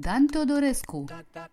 Dan 0.00 0.26
Teodorescu 0.26 1.04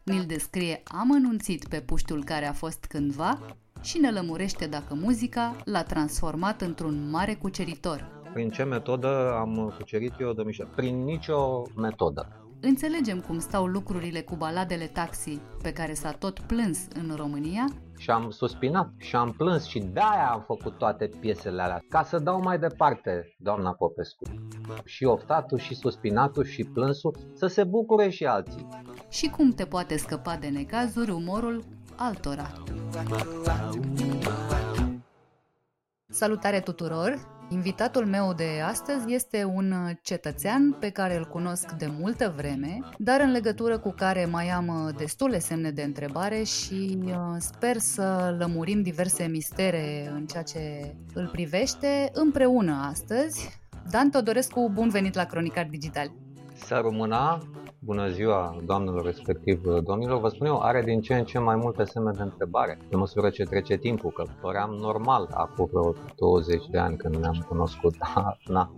ne-l 0.03 0.23
descrie 0.27 0.81
amănunțit 0.83 1.67
pe 1.67 1.81
puștul 1.81 2.23
care 2.23 2.45
a 2.45 2.53
fost 2.53 2.85
cândva 2.85 3.39
și 3.81 3.97
ne 3.97 4.11
lămurește 4.11 4.67
dacă 4.67 4.95
muzica 4.95 5.55
l-a 5.63 5.83
transformat 5.83 6.61
într-un 6.61 7.09
mare 7.09 7.33
cuceritor. 7.33 8.23
Prin 8.33 8.49
ce 8.49 8.63
metodă 8.63 9.35
am 9.39 9.73
cucerit 9.77 10.13
eu, 10.19 10.33
domnișoară? 10.33 10.71
Prin 10.75 11.03
nicio 11.03 11.61
metodă. 11.75 12.47
Înțelegem 12.59 13.19
cum 13.19 13.39
stau 13.39 13.65
lucrurile 13.65 14.21
cu 14.21 14.35
baladele 14.35 14.85
taxi 14.85 15.39
pe 15.61 15.73
care 15.73 15.93
s-a 15.93 16.11
tot 16.11 16.39
plâns 16.39 16.79
în 16.93 17.15
România 17.15 17.65
și 17.97 18.09
am 18.09 18.29
suspinat 18.29 18.89
și 18.97 19.15
am 19.15 19.31
plâns 19.31 19.65
și 19.65 19.79
de-aia 19.79 20.29
am 20.31 20.41
făcut 20.41 20.77
toate 20.77 21.09
piesele 21.19 21.61
alea, 21.61 21.81
ca 21.89 22.03
să 22.03 22.19
dau 22.19 22.41
mai 22.41 22.59
departe, 22.59 23.35
doamna 23.37 23.73
Popescu. 23.73 24.25
Și 24.83 25.03
oftatul, 25.03 25.57
și 25.57 25.75
suspinatul, 25.75 26.45
și 26.45 26.63
plânsul, 26.63 27.15
să 27.33 27.47
se 27.47 27.63
bucure 27.63 28.09
și 28.09 28.25
alții. 28.25 28.67
Și 29.09 29.29
cum 29.29 29.51
te 29.51 29.65
poate 29.65 29.97
scăpa 29.97 30.35
de 30.35 30.47
necazuri 30.47 31.11
umorul 31.11 31.63
altora. 31.95 32.51
Salutare 36.07 36.59
tuturor! 36.59 37.34
Invitatul 37.49 38.05
meu 38.05 38.33
de 38.33 38.61
astăzi 38.65 39.13
este 39.13 39.43
un 39.43 39.73
cetățean 40.01 40.71
pe 40.79 40.89
care 40.89 41.17
îl 41.17 41.25
cunosc 41.25 41.71
de 41.71 41.87
multă 41.99 42.33
vreme, 42.35 42.79
dar 42.97 43.21
în 43.21 43.31
legătură 43.31 43.79
cu 43.79 43.91
care 43.91 44.25
mai 44.25 44.49
am 44.49 44.93
destule 44.97 45.39
semne 45.39 45.71
de 45.71 45.81
întrebare 45.81 46.43
și 46.43 46.99
uh, 47.05 47.13
sper 47.37 47.77
să 47.77 48.35
lămurim 48.39 48.81
diverse 48.81 49.25
mistere 49.25 50.11
în 50.13 50.25
ceea 50.25 50.43
ce 50.43 50.95
îl 51.13 51.27
privește 51.27 52.09
împreună 52.13 52.87
astăzi. 52.89 53.59
Dan 53.89 54.09
Todorescu, 54.09 54.69
bun 54.73 54.89
venit 54.89 55.15
la 55.15 55.23
Cronicar 55.23 55.67
Digital! 55.69 56.24
Să 56.55 56.79
rămâna 56.83 57.41
Bună 57.85 58.07
ziua, 58.09 58.57
doamnelor, 58.65 59.05
respectiv 59.05 59.61
domnilor. 59.83 60.19
Vă 60.19 60.27
spun 60.27 60.47
eu, 60.47 60.59
are 60.59 60.81
din 60.81 61.01
ce 61.01 61.15
în 61.15 61.23
ce 61.23 61.39
mai 61.39 61.55
multe 61.55 61.83
semne 61.83 62.11
de 62.11 62.21
întrebare, 62.21 62.77
pe 62.89 62.95
măsură 62.95 63.29
ce 63.29 63.43
trece 63.43 63.77
timpul, 63.77 64.11
că 64.11 64.23
păream 64.41 64.69
normal 64.69 65.29
acum 65.33 65.65
vreo 65.71 65.93
20 66.15 66.67
de 66.71 66.77
ani 66.77 66.97
când 66.97 67.15
ne-am 67.15 67.45
cunoscut. 67.47 67.95
Da, 68.15 68.37
na, 68.45 68.71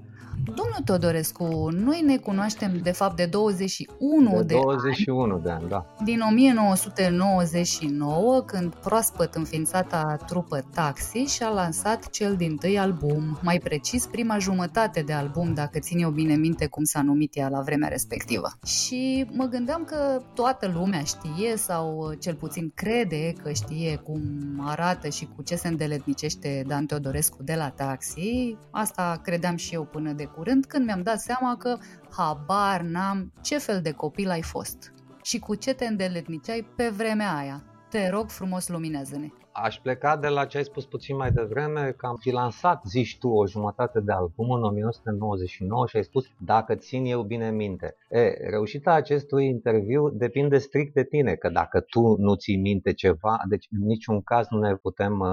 Domnul 0.55 0.81
Todorescu, 0.85 1.69
noi 1.71 2.01
ne 2.05 2.17
cunoaștem 2.17 2.79
de 2.83 2.91
fapt 2.91 3.15
de 3.15 3.25
21 3.25 4.43
de, 4.43 4.53
21 4.53 5.33
ani, 5.33 5.43
de 5.43 5.49
ani, 5.49 5.69
da. 5.69 5.85
Din 6.03 6.19
1999, 6.29 8.41
când 8.41 8.75
proaspăt 8.75 9.35
înființata 9.35 10.17
trupă 10.25 10.65
Taxi 10.73 11.17
și-a 11.17 11.49
lansat 11.49 12.09
cel 12.09 12.35
din 12.35 12.55
tâi 12.55 12.79
album, 12.79 13.39
mai 13.41 13.59
precis 13.63 14.05
prima 14.05 14.37
jumătate 14.37 15.01
de 15.01 15.13
album, 15.13 15.53
dacă 15.53 15.79
țin 15.79 15.99
eu 15.99 16.09
bine 16.09 16.35
minte 16.35 16.67
cum 16.67 16.83
s-a 16.83 17.01
numit 17.01 17.35
ea 17.35 17.49
la 17.49 17.61
vremea 17.61 17.87
respectivă. 17.87 18.47
Și 18.65 19.25
mă 19.31 19.45
gândeam 19.45 19.83
că 19.83 20.21
toată 20.33 20.71
lumea 20.73 21.01
știe 21.01 21.57
sau 21.57 22.13
cel 22.19 22.35
puțin 22.35 22.71
crede 22.75 23.33
că 23.43 23.51
știe 23.51 23.95
cum 23.95 24.21
arată 24.65 25.09
și 25.09 25.27
cu 25.35 25.43
ce 25.43 25.55
se 25.55 25.67
îndeletnicește 25.67 26.63
Dan 26.67 26.85
Teodorescu 26.85 27.43
de 27.43 27.55
la 27.55 27.69
Taxi. 27.69 28.57
Asta 28.71 29.19
credeam 29.23 29.55
și 29.55 29.73
eu 29.73 29.83
până 29.83 30.06
de 30.13 30.25
curând 30.25 30.65
când 30.65 30.85
mi-am 30.85 31.01
dat 31.01 31.19
seama 31.19 31.57
că 31.57 31.77
habar 32.09 32.81
n-am 32.81 33.33
ce 33.41 33.57
fel 33.57 33.81
de 33.81 33.91
copil 33.91 34.29
ai 34.29 34.41
fost 34.41 34.93
și 35.23 35.39
cu 35.39 35.55
ce 35.55 35.73
te 35.73 35.85
îndeletniceai 35.85 36.67
pe 36.75 36.89
vremea 36.89 37.35
aia. 37.35 37.63
Te 37.89 38.09
rog 38.09 38.29
frumos, 38.29 38.67
luminează-ne! 38.67 39.27
Aș 39.63 39.79
pleca 39.79 40.17
de 40.17 40.27
la 40.27 40.45
ce 40.45 40.57
ai 40.57 40.63
spus 40.63 40.85
puțin 40.85 41.15
mai 41.15 41.31
devreme, 41.31 41.93
că 41.97 42.05
am 42.05 42.15
fi 42.15 42.31
lansat, 42.31 42.81
zici 42.85 43.17
tu, 43.17 43.29
o 43.29 43.47
jumătate 43.47 43.99
de 43.99 44.11
album 44.11 44.51
în 44.51 44.63
1999 44.63 45.87
și 45.87 45.95
ai 45.95 46.03
spus, 46.03 46.25
dacă 46.37 46.75
țin 46.75 47.05
eu 47.05 47.23
bine 47.23 47.51
minte. 47.51 47.95
E, 48.09 48.49
reușita 48.49 48.93
acestui 48.93 49.45
interviu 49.45 50.09
depinde 50.09 50.57
strict 50.57 50.93
de 50.93 51.03
tine, 51.03 51.35
că 51.35 51.49
dacă 51.49 51.79
tu 51.79 52.15
nu 52.17 52.35
ții 52.35 52.57
minte 52.57 52.93
ceva, 52.93 53.39
deci 53.49 53.67
în 53.71 53.85
niciun 53.85 54.21
caz 54.21 54.47
nu 54.49 54.59
ne 54.59 54.75
putem 54.75 55.19
uh, 55.19 55.29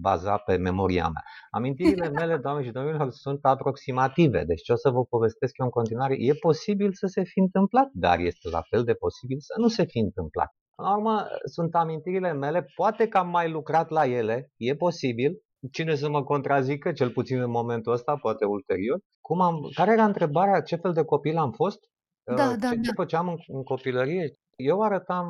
baza 0.00 0.36
pe 0.36 0.56
memoria 0.56 1.08
mea. 1.08 1.24
Amintirile 1.50 2.08
mele, 2.08 2.36
doamne 2.44 2.64
și 2.64 2.70
domnilor, 2.70 3.10
sunt 3.10 3.44
aproximative, 3.44 4.44
deci 4.44 4.62
ce 4.62 4.72
o 4.72 4.76
să 4.76 4.90
vă 4.90 5.04
povestesc 5.04 5.58
eu 5.58 5.64
în 5.64 5.72
continuare, 5.72 6.14
e 6.18 6.32
posibil 6.40 6.92
să 6.92 7.06
se 7.06 7.22
fi 7.22 7.38
întâmplat, 7.38 7.88
dar 7.92 8.18
este 8.18 8.48
la 8.48 8.62
fel 8.70 8.84
de 8.84 8.94
posibil 8.94 9.36
să 9.40 9.54
nu 9.56 9.68
se 9.68 9.84
fi 9.84 9.98
întâmplat. 9.98 10.54
În 10.76 10.86
urmă, 10.86 11.26
sunt 11.44 11.74
amintirile 11.74 12.32
mele, 12.32 12.66
poate 12.74 13.08
că 13.08 13.18
am 13.18 13.28
mai 13.28 13.50
lucrat 13.50 13.90
la 13.90 14.06
ele, 14.06 14.50
e 14.56 14.74
posibil, 14.74 15.40
cine 15.72 15.94
să 15.94 16.08
mă 16.08 16.24
contrazică, 16.24 16.92
cel 16.92 17.10
puțin 17.10 17.40
în 17.40 17.50
momentul 17.50 17.92
ăsta, 17.92 18.16
poate 18.16 18.44
ulterior. 18.44 18.98
Cum 19.20 19.40
am, 19.40 19.54
care 19.74 19.92
era 19.92 20.04
întrebarea, 20.04 20.60
ce 20.60 20.76
fel 20.76 20.92
de 20.92 21.04
copil 21.04 21.36
am 21.36 21.52
fost? 21.52 21.78
Da, 22.24 22.32
uh, 22.32 22.56
da, 22.60 22.68
ce, 22.68 22.74
da. 22.74 22.80
ce 22.80 22.92
făceam 22.94 23.28
în, 23.28 23.36
în 23.46 23.62
copilărie? 23.62 24.32
Eu 24.56 24.80
arătam 24.80 25.26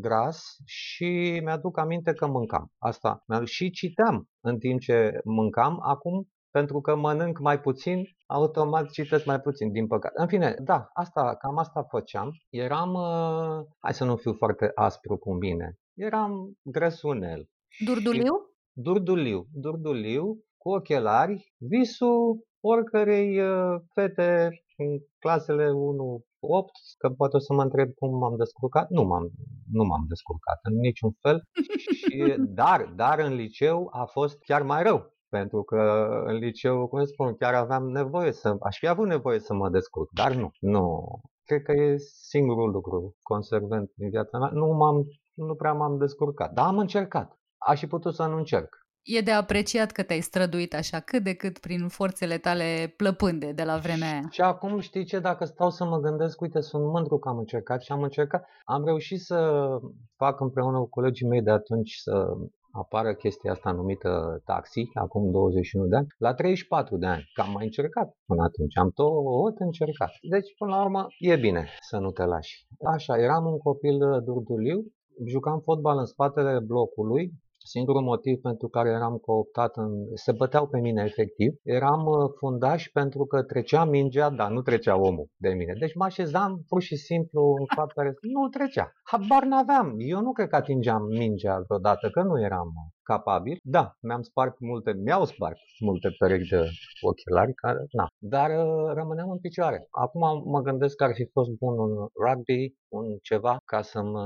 gras 0.00 0.42
și 0.64 1.40
mi-aduc 1.44 1.78
aminte 1.78 2.12
că 2.12 2.26
mâncam. 2.26 2.72
Asta. 2.78 3.24
Și 3.44 3.70
citeam 3.70 4.28
în 4.40 4.58
timp 4.58 4.80
ce 4.80 5.20
mâncam. 5.24 5.78
Acum 5.82 6.28
pentru 6.50 6.80
că 6.80 6.96
mănânc 6.96 7.38
mai 7.38 7.60
puțin, 7.60 8.02
automat 8.30 8.90
citesc 8.90 9.24
mai 9.24 9.40
puțin, 9.40 9.72
din 9.72 9.86
păcate. 9.86 10.14
În 10.16 10.26
fine, 10.26 10.54
da, 10.62 10.88
asta, 10.92 11.36
cam 11.38 11.58
asta 11.58 11.82
făceam. 11.82 12.30
Eram, 12.48 12.92
uh, 12.92 13.66
hai 13.78 13.94
să 13.94 14.04
nu 14.04 14.16
fiu 14.16 14.32
foarte 14.32 14.70
aspru 14.74 15.16
cu 15.16 15.34
mine, 15.34 15.74
eram 15.94 16.52
grăsunel. 16.62 17.48
Durduliu? 17.84 18.34
Durduliu, 18.72 19.46
durduliu, 19.52 20.44
cu 20.56 20.70
ochelari, 20.70 21.52
visul 21.58 22.44
oricărei 22.60 23.40
uh, 23.40 23.80
fete 23.94 24.48
în 24.76 24.98
clasele 25.18 25.70
1 25.70 26.24
8, 26.40 26.70
că 26.98 27.08
poate 27.08 27.36
o 27.36 27.38
să 27.38 27.52
mă 27.52 27.62
întreb 27.62 27.94
cum 27.94 28.18
m-am 28.18 28.36
descurcat. 28.36 28.88
Nu 28.88 29.02
m-am, 29.02 29.30
nu 29.72 29.84
m-am 29.84 30.04
descurcat 30.08 30.58
în 30.62 30.74
niciun 30.74 31.12
fel. 31.20 31.42
Și, 31.98 32.34
dar, 32.38 32.92
dar 32.96 33.18
în 33.18 33.34
liceu 33.34 33.88
a 33.92 34.04
fost 34.04 34.38
chiar 34.38 34.62
mai 34.62 34.82
rău. 34.82 35.12
Pentru 35.30 35.62
că 35.62 36.08
în 36.24 36.34
liceu, 36.34 36.86
cum 36.86 37.04
spun, 37.04 37.34
chiar 37.34 37.54
aveam 37.54 37.90
nevoie 37.90 38.32
să, 38.32 38.56
aș 38.60 38.78
fi 38.78 38.86
avut 38.86 39.06
nevoie 39.06 39.38
să 39.38 39.54
mă 39.54 39.68
descurc, 39.68 40.08
dar 40.12 40.34
nu, 40.34 40.50
nu. 40.60 41.06
Cred 41.44 41.62
că 41.62 41.72
e 41.72 41.96
singurul 42.22 42.70
lucru 42.70 43.16
consecvent 43.22 43.90
din 43.94 44.08
viața 44.10 44.38
mea. 44.38 44.50
Nu, 44.52 44.66
m-am, 44.66 45.04
nu 45.34 45.54
prea 45.54 45.72
m-am 45.72 45.98
descurcat, 45.98 46.52
dar 46.52 46.66
am 46.66 46.78
încercat. 46.78 47.38
Aș 47.56 47.78
fi 47.80 47.86
putut 47.86 48.14
să 48.14 48.26
nu 48.26 48.36
încerc. 48.36 48.78
E 49.02 49.20
de 49.20 49.30
apreciat 49.30 49.90
că 49.90 50.02
te-ai 50.02 50.20
străduit 50.20 50.74
așa 50.74 51.00
cât 51.00 51.22
de 51.22 51.34
cât 51.34 51.58
prin 51.58 51.88
forțele 51.88 52.38
tale 52.38 52.94
plăpânde 52.96 53.52
de 53.52 53.64
la 53.64 53.76
vremea 53.76 54.12
aia. 54.12 54.26
Și 54.30 54.40
acum 54.40 54.80
știi 54.80 55.04
ce, 55.04 55.18
dacă 55.18 55.44
stau 55.44 55.70
să 55.70 55.84
mă 55.84 55.98
gândesc, 56.00 56.40
uite, 56.40 56.60
sunt 56.60 56.84
mândru 56.84 57.18
că 57.18 57.28
am 57.28 57.38
încercat 57.38 57.82
și 57.82 57.92
am 57.92 58.02
încercat. 58.02 58.44
Am 58.64 58.84
reușit 58.84 59.20
să 59.20 59.68
fac 60.16 60.40
împreună 60.40 60.78
cu 60.78 60.88
colegii 60.88 61.26
mei 61.26 61.42
de 61.42 61.50
atunci 61.50 61.94
să 61.94 62.26
apară 62.72 63.14
chestia 63.14 63.50
asta 63.52 63.70
numită 63.72 64.42
taxi, 64.44 64.82
acum 64.94 65.30
21 65.30 65.86
de 65.86 65.96
ani, 65.96 66.06
la 66.18 66.34
34 66.34 66.96
de 66.96 67.06
ani, 67.06 67.30
că 67.34 67.40
am 67.40 67.52
mai 67.52 67.64
încercat 67.64 68.16
până 68.26 68.42
atunci, 68.42 68.76
am 68.76 68.90
tot 68.90 69.58
încercat. 69.58 70.10
Deci, 70.30 70.54
până 70.58 70.70
la 70.70 70.82
urmă, 70.82 71.06
e 71.18 71.36
bine 71.36 71.68
să 71.80 71.96
nu 71.98 72.10
te 72.10 72.24
lași. 72.24 72.66
Așa, 72.94 73.16
eram 73.16 73.44
un 73.46 73.58
copil 73.58 73.98
durduliu, 74.24 74.84
jucam 75.26 75.60
fotbal 75.60 75.98
în 75.98 76.04
spatele 76.04 76.60
blocului, 76.60 77.32
Singurul 77.64 78.02
motiv 78.02 78.40
pentru 78.40 78.68
care 78.68 78.88
eram 78.88 79.16
cooptat, 79.16 79.76
în, 79.76 79.92
se 80.14 80.32
băteau 80.32 80.66
pe 80.66 80.80
mine 80.80 81.02
efectiv, 81.06 81.52
eram 81.62 82.04
uh, 82.06 82.30
fundaș 82.38 82.88
pentru 82.92 83.24
că 83.26 83.42
trecea 83.42 83.84
mingea, 83.84 84.30
dar 84.30 84.50
nu 84.50 84.62
trecea 84.62 85.00
omul 85.00 85.28
de 85.36 85.48
mine. 85.48 85.72
Deci 85.78 85.94
mă 85.94 86.04
așezam 86.04 86.64
pur 86.68 86.82
și 86.82 86.96
simplu 86.96 87.40
în 87.58 87.64
fața 87.78 88.02
nu 88.02 88.48
trecea. 88.48 88.92
Habar 89.02 89.44
n-aveam. 89.44 89.94
Eu 89.96 90.20
nu 90.20 90.32
cred 90.32 90.48
că 90.48 90.56
atingeam 90.56 91.02
mingea 91.02 91.62
vreodată, 91.66 92.10
că 92.10 92.22
nu 92.22 92.40
eram 92.40 92.68
capabil. 93.12 93.56
Da, 93.62 93.84
mi-am 94.00 94.22
spart 94.22 94.54
multe, 94.70 94.92
mi-au 94.92 95.24
spart 95.24 95.58
multe 95.88 96.08
perechi 96.18 96.48
de 96.48 96.60
ochelari, 97.00 97.54
care, 97.54 97.78
na. 97.92 98.06
dar 98.34 98.50
uh, 98.50 98.92
rămâneam 98.94 99.30
în 99.30 99.38
picioare. 99.38 99.86
Acum 99.90 100.22
mă 100.50 100.60
gândesc 100.60 100.94
că 100.96 101.04
ar 101.04 101.14
fi 101.14 101.24
fost 101.32 101.50
bun 101.50 101.78
un 101.78 101.92
rugby, 102.24 102.74
un 102.88 103.06
ceva, 103.22 103.56
ca 103.64 103.82
să-mi 103.82 104.18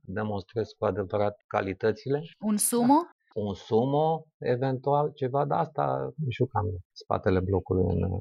demonstrez 0.00 0.68
cu 0.78 0.84
adevărat 0.84 1.34
calitățile. 1.46 2.18
Un 2.40 2.56
sumo? 2.56 2.98
Da. 3.04 3.40
Un 3.44 3.54
sumo, 3.54 4.24
eventual 4.38 5.10
ceva, 5.14 5.44
dar 5.44 5.58
asta 5.58 6.12
jucam 6.28 6.66
spatele 6.92 7.40
blocului 7.40 7.84
în 7.94 8.20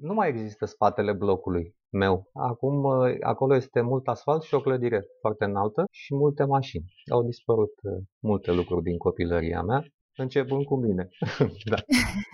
nu 0.00 0.14
mai 0.14 0.28
există 0.28 0.64
spatele 0.64 1.12
blocului 1.12 1.74
meu. 1.92 2.30
Acum 2.32 2.84
acolo 3.20 3.56
este 3.56 3.80
mult 3.80 4.06
asfalt 4.06 4.42
și 4.42 4.54
o 4.54 4.60
clădire 4.60 5.04
foarte 5.20 5.44
înaltă 5.44 5.84
și 5.90 6.14
multe 6.14 6.44
mașini. 6.44 6.84
Au 7.12 7.22
dispărut 7.22 7.72
uh, 7.82 8.02
multe 8.18 8.52
lucruri 8.52 8.82
din 8.82 8.96
copilăria 8.96 9.62
mea 9.62 9.84
începând 10.16 10.64
cu 10.64 10.76
mine. 10.76 11.08
da. 11.70 11.76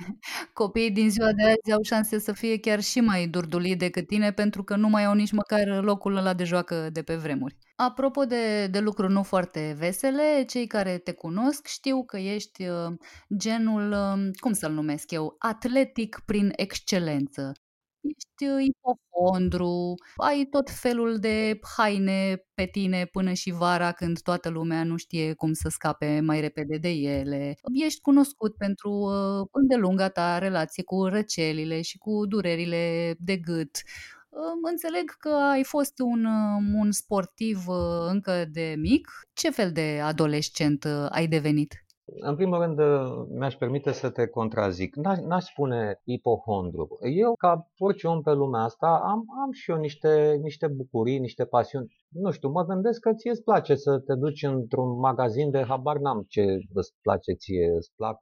Copiii 0.52 0.90
din 0.90 1.10
ziua 1.10 1.32
de 1.32 1.43
azi 1.43 1.72
au 1.72 1.82
șanse 1.82 2.19
să 2.19 2.32
fie 2.32 2.58
chiar 2.58 2.81
și 2.81 3.00
mai 3.00 3.26
durduli 3.26 3.76
decât 3.76 4.06
tine 4.06 4.32
pentru 4.32 4.62
că 4.62 4.76
nu 4.76 4.88
mai 4.88 5.05
au 5.05 5.14
nici 5.14 5.32
măcar 5.32 5.82
locul 5.82 6.16
ăla 6.16 6.34
de 6.34 6.44
joacă 6.44 6.88
de 6.93 7.02
pe 7.02 7.14
vremuri. 7.14 7.56
Apropo 7.76 8.25
de, 8.25 8.66
de 8.66 8.78
lucruri 8.78 9.12
nu 9.12 9.22
foarte 9.22 9.75
vesele, 9.78 10.44
cei 10.46 10.66
care 10.66 10.99
te 10.99 11.12
cunosc 11.12 11.66
știu 11.66 12.05
că 12.05 12.16
ești 12.16 12.69
uh, 12.69 12.94
genul, 13.37 13.90
uh, 13.90 14.31
cum 14.40 14.52
să-l 14.52 14.72
numesc 14.72 15.10
eu, 15.10 15.34
atletic 15.38 16.22
prin 16.26 16.52
excelență 16.56 17.52
ești 18.00 18.53
uh, 18.53 18.65
ipofondru, 18.67 19.95
ai 20.17 20.47
tot 20.50 20.71
felul 20.71 21.19
de 21.19 21.59
haine 21.77 22.43
pe 22.55 22.67
tine 22.67 23.05
până 23.05 23.33
și 23.33 23.50
vara 23.50 23.93
când 23.93 24.21
toată 24.21 24.49
lumea 24.49 24.85
nu 24.85 24.97
știe 24.97 25.35
cum 25.35 25.53
să 25.53 25.69
scape 25.69 26.21
mai 26.21 26.41
repede 26.41 26.77
de 26.77 26.89
ele. 26.91 27.55
Ești 27.85 28.00
cunoscut 28.00 28.56
pentru 28.56 28.91
uh, 28.91 29.47
îndelunga 29.53 30.09
ta 30.09 30.39
relație 30.39 30.83
cu 30.83 31.05
răcelile 31.05 31.83
și 31.83 31.99
cu 31.99 32.27
durerile 32.27 33.15
de 33.19 33.37
gât. 33.37 33.83
Uh, 34.29 34.71
înțeleg 34.71 35.11
că 35.19 35.29
ai 35.29 35.65
fost 35.65 35.99
un, 35.99 36.25
uh, 36.25 36.62
un 36.75 36.93
sportiv 36.93 37.69
uh, 37.69 38.06
încă 38.09 38.44
de 38.53 38.75
mic. 38.79 39.09
Ce 39.33 39.51
fel 39.51 39.73
de 39.73 40.01
adolescent 40.03 40.85
ai 41.09 41.27
devenit? 41.27 41.85
În 42.16 42.34
primul 42.37 42.58
rând, 42.58 42.78
uh, 42.78 43.26
mi-aș 43.28 43.55
permite 43.55 43.93
să 43.93 44.10
te 44.10 44.26
contrazic. 44.26 44.96
N-aș, 44.96 45.19
n-aș 45.19 45.44
spune 45.44 46.00
ipohondru. 46.05 46.88
Eu, 47.14 47.34
ca 47.34 47.69
orice 47.78 48.06
om 48.06 48.22
pe 48.22 48.32
lumea 48.32 48.60
asta, 48.60 48.87
am, 48.87 49.25
am 49.44 49.50
și 49.52 49.70
eu 49.70 49.76
niște, 49.76 50.38
niște 50.43 50.66
bucurii, 50.66 51.19
niște 51.19 51.44
pasiuni 51.44 51.88
nu 52.10 52.31
știu, 52.31 52.49
mă 52.49 52.64
gândesc 52.64 53.00
că 53.00 53.12
ție 53.14 53.31
îți 53.31 53.43
place 53.43 53.75
să 53.75 53.99
te 53.99 54.14
duci 54.14 54.43
într-un 54.43 54.99
magazin 54.99 55.50
de 55.50 55.64
habar 55.69 55.96
n-am 55.99 56.25
ce 56.28 56.43
îți 56.75 56.94
place 57.02 57.32
ție, 57.32 57.72
îți 57.76 57.93
plac, 57.96 58.19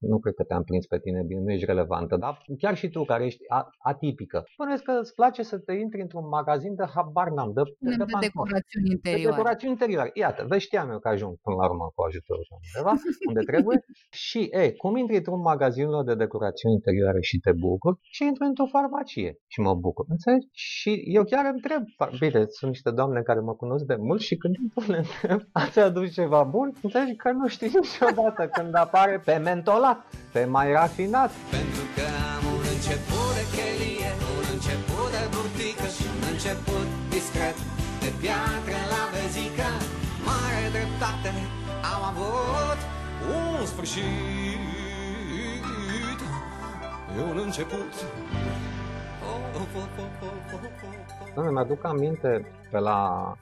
nu 0.00 0.18
cred 0.18 0.34
că 0.34 0.44
te-am 0.44 0.62
prins 0.62 0.86
pe 0.86 0.98
tine 0.98 1.22
bine, 1.26 1.40
nu 1.40 1.52
ești 1.52 1.64
relevantă, 1.64 2.16
dar 2.16 2.44
chiar 2.58 2.76
și 2.76 2.88
tu 2.88 3.04
care 3.04 3.24
ești 3.24 3.42
atipică, 3.78 4.44
spuneți 4.52 4.82
că 4.82 4.92
îți 5.00 5.14
place 5.14 5.42
să 5.42 5.58
te 5.58 5.72
intri 5.72 6.00
într-un 6.00 6.28
magazin 6.28 6.74
de 6.74 6.84
habar 6.94 7.28
n-am, 7.28 7.52
de, 7.52 7.62
de, 7.78 7.90
de, 7.90 7.96
de 7.96 8.04
decorațiuni 8.20 8.90
interioare. 8.90 9.30
De 9.30 9.36
decorațiuni 9.36 9.72
interioare. 9.72 10.10
Iată, 10.14 10.44
vezi, 10.48 10.64
știam 10.64 10.90
eu 10.90 10.98
că 10.98 11.08
ajung 11.08 11.36
până 11.42 11.56
la 11.56 11.64
urmă 11.68 11.92
cu 11.94 12.02
ajutorul 12.02 12.46
undeva, 12.58 12.94
unde 13.28 13.40
trebuie. 13.40 13.84
și, 14.10 14.48
e, 14.50 14.72
cum 14.72 14.96
intri 14.96 15.16
într-un 15.16 15.40
magazin 15.40 15.86
de 16.04 16.14
decorațiuni 16.14 16.74
interioare 16.74 17.20
și 17.20 17.38
te 17.38 17.52
bucur 17.52 17.98
și 18.00 18.24
intri 18.24 18.44
într-o 18.44 18.66
farmacie 18.66 19.38
și 19.46 19.60
mă 19.60 19.74
bucur, 19.74 20.04
înțelegi? 20.08 20.46
Și 20.52 21.02
eu 21.06 21.24
chiar 21.24 21.44
întreb, 21.54 21.82
bine, 22.20 22.44
sunt 22.48 22.70
niște 22.70 22.90
doamne 22.90 23.06
doamne 23.06 23.22
care 23.22 23.40
mă 23.40 23.54
cunosc 23.54 23.84
de 23.84 23.96
mult 23.98 24.20
și 24.20 24.36
când 24.36 24.54
le 24.86 24.96
întreb, 25.04 25.40
ați 25.52 25.78
adus 25.78 26.12
ceva 26.12 26.42
bun? 26.42 26.72
Înțelegi 26.82 27.16
că 27.16 27.30
nu 27.32 27.48
știi 27.48 27.70
niciodată 27.80 28.48
când 28.52 28.74
apare 28.74 29.22
pe 29.24 29.36
mentolat, 29.36 29.98
pe 30.32 30.44
mai 30.44 30.72
rafinat. 30.72 31.30
Pentru 31.50 31.82
că 31.94 32.15
sfârșit, 43.86 44.58
e 47.18 47.22
un 47.30 47.38
început. 47.38 47.92
Oh, 49.22 49.40
oh, 49.54 49.66
oh, 49.76 49.88
oh, 49.98 50.06
oh, 50.22 50.32
oh, 50.52 50.60
oh. 50.62 51.34
Doamne, 51.34 51.52
mi-aduc 51.52 51.84
aminte 51.84 52.46
pe 52.70 52.78
la 52.78 53.32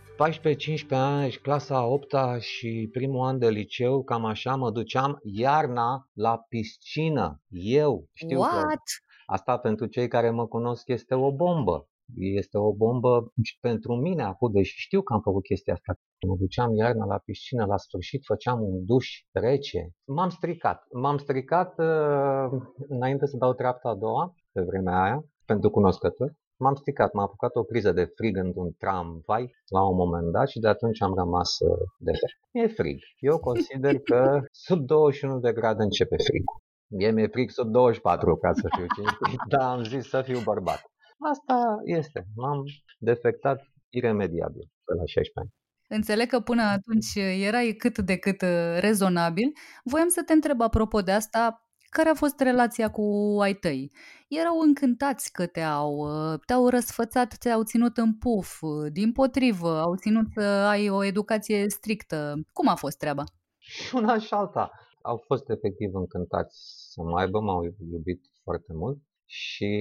14-15 0.87 0.89
ani, 0.91 1.31
clasa 1.31 1.85
8 1.85 2.15
și 2.41 2.89
primul 2.93 3.27
an 3.27 3.39
de 3.39 3.49
liceu, 3.49 4.03
cam 4.03 4.25
așa, 4.25 4.55
mă 4.55 4.71
duceam 4.71 5.21
iarna 5.23 6.09
la 6.13 6.39
piscină. 6.49 7.41
Eu 7.49 8.09
știu 8.13 8.39
What? 8.39 8.53
că 8.53 8.81
asta 9.27 9.59
pentru 9.59 9.87
cei 9.87 10.09
care 10.09 10.31
mă 10.31 10.47
cunosc 10.47 10.89
este 10.89 11.15
o 11.15 11.33
bombă. 11.33 11.89
Este 12.17 12.59
o 12.59 12.73
bombă 12.73 13.33
și 13.43 13.59
pentru 13.61 13.95
mine 13.95 14.23
acum, 14.23 14.53
deși 14.53 14.75
știu 14.77 15.03
că 15.03 15.13
am 15.13 15.21
făcut 15.21 15.43
chestia 15.43 15.73
asta. 15.73 15.93
Mă 16.29 16.37
duceam 16.37 16.75
iarna 16.75 17.05
la 17.05 17.19
piscină, 17.19 17.65
la 17.65 17.77
sfârșit 17.77 18.23
făceam 18.25 18.61
un 18.63 18.85
duș 18.85 19.09
rece. 19.33 19.91
M-am 20.05 20.29
stricat. 20.29 20.79
M-am 20.93 21.19
stricat 21.19 21.79
uh, 21.79 22.47
înainte 22.89 23.27
să 23.27 23.37
dau 23.37 23.53
treapta 23.53 23.89
a 23.89 23.95
doua, 23.95 24.35
pe 24.53 24.61
vremea 24.61 25.03
aia, 25.03 25.25
pentru 25.45 25.71
cunoscători. 25.71 26.35
M-am 26.57 26.75
stricat, 26.75 27.13
m-a 27.13 27.23
apucat 27.23 27.55
o 27.55 27.63
criză 27.63 27.93
de 27.93 28.05
frig 28.05 28.37
într-un 28.37 28.73
tramvai 28.79 29.55
la 29.69 29.89
un 29.89 29.97
moment 29.97 30.31
dat 30.33 30.49
și 30.49 30.59
de 30.59 30.69
atunci 30.69 31.03
am 31.03 31.15
rămas 31.15 31.59
uh, 31.59 31.79
de 31.99 32.11
pe. 32.11 32.59
E 32.61 32.67
frig. 32.67 32.99
Eu 33.19 33.39
consider 33.39 33.99
că 33.99 34.41
sub 34.67 34.81
21 34.87 35.39
de 35.39 35.53
grade 35.53 35.83
începe 35.83 36.17
frigul. 36.17 36.63
Mie 36.87 37.11
mi-e 37.11 37.27
frig 37.27 37.51
sub 37.51 37.69
24 37.71 38.37
ca 38.37 38.53
să 38.53 38.69
fiu 38.77 38.87
cinstit, 38.95 39.41
dar 39.49 39.69
am 39.71 39.83
zis 39.83 40.09
să 40.09 40.23
fiu 40.23 40.41
bărbat. 40.41 40.83
Asta 41.31 41.81
este. 41.85 42.27
M-am 42.35 42.63
defectat 42.99 43.59
iremediabil 43.89 44.71
pe 44.85 44.95
la 44.95 45.05
16 45.05 45.31
ani. 45.35 45.51
Înțeleg 45.89 46.29
că 46.29 46.41
până 46.41 46.63
atunci 46.63 47.15
erai 47.47 47.75
cât 47.79 47.99
de 47.99 48.17
cât 48.17 48.43
uh, 48.43 48.79
rezonabil. 48.81 49.53
Voiam 49.85 50.09
să 50.09 50.23
te 50.27 50.33
întreb 50.33 50.61
apropo 50.61 51.01
de 51.01 51.13
asta, 51.13 51.69
care 51.89 52.09
a 52.09 52.15
fost 52.15 52.41
relația 52.41 52.91
cu 52.91 53.03
ai 53.41 53.55
tăi? 53.55 53.91
Erau 54.29 54.59
încântați 54.59 55.33
că 55.33 55.47
te-au, 55.47 55.93
uh, 55.95 56.39
te-au 56.47 56.69
răsfățat, 56.69 57.37
te-au 57.39 57.63
ținut 57.63 57.97
în 57.97 58.15
puf, 58.15 58.61
uh, 58.61 58.93
din 58.93 59.13
potrivă, 59.13 59.81
au 59.81 59.95
ținut 59.97 60.27
să 60.35 60.43
ai 60.43 60.89
o 60.89 61.05
educație 61.05 61.69
strictă. 61.69 62.35
Cum 62.53 62.69
a 62.69 62.75
fost 62.75 62.99
treaba? 62.99 63.25
Și 63.59 63.95
una 63.95 64.19
și 64.19 64.35
alta. 64.35 64.71
Au 65.03 65.23
fost 65.27 65.51
efectiv 65.51 65.95
încântați 65.95 66.57
să 66.93 67.03
mă 67.03 67.19
aibă, 67.19 67.41
m-au 67.41 67.63
iubit 67.93 68.21
foarte 68.43 68.73
mult 68.73 68.99
și 69.27 69.75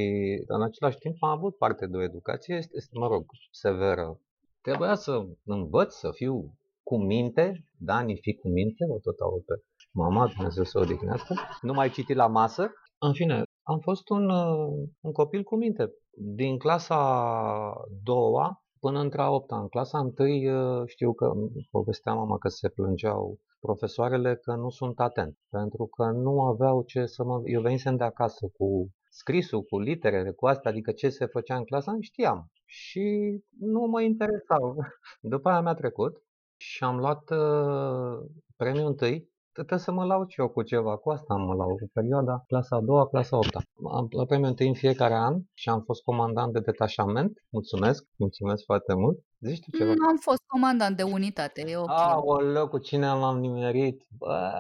în 0.48 0.62
același 0.62 0.98
timp 0.98 1.16
am 1.20 1.30
avut 1.30 1.58
parte 1.58 1.88
de 1.88 1.98
o 1.98 2.04
educație, 2.04 2.56
este, 2.56 2.98
mă 3.00 3.08
rog, 3.08 3.26
severă. 3.52 4.20
Trebuia 4.62 4.96
să 4.96 5.26
învăț 5.46 5.94
să 5.94 6.10
fiu 6.12 6.58
cu 6.84 6.98
minte, 6.98 7.66
Dani, 7.78 8.18
fi 8.22 8.36
cu 8.36 8.50
minte, 8.50 8.86
o 8.90 9.00
tot 9.00 9.20
aud 9.20 9.44
pe 9.44 9.54
mama, 9.92 10.28
Dumnezeu 10.28 10.64
să 10.64 10.78
o 10.78 10.82
odihnească, 10.82 11.36
nu 11.62 11.74
mai 11.74 11.90
citi 11.90 12.14
la 12.14 12.28
masă. 12.28 12.72
În 12.98 13.14
fine, 13.14 13.44
am 13.64 13.80
fost 13.80 14.10
un, 14.10 14.30
uh, 14.30 14.90
un 15.02 15.12
copil 15.12 15.44
cu 15.44 15.56
minte. 15.56 15.94
Din 16.36 16.58
clasa 16.58 16.96
a 16.96 17.74
doua 18.04 18.64
până 18.80 19.00
între 19.00 19.22
a 19.22 19.30
opta. 19.30 19.60
În 19.60 19.68
clasa 19.68 20.00
întâi 20.00 20.50
uh, 20.50 20.84
știu 20.86 21.14
că 21.14 21.32
povestea 21.72 22.14
mama 22.14 22.38
că 22.38 22.48
se 22.48 22.70
plângeau 22.70 23.40
profesoarele 23.60 24.36
că 24.36 24.56
nu 24.56 24.70
sunt 24.70 25.00
atent, 25.00 25.38
pentru 25.50 25.86
că 25.86 26.04
nu 26.04 26.42
aveau 26.42 26.82
ce 26.82 27.06
să 27.06 27.24
mă... 27.24 27.42
Eu 27.46 27.62
venisem 27.62 27.96
de 27.96 28.04
acasă 28.04 28.48
cu 28.58 28.94
scrisul, 29.14 29.64
cu 29.64 29.80
literele, 29.80 30.32
cu 30.32 30.48
astea, 30.48 30.72
adică 30.72 30.92
ce 30.92 31.10
se 31.10 31.26
făcea 31.26 31.56
în 31.56 31.64
clasa, 31.64 31.98
știam. 32.00 32.52
Și 32.66 33.38
nu 33.60 33.80
mă 33.80 34.02
interesau. 34.02 34.78
După 35.34 35.50
aia 35.50 35.62
mi-a 35.62 35.74
trecut 35.74 36.24
și 36.58 36.84
am 36.84 36.98
luat 36.98 37.30
uh, 37.30 38.30
premiul 38.56 38.88
întâi 38.88 39.34
Trebuie 39.54 39.80
să 39.80 39.92
mă 39.92 40.06
laud 40.06 40.30
și 40.30 40.40
eu 40.40 40.50
cu 40.50 40.62
ceva, 40.64 40.98
cu 40.98 41.10
asta 41.10 41.34
mă 41.36 41.54
laud, 41.54 41.82
în 41.82 41.88
perioada 41.94 42.44
clasa 42.48 42.76
a 42.76 42.82
doua, 42.82 43.08
clasa 43.08 43.36
a 43.36 43.40
opta. 43.40 43.62
Am 43.92 44.08
la 44.10 44.26
premiul 44.26 44.50
întâi 44.50 44.68
în 44.68 44.74
fiecare 44.74 45.14
an 45.14 45.42
și 45.54 45.70
am 45.70 45.82
fost 45.82 46.04
comandant 46.04 46.54
de 46.54 46.60
detașament. 46.60 47.44
Mulțumesc, 47.50 48.06
mulțumesc 48.16 48.64
foarte 48.64 48.94
mult. 48.94 49.20
Zici 49.40 49.60
tu 49.60 49.78
ceva? 49.78 49.92
Mm, 49.92 50.08
am 50.08 50.18
fost 50.18 50.42
comandant 50.48 50.98
de 50.98 51.04
unitate, 51.04 51.64
e 51.68 51.78
ok. 51.78 51.90
Aoleu, 51.90 52.68
cu 52.68 52.78
cine 52.78 53.08
m-am 53.14 53.40
nimerit? 53.40 54.06
Bă, 54.18 54.52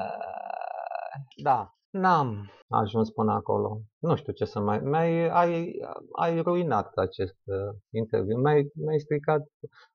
da, 1.36 1.74
N-am 1.93 2.51
ajuns 2.67 3.09
până 3.09 3.31
acolo. 3.31 3.81
Nu 4.00 4.15
știu 4.15 4.33
ce 4.33 4.45
să 4.45 4.59
mai... 4.59 4.79
Mi-ai, 4.79 5.29
ai, 5.29 5.71
ai 6.12 6.41
ruinat 6.41 6.93
acest 6.95 7.35
uh, 7.43 7.75
interviu. 7.89 8.38
Mi-ai, 8.38 8.71
mi-ai 8.73 9.00
stricat... 9.00 9.41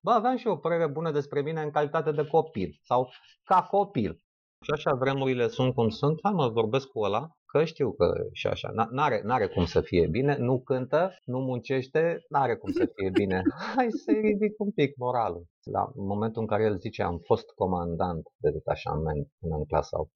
Bă, 0.01 0.11
aveam 0.11 0.37
și 0.37 0.47
o 0.47 0.57
părere 0.57 0.87
bună 0.87 1.11
despre 1.11 1.41
mine 1.41 1.63
în 1.63 1.71
calitate 1.71 2.11
de 2.11 2.27
copil. 2.27 2.79
Sau 2.83 3.09
ca 3.45 3.63
copil. 3.63 4.21
Și 4.65 4.71
așa 4.71 4.95
vremurile 4.95 5.49
sunt 5.49 5.75
cum 5.75 5.89
sunt, 5.89 6.19
hai 6.23 6.33
mă 6.33 6.49
vorbesc 6.49 6.87
cu 6.87 7.01
ăla, 7.01 7.29
că 7.53 7.65
știu 7.65 7.93
că 7.93 8.13
și 8.33 8.47
așa, 8.47 8.71
n-are, 8.91 9.21
n-are 9.25 9.47
cum 9.47 9.65
să 9.65 9.81
fie 9.81 10.07
bine, 10.07 10.37
nu 10.37 10.61
cântă, 10.61 11.19
nu 11.25 11.39
muncește, 11.39 12.25
n-are 12.29 12.57
cum 12.57 12.73
să 12.73 12.91
fie 12.95 13.11
bine. 13.11 13.43
Hai 13.77 13.87
să-i 13.91 14.21
ridic 14.21 14.55
un 14.59 14.71
pic 14.71 14.97
moralul. 14.97 15.47
La 15.63 15.93
momentul 15.95 16.43
în 16.43 16.49
care 16.49 16.65
el 16.65 16.79
zice 16.79 17.03
am 17.03 17.19
fost 17.25 17.51
comandant 17.55 18.23
de 18.37 18.51
detașament 18.51 19.29
până 19.41 19.57
în 19.57 19.65
clasa 19.65 19.99
8 20.01 20.11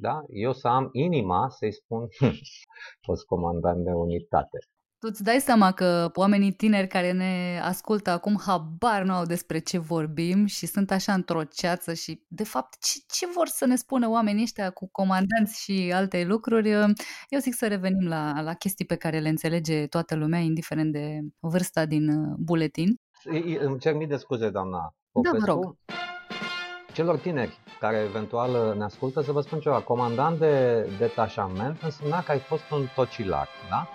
da? 0.00 0.22
eu 0.28 0.52
să 0.52 0.68
am 0.68 0.88
inima 0.92 1.48
să-i 1.48 1.72
spun 1.72 2.06
hm, 2.18 2.32
fost 3.06 3.24
comandant 3.24 3.84
de 3.84 3.92
unitate. 3.92 4.58
Tu 5.02 5.08
îți 5.10 5.22
dai 5.22 5.40
seama 5.40 5.72
că 5.72 6.10
oamenii 6.14 6.52
tineri 6.52 6.86
care 6.86 7.12
ne 7.12 7.60
ascultă 7.62 8.10
acum 8.10 8.40
habar 8.46 9.02
nu 9.02 9.12
au 9.12 9.24
despre 9.24 9.58
ce 9.58 9.78
vorbim 9.78 10.46
și 10.46 10.66
sunt 10.66 10.90
așa 10.90 11.12
într-o 11.12 11.44
ceață 11.44 11.94
și, 11.94 12.22
de 12.28 12.44
fapt, 12.44 12.78
ce, 12.80 12.98
ce 13.12 13.26
vor 13.34 13.46
să 13.46 13.66
ne 13.66 13.76
spună 13.76 14.08
oamenii 14.08 14.42
ăștia 14.42 14.70
cu 14.70 14.88
comandanți 14.92 15.62
și 15.62 15.92
alte 15.94 16.24
lucruri? 16.24 16.70
Eu 17.28 17.38
zic 17.40 17.54
să 17.54 17.68
revenim 17.68 18.08
la, 18.08 18.40
la 18.42 18.54
chestii 18.54 18.84
pe 18.84 18.96
care 18.96 19.18
le 19.18 19.28
înțelege 19.28 19.86
toată 19.86 20.14
lumea, 20.14 20.38
indiferent 20.38 20.92
de 20.92 21.20
vârsta 21.40 21.84
din 21.84 22.08
uh, 22.08 22.34
buletin. 22.38 23.00
Îmi 23.60 23.78
cer 23.78 23.94
mii 23.94 24.06
de 24.06 24.16
scuze, 24.16 24.50
doamna 24.50 24.94
Popescu. 25.12 25.36
Da, 25.36 25.44
vă 25.44 25.52
rog. 25.52 25.76
Celor 26.92 27.18
tineri 27.18 27.58
care 27.80 27.96
eventual 27.96 28.76
ne 28.76 28.84
ascultă, 28.84 29.20
să 29.20 29.32
vă 29.32 29.40
spun 29.40 29.60
ceva. 29.60 29.80
Comandant 29.80 30.38
de 30.38 30.86
detașament 30.98 31.82
însemna 31.82 32.22
că 32.22 32.30
ai 32.30 32.38
fost 32.38 32.70
un 32.70 32.86
tocilar, 32.94 33.48
da? 33.70 33.88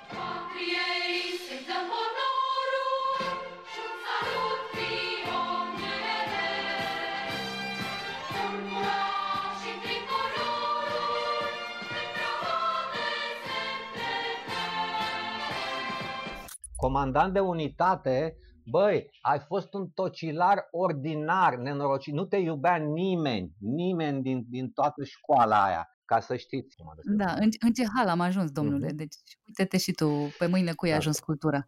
Comandant 16.77 17.34
de 17.34 17.39
unitate, 17.39 18.38
băi, 18.65 19.10
ai 19.22 19.39
fost 19.39 19.74
un 19.74 19.89
tocilar 19.93 20.67
ordinar, 20.72 21.55
nenorocit, 21.55 22.13
nu 22.13 22.25
te 22.25 22.38
iubea 22.38 22.75
nimeni, 22.75 23.51
nimeni 23.60 24.22
din, 24.22 24.46
din 24.50 24.69
toată 24.69 25.03
școala 25.03 25.63
aia, 25.63 25.88
ca 26.05 26.19
să 26.19 26.36
știți. 26.36 26.75
Da, 27.03 27.31
în, 27.31 27.50
în 27.60 27.74
ce 27.74 27.84
hal 27.96 28.07
am 28.07 28.19
ajuns, 28.19 28.51
domnule, 28.51 28.88
uh-huh. 28.88 28.96
deci 28.96 29.15
uite-te 29.48 29.77
și 29.77 29.91
tu, 29.91 30.10
pe 30.38 30.48
mâine 30.48 30.74
cui 30.74 30.89
a 30.89 30.91
da. 30.91 30.98
ajuns 30.98 31.19
cultura. 31.19 31.67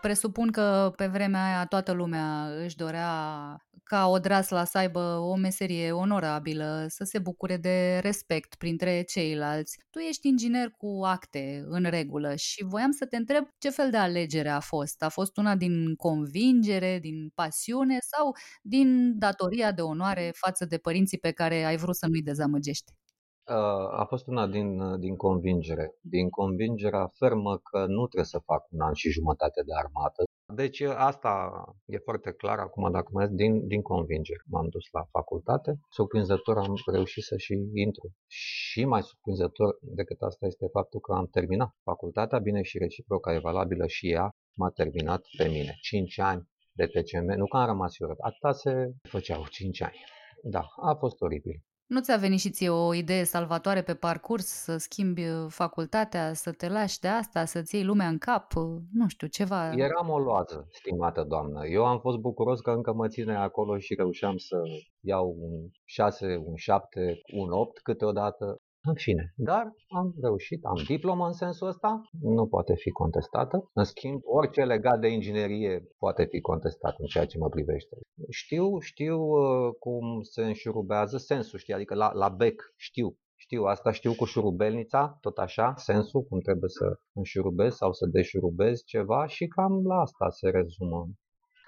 Presupun 0.00 0.50
că 0.50 0.92
pe 0.96 1.06
vremea 1.06 1.44
aia 1.44 1.66
toată 1.66 1.92
lumea 1.92 2.46
își 2.64 2.76
dorea 2.76 3.08
ca 3.84 4.06
Odrasla 4.08 4.64
să 4.64 4.78
aibă 4.78 5.00
o 5.00 5.36
meserie 5.36 5.92
onorabilă, 5.92 6.86
să 6.88 7.04
se 7.04 7.18
bucure 7.18 7.56
de 7.56 7.98
respect 8.02 8.54
printre 8.54 9.02
ceilalți. 9.02 9.78
Tu 9.90 9.98
ești 9.98 10.28
inginer 10.28 10.70
cu 10.70 11.00
acte 11.04 11.64
în 11.66 11.84
regulă 11.84 12.34
și 12.34 12.64
voiam 12.64 12.90
să 12.90 13.06
te 13.06 13.16
întreb 13.16 13.44
ce 13.58 13.70
fel 13.70 13.90
de 13.90 13.96
alegere 13.96 14.48
a 14.48 14.60
fost. 14.60 15.02
A 15.02 15.08
fost 15.08 15.36
una 15.36 15.56
din 15.56 15.94
convingere, 15.94 16.98
din 16.98 17.30
pasiune 17.34 17.98
sau 18.00 18.36
din 18.62 19.18
datoria 19.18 19.72
de 19.72 19.80
onoare 19.82 20.32
față 20.34 20.64
de 20.64 20.78
părinții 20.78 21.18
pe 21.18 21.30
care 21.32 21.64
ai 21.64 21.76
vrut 21.76 21.96
să 21.96 22.06
nu-i 22.06 22.22
dezamăgești? 22.22 22.92
A 23.90 24.04
fost 24.08 24.26
una 24.26 24.46
din, 24.46 24.98
din 25.00 25.16
convingere. 25.16 25.94
Din 26.00 26.28
convingerea 26.28 27.06
fermă 27.18 27.58
că 27.58 27.86
nu 27.86 28.06
trebuie 28.06 28.34
să 28.34 28.38
fac 28.44 28.66
un 28.70 28.80
an 28.80 28.94
și 28.94 29.10
jumătate 29.10 29.62
de 29.62 29.72
armată. 29.74 30.22
Deci 30.54 30.80
asta 30.80 31.64
e 31.84 31.98
foarte 31.98 32.32
clar 32.32 32.58
acum, 32.58 32.90
dacă 32.90 33.08
mai 33.12 33.28
din, 33.28 33.66
din 33.66 33.82
convingere. 33.82 34.42
M-am 34.46 34.68
dus 34.68 34.84
la 34.92 35.04
facultate, 35.10 35.80
surprinzător 35.90 36.58
am 36.58 36.74
reușit 36.92 37.22
să 37.22 37.36
și 37.36 37.54
intru. 37.74 38.12
Și 38.26 38.84
mai 38.84 39.02
surprinzător 39.02 39.78
decât 39.80 40.20
asta 40.20 40.46
este 40.46 40.66
faptul 40.72 41.00
că 41.00 41.12
am 41.12 41.26
terminat 41.26 41.74
facultatea, 41.82 42.38
bine 42.38 42.62
și 42.62 42.78
reciproca 42.78 43.34
e 43.34 43.38
valabilă 43.38 43.86
și 43.86 44.10
ea, 44.10 44.30
m-a 44.56 44.70
terminat 44.70 45.22
pe 45.36 45.48
mine. 45.48 45.76
5 45.80 46.18
ani 46.18 46.48
de 46.72 46.86
TCM, 46.86 47.26
nu 47.36 47.46
că 47.46 47.56
am 47.56 47.66
rămas 47.66 47.98
eu, 47.98 48.08
atâta 48.20 48.52
se 48.52 48.92
făceau 49.08 49.46
5 49.46 49.82
ani. 49.82 49.98
Da, 50.42 50.64
a 50.76 50.94
fost 50.94 51.20
oribil. 51.20 51.62
Nu 51.94 52.00
ți-a 52.00 52.16
venit 52.16 52.38
și 52.38 52.50
ție 52.50 52.68
o 52.68 52.94
idee 52.94 53.24
salvatoare 53.24 53.82
pe 53.82 53.94
parcurs, 53.94 54.46
să 54.46 54.76
schimbi 54.76 55.28
uh, 55.28 55.46
facultatea, 55.48 56.32
să 56.32 56.52
te 56.52 56.68
lași 56.68 56.98
de 57.00 57.08
asta, 57.08 57.44
să-ți 57.44 57.74
iei 57.74 57.84
lumea 57.84 58.08
în 58.08 58.18
cap, 58.18 58.54
uh, 58.56 58.80
nu 58.92 59.08
știu, 59.08 59.26
ceva... 59.26 59.72
Eram 59.72 60.08
o 60.08 60.18
loază, 60.18 60.66
stimată 60.70 61.24
doamnă. 61.28 61.66
Eu 61.66 61.84
am 61.84 61.98
fost 61.98 62.18
bucuros 62.18 62.60
că 62.60 62.70
încă 62.70 62.92
mă 62.92 63.08
ține 63.08 63.36
acolo 63.36 63.78
și 63.78 63.94
reușeam 63.94 64.36
să 64.36 64.56
iau 65.00 65.36
un 65.38 65.68
6, 65.84 66.36
un 66.44 66.56
7, 66.56 67.20
un 67.34 67.50
8 67.50 67.80
câteodată. 67.82 68.56
În 68.82 68.94
fine, 68.94 69.32
dar 69.36 69.72
am 69.88 70.14
reușit, 70.20 70.64
am 70.64 70.82
diplomă 70.86 71.26
în 71.26 71.32
sensul 71.32 71.68
ăsta, 71.68 72.00
nu 72.20 72.46
poate 72.46 72.74
fi 72.74 72.90
contestată. 72.90 73.70
În 73.72 73.84
schimb, 73.84 74.20
orice 74.24 74.62
legat 74.64 75.00
de 75.00 75.08
inginerie 75.08 75.86
poate 75.98 76.24
fi 76.24 76.40
contestat 76.40 76.94
în 76.98 77.06
ceea 77.06 77.26
ce 77.26 77.38
mă 77.38 77.48
privește. 77.48 77.96
Știu, 78.30 78.78
știu 78.78 79.18
uh, 79.20 79.74
cum 79.78 80.22
se 80.22 80.42
înșurubează 80.42 81.16
sensul, 81.16 81.58
știi, 81.58 81.74
adică 81.74 81.94
la, 81.94 82.12
la 82.12 82.28
bec 82.28 82.62
știu 82.76 83.18
știu, 83.50 83.62
asta 83.64 83.90
știu 83.92 84.14
cu 84.14 84.24
șurubelnița, 84.24 85.18
tot 85.20 85.38
așa, 85.38 85.74
sensul, 85.76 86.22
cum 86.22 86.40
trebuie 86.40 86.70
să 86.70 86.86
înșurubezi 87.12 87.76
sau 87.76 87.92
să 87.92 88.06
deșurubezi 88.06 88.84
ceva 88.84 89.26
și 89.26 89.46
cam 89.46 89.86
la 89.86 90.00
asta 90.00 90.28
se 90.28 90.48
rezumă. 90.48 91.08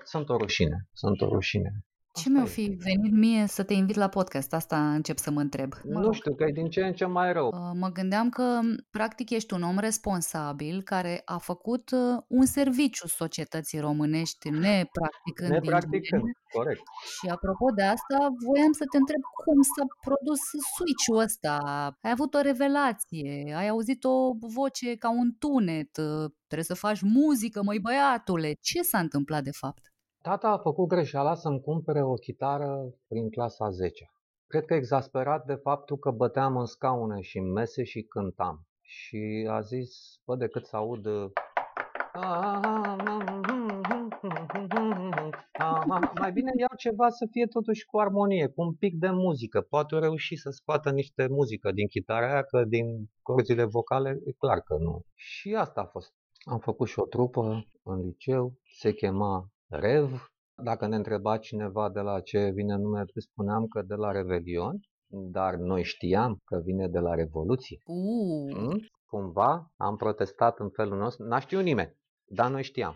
Sunt 0.04 0.28
o 0.28 0.36
rușine, 0.36 0.88
sunt 0.92 1.20
o 1.20 1.28
rușine. 1.28 1.70
Ce 2.14 2.30
mi-o 2.30 2.44
fi 2.44 2.76
venit 2.78 3.12
mie 3.12 3.46
să 3.46 3.62
te 3.62 3.74
invit 3.74 3.96
la 3.96 4.08
podcast? 4.08 4.52
Asta 4.52 4.94
încep 4.94 5.18
să 5.18 5.30
mă 5.30 5.40
întreb. 5.40 5.72
Mă 5.84 6.00
nu 6.00 6.12
știu, 6.12 6.34
că 6.34 6.44
e 6.44 6.52
din 6.52 6.68
ce 6.68 6.80
în 6.80 6.92
ce 6.92 7.04
mai 7.04 7.32
rău. 7.32 7.46
Uh, 7.46 7.70
mă 7.74 7.88
gândeam 7.88 8.28
că, 8.28 8.60
practic, 8.90 9.30
ești 9.30 9.54
un 9.54 9.62
om 9.62 9.78
responsabil 9.78 10.82
care 10.82 11.22
a 11.24 11.38
făcut 11.38 11.90
uh, 11.90 12.22
un 12.28 12.44
serviciu 12.44 13.06
societății 13.06 13.78
românești, 13.78 14.48
nepracticând. 14.48 15.50
Nepracticând, 15.50 16.22
corect. 16.52 16.82
Și 17.20 17.28
apropo 17.28 17.70
de 17.74 17.82
asta, 17.82 18.18
voiam 18.46 18.72
să 18.72 18.84
te 18.90 18.96
întreb 18.96 19.20
cum 19.44 19.62
s-a 19.62 19.84
produs 20.00 20.40
switch-ul 20.74 21.18
ăsta. 21.18 21.56
Ai 22.02 22.10
avut 22.10 22.34
o 22.34 22.40
revelație, 22.40 23.54
ai 23.56 23.68
auzit 23.68 24.04
o 24.04 24.32
voce 24.54 24.96
ca 24.96 25.10
un 25.10 25.32
tunet, 25.38 25.96
uh, 25.96 26.30
trebuie 26.46 26.76
să 26.76 26.84
faci 26.86 27.00
muzică, 27.00 27.62
măi 27.62 27.78
băiatule. 27.78 28.52
Ce 28.60 28.82
s-a 28.82 28.98
întâmplat 28.98 29.42
de 29.42 29.50
fapt? 29.50 29.91
Tata 30.22 30.48
a 30.48 30.58
făcut 30.58 30.88
greșeala 30.88 31.34
să-mi 31.34 31.60
cumpere 31.60 32.02
o 32.02 32.14
chitară 32.14 32.94
prin 33.08 33.30
clasa 33.30 33.70
10 33.70 34.10
Cred 34.46 34.64
că 34.64 34.74
exasperat 34.74 35.44
de 35.44 35.54
faptul 35.54 35.98
că 35.98 36.10
băteam 36.10 36.56
în 36.56 36.64
scaune 36.64 37.20
și 37.20 37.38
în 37.38 37.52
mese 37.52 37.84
și 37.84 38.02
cântam. 38.02 38.66
Și 38.80 39.48
a 39.50 39.60
zis, 39.60 39.90
bă, 40.24 40.36
decât 40.36 40.66
să 40.66 40.76
aud 40.76 41.06
mai 46.20 46.32
bine 46.32 46.50
iau 46.58 46.76
ceva 46.76 47.08
să 47.08 47.26
fie 47.30 47.46
totuși 47.46 47.84
cu 47.84 47.98
armonie, 47.98 48.46
cu 48.46 48.62
un 48.62 48.74
pic 48.74 48.98
de 48.98 49.10
muzică. 49.10 49.60
Poate 49.60 49.98
reuși 49.98 50.36
să 50.36 50.50
scoată 50.50 50.90
niște 50.90 51.26
muzică 51.30 51.72
din 51.72 51.86
chitara 51.86 52.32
aia, 52.32 52.42
că 52.42 52.64
din 52.64 53.10
corzile 53.22 53.64
vocale 53.64 54.20
e 54.24 54.32
clar 54.32 54.60
că 54.60 54.76
nu. 54.78 55.04
Și 55.14 55.54
asta 55.54 55.80
a 55.80 55.86
fost. 55.86 56.14
Am 56.44 56.58
făcut 56.58 56.88
și 56.88 56.98
o 56.98 57.06
trupă 57.06 57.66
în 57.82 58.00
liceu, 58.00 58.54
se 58.78 58.92
chema 58.92 59.51
Rev. 59.72 60.30
Dacă 60.62 60.86
ne 60.86 60.96
întreba 60.96 61.38
cineva 61.38 61.90
de 61.90 62.00
la 62.00 62.20
ce 62.20 62.50
vine 62.54 62.76
numele, 62.76 63.06
spuneam 63.14 63.66
că 63.66 63.82
de 63.82 63.94
la 63.94 64.10
Revelion, 64.10 64.80
dar 65.30 65.54
noi 65.54 65.82
știam 65.82 66.38
că 66.44 66.60
vine 66.64 66.88
de 66.88 66.98
la 66.98 67.14
Revoluție. 67.14 67.78
Uh. 67.84 68.54
Mm? 68.56 68.78
Cumva 69.06 69.72
am 69.76 69.96
protestat 69.96 70.58
în 70.58 70.70
felul 70.70 70.98
nostru, 70.98 71.26
n-a 71.26 71.38
știut 71.38 71.62
nimeni, 71.62 71.96
dar 72.24 72.50
noi 72.50 72.62
știam. 72.62 72.94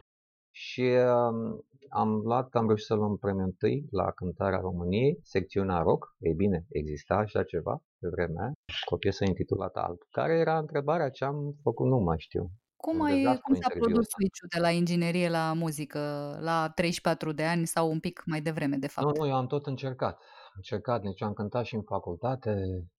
Și 0.51 0.81
uh, 0.81 1.59
am 1.89 2.09
luat, 2.25 2.55
am 2.55 2.67
reușit 2.67 2.87
să 2.87 2.95
luăm 2.95 3.17
premiul 3.17 3.45
întâi 3.45 3.87
la 3.91 4.11
cântarea 4.11 4.59
României, 4.59 5.19
secțiunea 5.23 5.79
rock. 5.79 6.15
Ei 6.19 6.35
bine, 6.35 6.67
exista 6.69 7.15
așa 7.15 7.43
ceva 7.43 7.83
pe 7.99 8.09
vremea 8.09 8.53
cu 8.87 8.95
o 8.95 8.97
piesă 8.97 9.25
intitulată 9.25 9.81
Alb. 9.81 9.99
Care 10.11 10.33
era 10.39 10.59
întrebarea 10.59 11.11
ce 11.11 11.25
am 11.25 11.57
făcut, 11.63 11.87
nu 11.87 11.99
mai 11.99 12.19
știu. 12.19 12.51
Cum, 12.77 13.03
ai, 13.03 13.39
cum 13.43 13.55
s-a 13.55 13.69
produs 13.79 14.07
switch 14.09 14.41
de 14.55 14.61
la 14.61 14.71
inginerie 14.71 15.29
la 15.29 15.53
muzică 15.53 15.99
la 16.41 16.73
34 16.75 17.33
de 17.33 17.45
ani 17.45 17.67
sau 17.67 17.91
un 17.91 18.01
pic 18.01 18.23
mai 18.27 18.41
devreme, 18.41 18.77
de 18.77 18.87
fapt? 18.87 19.07
Nu, 19.07 19.25
nu, 19.25 19.29
eu 19.29 19.35
am 19.35 19.47
tot 19.47 19.67
încercat. 19.67 20.15
Am 20.15 20.53
încercat, 20.57 21.03
deci 21.03 21.23
am 21.23 21.33
cântat 21.33 21.65
și 21.65 21.75
în 21.75 21.83
facultate, 21.83 22.51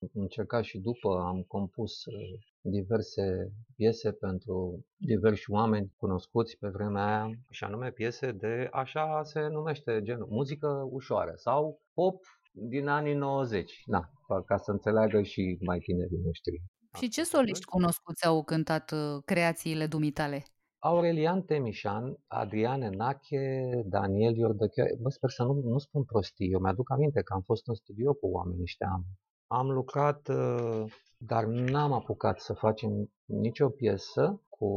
am 0.01 0.21
încercat 0.21 0.63
și 0.63 0.77
după, 0.77 1.09
am 1.27 1.41
compus 1.47 2.05
uh, 2.05 2.39
diverse 2.61 3.51
piese 3.75 4.11
pentru 4.11 4.85
diversi 4.97 5.51
oameni 5.51 5.93
cunoscuți 5.97 6.57
pe 6.57 6.67
vremea 6.67 7.05
aia, 7.05 7.29
și 7.49 7.63
anume 7.63 7.91
piese 7.91 8.31
de, 8.31 8.69
așa 8.71 9.21
se 9.23 9.47
numește, 9.47 10.01
genul, 10.03 10.27
muzică 10.29 10.87
ușoară 10.91 11.31
sau 11.35 11.81
pop 11.93 12.23
din 12.51 12.87
anii 12.87 13.13
90, 13.13 13.81
na, 13.85 14.09
ca 14.45 14.57
să 14.57 14.71
înțeleagă 14.71 15.21
și 15.21 15.57
mai 15.61 15.79
tinerii 15.79 16.21
noștri. 16.23 16.61
Și 16.97 17.09
ce 17.09 17.23
soliști 17.23 17.65
cunoscuți 17.65 18.25
au 18.25 18.43
cântat 18.43 18.91
uh, 18.91 19.21
creațiile 19.25 19.87
dumitale? 19.87 20.43
Aurelian 20.79 21.41
Temișan, 21.41 22.17
Adrian 22.27 22.81
Enache, 22.81 23.69
Daniel 23.85 24.35
Iordăchea, 24.35 24.85
bă, 25.01 25.09
sper 25.09 25.29
să 25.29 25.43
nu, 25.43 25.53
nu 25.53 25.77
spun 25.77 26.03
prostii, 26.03 26.51
eu 26.51 26.59
mi-aduc 26.59 26.91
aminte 26.91 27.21
că 27.21 27.33
am 27.33 27.41
fost 27.41 27.67
în 27.67 27.73
studio 27.73 28.13
cu 28.13 28.27
oamenii 28.27 28.61
ăștia, 28.61 28.87
am, 28.91 29.03
am 29.47 29.71
lucrat, 29.71 30.27
uh, 30.27 30.83
dar 31.17 31.45
n-am 31.45 31.93
apucat 31.93 32.39
să 32.39 32.53
facem 32.53 33.11
nicio 33.25 33.69
piesă 33.69 34.41
cu 34.49 34.67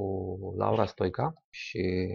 Laura 0.57 0.87
Stoica 0.87 1.35
și 1.51 2.07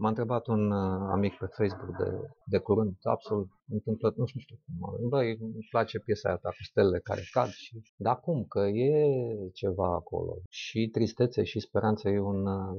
M-a 0.00 0.08
întrebat 0.08 0.46
un 0.46 0.70
uh, 0.70 1.08
amic 1.10 1.34
pe 1.38 1.46
Facebook 1.46 1.96
de, 1.96 2.10
de 2.44 2.58
curând, 2.58 2.96
absolut 3.02 3.48
întâmplă, 3.68 4.14
nu 4.16 4.26
știu 4.26 4.56
cum, 4.64 5.08
băi, 5.08 5.38
îmi 5.40 5.66
place 5.70 5.98
piesa 5.98 6.28
aia 6.28 6.38
ta 6.42 6.48
cu 6.48 6.62
stelele 6.62 6.98
care 6.98 7.20
cad 7.32 7.48
și, 7.48 7.80
da 7.96 8.14
cum, 8.14 8.44
că 8.44 8.60
e 8.60 8.92
ceva 9.52 9.94
acolo. 9.94 10.36
Și 10.48 10.88
tristețe 10.92 11.44
și 11.44 11.60
speranță 11.60 12.08
e 12.08 12.20
un 12.20 12.46
uh, 12.46 12.76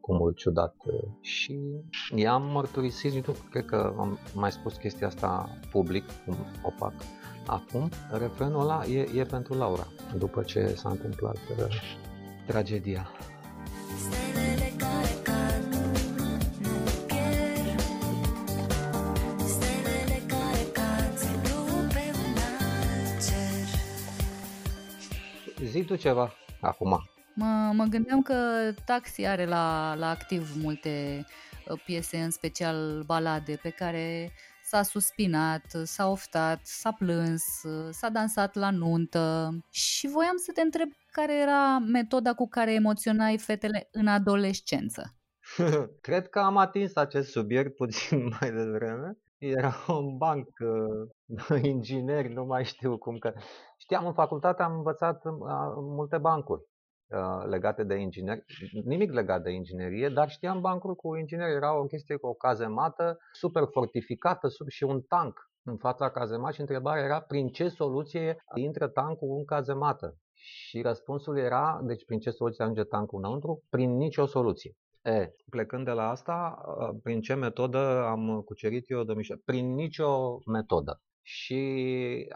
cumul 0.00 0.32
ciudat. 0.32 0.74
Și 1.20 1.60
i-am 2.14 2.42
mărturisit, 2.42 3.26
nu 3.26 3.34
cred 3.50 3.64
că 3.64 3.94
am 3.98 4.18
mai 4.34 4.52
spus 4.52 4.76
chestia 4.76 5.06
asta 5.06 5.48
public, 5.70 6.04
cum 6.24 6.36
o 6.62 6.70
fac 6.70 6.92
acum, 7.46 7.88
refrenul 8.10 8.60
ăla 8.60 8.84
e, 8.84 9.08
e 9.14 9.22
pentru 9.22 9.54
Laura, 9.54 9.86
după 10.18 10.42
ce 10.42 10.66
s-a 10.66 10.88
întâmplat 10.88 11.36
uh, 11.58 11.66
tragedia. 12.46 13.08
Zi 25.74 25.84
tu 25.84 25.96
ceva 25.96 26.32
acum. 26.60 27.08
Mă, 27.34 27.70
mă 27.74 27.84
gândeam 27.84 28.22
că 28.22 28.34
Taxi 28.84 29.24
are 29.24 29.46
la, 29.46 29.94
la 29.98 30.08
activ 30.08 30.50
multe 30.62 31.24
uh, 31.68 31.82
piese, 31.84 32.16
în 32.16 32.30
special 32.30 33.02
balade, 33.06 33.58
pe 33.62 33.70
care 33.70 34.32
s-a 34.62 34.82
suspinat, 34.82 35.64
s-a 35.82 36.10
oftat, 36.10 36.60
s-a 36.62 36.92
plâns, 36.92 37.62
uh, 37.62 37.88
s-a 37.90 38.08
dansat 38.08 38.54
la 38.54 38.70
nuntă 38.70 39.50
și 39.70 40.06
voiam 40.06 40.36
să 40.36 40.52
te 40.52 40.60
întreb 40.60 40.88
care 41.10 41.40
era 41.40 41.78
metoda 41.78 42.34
cu 42.34 42.48
care 42.48 42.72
emoționai 42.72 43.38
fetele 43.38 43.88
în 43.92 44.06
adolescență. 44.06 45.14
Cred 46.06 46.28
că 46.28 46.38
am 46.38 46.56
atins 46.56 46.96
acest 46.96 47.30
subiect 47.30 47.76
puțin 47.76 48.24
mai 48.40 48.50
devreme. 48.50 49.18
Era 49.58 49.74
un 49.88 50.16
banc 50.16 50.48
uh, 50.60 51.62
ingineri, 51.72 52.32
nu 52.32 52.44
mai 52.44 52.64
știu 52.64 52.98
cum 52.98 53.18
că 53.18 53.32
Știam, 53.84 54.06
în 54.06 54.12
facultate 54.12 54.62
am 54.62 54.76
învățat 54.76 55.24
uh, 55.24 55.32
multe 55.76 56.18
bancuri 56.18 56.62
uh, 57.06 57.48
legate 57.48 57.84
de 57.84 57.94
ingineri, 57.94 58.44
nimic 58.84 59.12
legat 59.12 59.42
de 59.42 59.50
inginerie, 59.50 60.08
dar 60.08 60.30
știam 60.30 60.60
bancuri 60.60 60.96
cu 60.96 61.16
ingineri. 61.16 61.52
Era 61.52 61.78
o 61.78 61.84
chestie 61.84 62.16
cu 62.16 62.26
o 62.26 62.34
cazemată 62.34 63.18
super 63.32 63.62
fortificată 63.70 64.48
sub 64.48 64.68
și 64.68 64.84
un 64.84 65.00
tank 65.00 65.38
în 65.62 65.76
fața 65.76 66.10
cazemat 66.10 66.52
și 66.52 66.60
întrebarea 66.60 67.04
era 67.04 67.20
prin 67.20 67.48
ce 67.48 67.68
soluție 67.68 68.44
intră 68.54 68.88
tancul 68.88 69.36
în 69.36 69.44
cazemată. 69.44 70.16
Și 70.32 70.80
răspunsul 70.82 71.38
era, 71.38 71.80
deci 71.82 72.04
prin 72.04 72.18
ce 72.18 72.30
soluție 72.30 72.64
ajunge 72.64 72.84
tancul 72.84 73.18
înăuntru? 73.18 73.62
Prin 73.70 73.96
nicio 73.96 74.26
soluție. 74.26 74.72
E, 75.04 75.34
plecând 75.50 75.84
de 75.84 75.90
la 75.90 76.08
asta, 76.10 76.64
uh, 76.66 76.98
prin 77.02 77.20
ce 77.20 77.34
metodă 77.34 78.04
am 78.04 78.42
cucerit 78.44 78.90
eu 78.90 79.02
de 79.02 79.14
Prin 79.44 79.74
nicio 79.74 80.38
metodă. 80.46 81.02
Și 81.22 81.56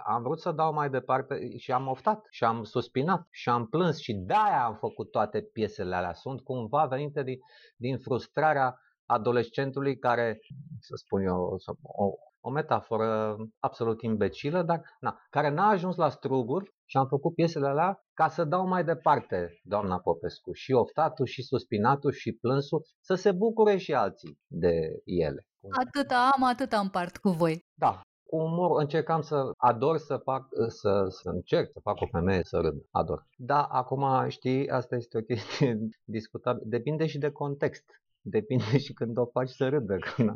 am 0.04 0.22
vrut 0.22 0.40
să 0.40 0.52
dau 0.52 0.72
mai 0.72 0.90
departe 0.90 1.56
și 1.56 1.72
am 1.72 1.86
oftat 1.86 2.26
și 2.30 2.44
am 2.44 2.64
suspinat 2.64 3.26
și 3.30 3.48
am 3.48 3.66
plâns 3.66 3.98
și 3.98 4.12
de-aia 4.12 4.64
am 4.64 4.74
făcut 4.74 5.10
toate 5.10 5.40
piesele 5.40 5.94
alea. 5.94 6.12
Sunt 6.12 6.40
cumva 6.40 6.86
venite 6.86 7.22
din, 7.22 7.38
din 7.76 7.98
frustrarea 7.98 8.80
adolescentului 9.06 9.98
care, 9.98 10.38
să 10.80 10.96
spun 10.96 11.20
eu, 11.20 11.58
o, 11.82 12.10
o 12.40 12.50
metaforă 12.50 13.36
absolut 13.58 14.02
imbecilă, 14.02 14.62
dar 14.62 14.80
na, 15.00 15.20
care 15.30 15.48
n-a 15.48 15.68
ajuns 15.68 15.96
la 15.96 16.08
struguri 16.08 16.74
și 16.84 16.96
am 16.96 17.06
făcut 17.06 17.34
piesele 17.34 17.66
alea 17.66 18.02
ca 18.20 18.28
să 18.28 18.44
dau 18.44 18.66
mai 18.66 18.84
departe, 18.84 19.60
doamna 19.62 19.98
Popescu, 19.98 20.52
și 20.52 20.72
oftatul, 20.72 21.26
și 21.26 21.42
suspinatul, 21.42 22.12
și 22.12 22.32
plânsul, 22.32 22.82
să 23.00 23.14
se 23.14 23.32
bucure 23.32 23.76
și 23.76 23.94
alții 23.94 24.38
de 24.46 24.74
ele. 25.04 25.46
Atâta 25.84 26.30
am, 26.36 26.42
atâta 26.42 26.78
împart 26.78 27.16
cu 27.16 27.28
voi. 27.28 27.66
Da, 27.74 28.00
cu 28.22 28.36
umor 28.36 28.80
încercam 28.80 29.20
să 29.20 29.50
ador 29.56 29.96
să 29.98 30.16
fac, 30.16 30.46
să, 30.68 31.06
să 31.08 31.28
încerc 31.28 31.70
să 31.72 31.80
fac 31.82 32.00
o 32.00 32.06
femeie 32.06 32.40
să 32.42 32.56
râd. 32.56 32.74
Ador. 32.90 33.26
Da, 33.36 33.62
acum 33.62 34.28
știi, 34.28 34.68
asta 34.68 34.96
este 34.96 35.18
o 35.18 35.20
chestie 35.20 35.78
discutabilă. 36.16 36.64
Depinde 36.66 37.06
și 37.06 37.18
de 37.18 37.30
context. 37.30 37.84
Depinde 38.20 38.78
și 38.78 38.92
când 38.92 39.18
o 39.18 39.26
faci 39.26 39.50
să 39.50 39.68
râdă. 39.68 39.96
Când 40.14 40.28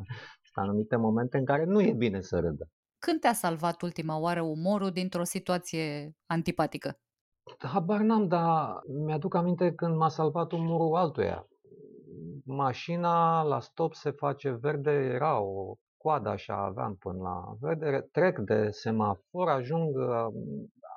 sunt 0.42 0.66
anumite 0.66 0.96
momente 0.96 1.38
în 1.38 1.44
care 1.44 1.64
nu 1.64 1.80
e 1.80 1.92
bine 1.92 2.20
să 2.20 2.38
râdă. 2.38 2.68
Când 2.98 3.20
te-a 3.20 3.32
salvat 3.32 3.82
ultima 3.82 4.18
oară 4.18 4.42
umorul 4.42 4.90
dintr-o 4.90 5.24
situație 5.24 6.12
antipatică? 6.26 6.96
Habar 7.58 8.00
n-am, 8.00 8.28
dar 8.28 8.80
mi-aduc 9.04 9.34
aminte 9.34 9.72
când 9.74 9.96
m-a 9.96 10.08
salvat 10.08 10.52
umorul 10.52 10.96
altuia. 10.96 11.46
Mașina 12.44 13.42
la 13.42 13.60
stop 13.60 13.94
se 13.94 14.10
face 14.10 14.50
verde, 14.50 14.90
era 14.90 15.40
o 15.40 15.74
coada 15.96 16.30
așa 16.30 16.54
aveam 16.54 16.96
până 16.96 17.22
la 17.22 17.54
vedere, 17.60 18.00
trec 18.00 18.38
de 18.38 18.70
semafor, 18.70 19.48
ajung 19.48 19.94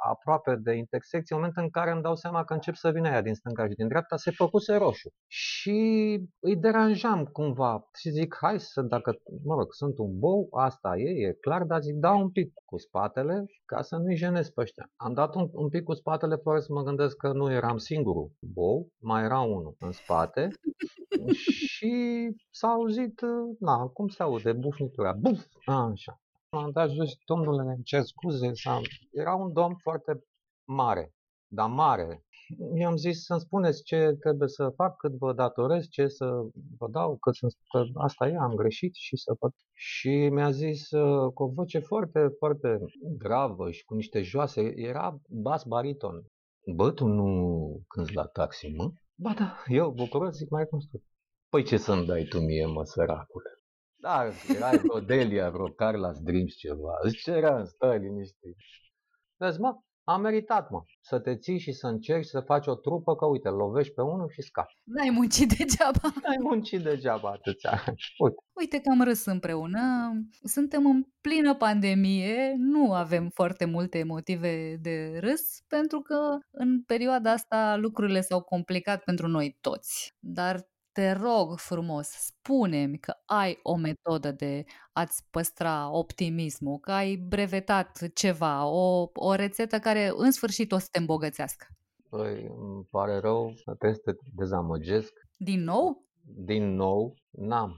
aproape 0.10 0.56
de 0.56 0.74
intersecție, 0.74 1.36
în 1.36 1.42
momentul 1.42 1.64
în 1.64 1.70
care 1.70 1.92
îmi 1.92 2.02
dau 2.02 2.16
seama 2.16 2.44
că 2.44 2.54
încep 2.54 2.76
să 2.76 2.92
vină 2.92 3.10
aia 3.10 3.22
din 3.22 3.34
stânga 3.34 3.68
și 3.68 3.76
din 3.76 3.88
dreapta, 3.88 4.18
se 4.18 4.32
făcuse 4.32 4.76
roșu. 4.76 5.10
Și 5.28 5.80
îi 6.40 6.56
deranjam 6.56 7.26
cumva 7.26 7.90
și 8.00 8.10
zic, 8.10 8.38
hai 8.42 8.60
să, 8.60 8.82
dacă, 8.82 9.16
mă 9.44 9.56
rog, 9.56 9.74
sunt 9.74 9.98
un 9.98 10.20
bou, 10.20 10.48
asta 10.52 10.98
e, 10.98 11.28
e 11.28 11.38
clar, 11.42 11.64
dar 11.64 11.82
zic, 11.82 11.96
dau 11.96 12.20
un 12.20 12.32
pic 12.32 12.54
cu 12.66 12.78
spatele 12.78 13.46
ca 13.66 13.82
să 13.82 13.96
nu-i 13.96 14.16
jenez 14.16 14.50
pe 14.50 14.62
ăștia. 14.62 14.92
Am 14.96 15.14
dat 15.14 15.36
un, 15.36 15.50
un 15.52 15.70
pic 15.70 15.84
cu 15.84 15.94
spatele 15.94 16.36
fără 16.36 16.60
să 16.60 16.74
mă 16.74 16.84
gândesc 16.84 17.16
că 17.16 17.32
nu 17.32 17.52
eram 17.52 17.78
singurul 17.78 18.32
bou, 18.40 18.88
mai 18.98 19.24
era 19.24 19.40
unul 19.40 19.76
în 19.80 19.92
spate 19.92 20.48
și 21.74 21.94
s-a 22.52 22.68
auzit, 22.68 23.22
na, 23.60 23.86
cum 23.88 24.08
se 24.08 24.24
aude, 24.24 24.52
bufnitura, 24.52 25.14
buf, 25.14 25.46
a, 25.66 25.90
așa 25.92 26.20
m-am 26.50 26.72
dat 26.72 26.90
jos, 26.90 27.12
domnule, 27.26 27.62
îmi 27.62 27.84
cer 27.84 28.04
scuze, 28.04 28.54
sau... 28.54 28.82
era 29.12 29.36
un 29.36 29.54
domn 29.54 29.76
foarte 29.82 30.24
mare, 30.68 31.14
dar 31.48 31.70
mare. 31.70 32.26
Mi-am 32.74 32.96
zis 32.96 33.24
să-mi 33.26 33.40
spuneți 33.40 33.84
ce 33.84 34.16
trebuie 34.20 34.48
să 34.48 34.74
fac, 34.76 34.98
cât 34.98 35.18
vă 35.18 35.34
datorez, 35.34 35.88
ce 35.90 36.08
să 36.08 36.26
vă 36.78 36.88
dau, 36.90 37.18
cât 37.18 37.36
să 37.36 37.48
că 37.70 37.84
asta 37.94 38.28
e, 38.28 38.36
am 38.38 38.54
greșit 38.56 38.94
și 38.96 39.18
să 39.18 39.36
fac. 39.40 39.52
Și 39.74 40.30
mi-a 40.32 40.52
zis 40.52 40.92
uh, 40.92 41.34
cu 41.34 41.44
o 41.44 41.48
voce 41.48 41.80
foarte, 41.80 42.28
foarte 42.38 42.80
gravă 43.18 43.72
și 43.72 43.84
cu 43.84 43.94
niște 43.96 44.22
joase, 44.22 44.74
era 44.76 45.20
bas 45.30 45.64
bariton. 45.64 46.26
Bă, 46.76 46.92
tu 46.92 47.06
nu 47.08 47.28
cânti 47.88 48.14
la 48.14 48.26
taxi, 48.26 48.68
mă? 48.68 48.92
Ba 49.16 49.34
da, 49.38 49.64
eu 49.68 49.92
bucuros, 49.92 50.36
zic, 50.36 50.50
mai 50.50 50.66
construit. 50.66 51.04
Păi 51.50 51.64
ce 51.64 51.78
să-mi 51.78 52.06
dai 52.06 52.24
tu 52.24 52.40
mie, 52.40 52.66
mă, 52.66 52.84
săracule? 52.84 53.50
Da, 54.06 54.32
era 54.56 54.70
vreo 54.70 55.00
Delia, 55.00 55.50
vreo 55.50 55.70
Carla's 55.70 56.20
Dreams 56.22 56.54
ceva. 56.56 56.94
Zice, 57.08 57.32
era, 57.32 57.64
stai 57.66 58.00
liniștit. 58.00 58.56
Vezi, 59.38 59.60
mă, 59.60 59.80
am 60.04 60.22
meritat, 60.22 60.70
mă, 60.70 60.84
să 61.02 61.20
te 61.20 61.36
ții 61.38 61.60
și 61.60 61.72
să 61.72 61.88
încerci 61.88 62.26
să 62.26 62.40
faci 62.40 62.68
o 62.68 62.76
trupă, 62.76 63.16
că 63.16 63.26
uite, 63.26 63.50
lovești 63.50 63.94
pe 63.94 64.02
unul 64.02 64.30
și 64.30 64.42
scapi. 64.42 64.74
N-ai 64.84 65.10
muncit 65.10 65.58
degeaba. 65.58 66.14
N-ai 66.24 66.38
muncit 66.40 66.84
degeaba 66.84 67.30
atâția 67.30 67.84
Uite. 68.18 68.36
Uite 68.54 68.80
că 68.80 68.90
am 68.90 69.04
râs 69.04 69.26
împreună. 69.26 69.82
Suntem 70.44 70.86
în 70.86 71.04
plină 71.22 71.56
pandemie, 71.56 72.54
nu 72.58 72.94
avem 72.94 73.30
foarte 73.30 73.66
multe 73.66 74.04
motive 74.04 74.78
de 74.82 75.18
râs, 75.20 75.62
pentru 75.68 76.00
că 76.00 76.38
în 76.52 76.84
perioada 76.84 77.32
asta 77.32 77.76
lucrurile 77.78 78.22
s-au 78.22 78.42
complicat 78.42 79.04
pentru 79.04 79.28
noi 79.28 79.58
toți. 79.62 80.16
Dar 80.20 80.74
te 80.96 81.12
rog 81.12 81.58
frumos, 81.58 82.08
spune-mi 82.08 82.98
că 82.98 83.14
ai 83.26 83.60
o 83.64 83.76
metodă 83.76 84.32
de 84.32 84.64
a-ți 84.94 85.24
păstra 85.30 85.92
optimismul, 85.92 86.80
că 86.80 86.92
ai 86.92 87.16
brevetat 87.16 88.14
ceva, 88.14 88.68
o, 88.68 89.10
o 89.14 89.34
rețetă 89.34 89.80
care 89.80 90.12
în 90.16 90.32
sfârșit 90.32 90.72
o 90.72 90.78
să 90.78 90.88
te 90.92 91.00
îmbogățească. 91.00 91.66
Păi, 92.10 92.48
îmi 92.58 92.88
pare 92.92 93.18
rău, 93.20 93.54
trebuie 93.64 93.94
să 93.94 94.12
te 94.12 94.12
dezamăgesc. 94.36 95.14
Din 95.38 95.64
nou? 95.64 96.06
Din 96.22 96.76
nou, 96.76 97.14
n-am, 97.32 97.76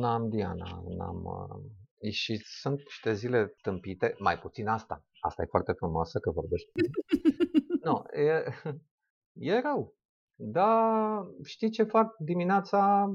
n-am 0.00 0.28
Diana, 0.28 0.82
n-am... 0.88 1.22
Uh, 1.24 2.10
și 2.12 2.36
sunt 2.36 2.78
niște 2.78 3.12
zile 3.12 3.54
tâmpite, 3.62 4.14
mai 4.18 4.38
puțin 4.38 4.66
asta. 4.68 5.04
Asta 5.20 5.42
e 5.42 5.50
foarte 5.50 5.72
frumoasă 5.72 6.18
că 6.18 6.30
vorbești. 6.30 6.70
nu, 7.86 8.04
e, 8.12 8.44
e 9.32 9.60
rău. 9.60 9.95
Da, 10.38 10.70
știi 11.44 11.70
ce 11.70 11.82
fac? 11.82 12.16
Dimineața 12.18 13.06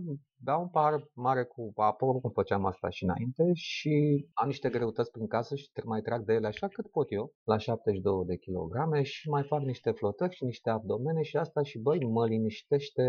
beau 0.43 0.61
un 0.61 0.69
par 0.69 1.07
mare 1.13 1.43
cu 1.43 1.71
apă, 1.75 2.05
cum 2.05 2.31
făceam 2.33 2.65
asta 2.65 2.89
și 2.89 3.03
înainte, 3.03 3.43
și 3.53 4.25
am 4.33 4.47
niște 4.47 4.69
greutăți 4.69 5.11
prin 5.11 5.27
casă 5.27 5.55
și 5.55 5.69
mai 5.83 6.01
trag 6.01 6.25
de 6.25 6.33
ele 6.33 6.47
așa 6.47 6.67
cât 6.67 6.89
pot 6.89 7.11
eu, 7.11 7.33
la 7.43 7.57
72 7.57 8.25
de 8.25 8.37
kilograme 8.37 9.01
și 9.01 9.29
mai 9.29 9.43
fac 9.43 9.61
niște 9.61 9.91
flotări 9.91 10.35
și 10.35 10.43
niște 10.43 10.69
abdomene 10.69 11.21
și 11.21 11.37
asta 11.37 11.63
și 11.63 11.79
băi, 11.79 12.05
mă 12.05 12.27
liniștește 12.27 13.03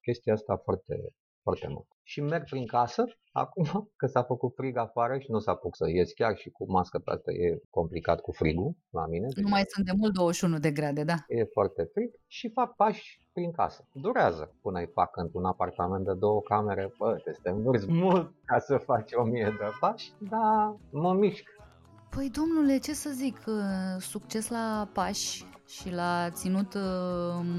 chestia 0.00 0.32
asta 0.32 0.56
foarte, 0.64 0.94
foarte 1.42 1.66
mult. 1.68 1.86
Și 2.02 2.20
merg 2.20 2.44
prin 2.44 2.66
casă, 2.66 3.04
acum 3.32 3.64
că 4.00 4.06
s-a 4.06 4.22
făcut 4.22 4.54
frig 4.54 4.76
afară 4.76 5.18
și 5.18 5.30
nu 5.30 5.38
s-a 5.38 5.52
apuc 5.52 5.76
să 5.76 5.88
ies 5.88 6.12
chiar 6.12 6.36
și 6.36 6.50
cu 6.50 6.72
mască 6.72 6.98
pe 6.98 7.10
asta 7.10 7.30
e 7.32 7.58
complicat 7.70 8.20
cu 8.20 8.32
frigul 8.32 8.76
la 8.90 9.06
mine. 9.06 9.26
Nu 9.26 9.42
deci 9.42 9.50
mai 9.50 9.64
sunt 9.66 9.86
de 9.86 9.92
mult 9.96 10.12
21 10.12 10.58
de 10.58 10.70
grade, 10.70 11.04
da. 11.04 11.14
E 11.28 11.44
foarte 11.44 11.82
frig 11.92 12.10
și 12.26 12.50
fac 12.50 12.74
pași 12.76 13.20
prin 13.32 13.50
casă. 13.52 13.88
Durează 13.92 14.54
până 14.62 14.78
îi 14.78 14.90
fac 14.92 15.16
într-un 15.16 15.44
apartament 15.44 16.04
de 16.04 16.14
două 16.14 16.40
camere, 16.40 16.92
bă, 16.98 17.20
te 17.24 17.32
stai 17.32 17.52
mult 18.02 18.32
ca 18.44 18.58
să 18.58 18.76
faci 18.76 19.12
o 19.12 19.22
mie 19.22 19.54
de 19.58 19.64
pași, 19.80 20.12
dar 20.18 20.76
mă 20.90 21.12
mișc. 21.14 21.44
Păi, 22.10 22.30
domnule, 22.30 22.78
ce 22.78 22.94
să 22.94 23.10
zic, 23.10 23.44
succes 23.98 24.48
la 24.48 24.88
pași 24.92 25.44
și 25.66 25.90
l-a 25.90 26.30
ținut 26.30 26.74
uh, 26.74 26.80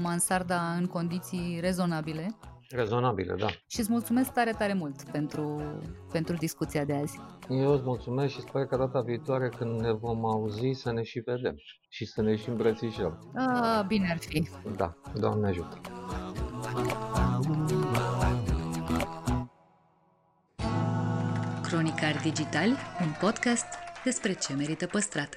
mansarda 0.02 0.72
în 0.72 0.86
condiții 0.86 1.58
rezonabile. 1.60 2.26
Rezonabile, 2.70 3.34
da. 3.38 3.46
Și 3.66 3.80
îți 3.80 3.90
mulțumesc 3.90 4.32
tare, 4.32 4.52
tare 4.52 4.72
mult 4.72 5.02
pentru, 5.02 5.62
pentru 6.12 6.36
discuția 6.36 6.84
de 6.84 6.94
azi. 6.94 7.18
Eu 7.48 7.72
îți 7.72 7.82
mulțumesc 7.84 8.32
și 8.32 8.40
sper 8.40 8.66
că 8.66 8.76
data 8.76 9.00
viitoare 9.00 9.48
când 9.48 9.80
ne 9.80 9.92
vom 9.92 10.24
auzi 10.24 10.72
să 10.72 10.92
ne 10.92 11.02
și 11.02 11.18
vedem 11.18 11.54
și 11.88 12.06
să 12.06 12.22
ne 12.22 12.36
și 12.36 12.48
îmbrățișăm. 12.48 13.32
A, 13.36 13.84
bine 13.88 14.10
ar 14.10 14.18
fi. 14.18 14.48
Da, 14.76 14.96
Doamne 15.14 15.48
ajută. 15.48 15.80
Cronicar 21.62 22.20
Digital, 22.22 22.68
un 23.00 23.12
podcast 23.20 23.66
despre 24.04 24.32
ce 24.32 24.54
merită 24.54 24.86
păstrat. 24.86 25.36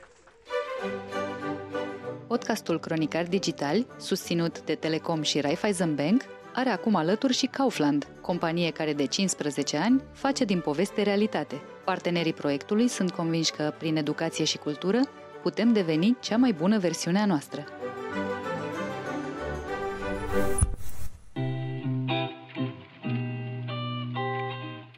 Podcastul 2.28 2.80
Cronicar 2.80 3.28
Digital, 3.28 3.86
susținut 3.98 4.62
de 4.62 4.76
Telecom 4.76 5.22
și 5.22 5.42
Raiffeisen 5.42 5.96
Bank, 5.96 6.22
are 6.54 6.70
acum 6.70 6.96
alături 6.96 7.34
și 7.34 7.46
Kaufland, 7.46 8.08
companie 8.22 8.72
care 8.72 8.94
de 8.94 9.06
15 9.06 9.78
ani 9.78 10.02
face 10.12 10.46
din 10.46 10.60
poveste 10.60 11.02
realitate. 11.02 11.62
Partenerii 11.86 12.34
proiectului 12.34 12.88
sunt 12.88 13.12
convinși 13.12 13.52
că, 13.52 13.74
prin 13.78 13.96
educație 13.96 14.46
și 14.46 14.58
cultură, 14.58 15.00
putem 15.42 15.74
deveni 15.74 16.18
cea 16.20 16.38
mai 16.38 16.52
bună 16.52 16.80
versiune 16.80 17.20
a 17.20 17.26
noastră. 17.26 17.64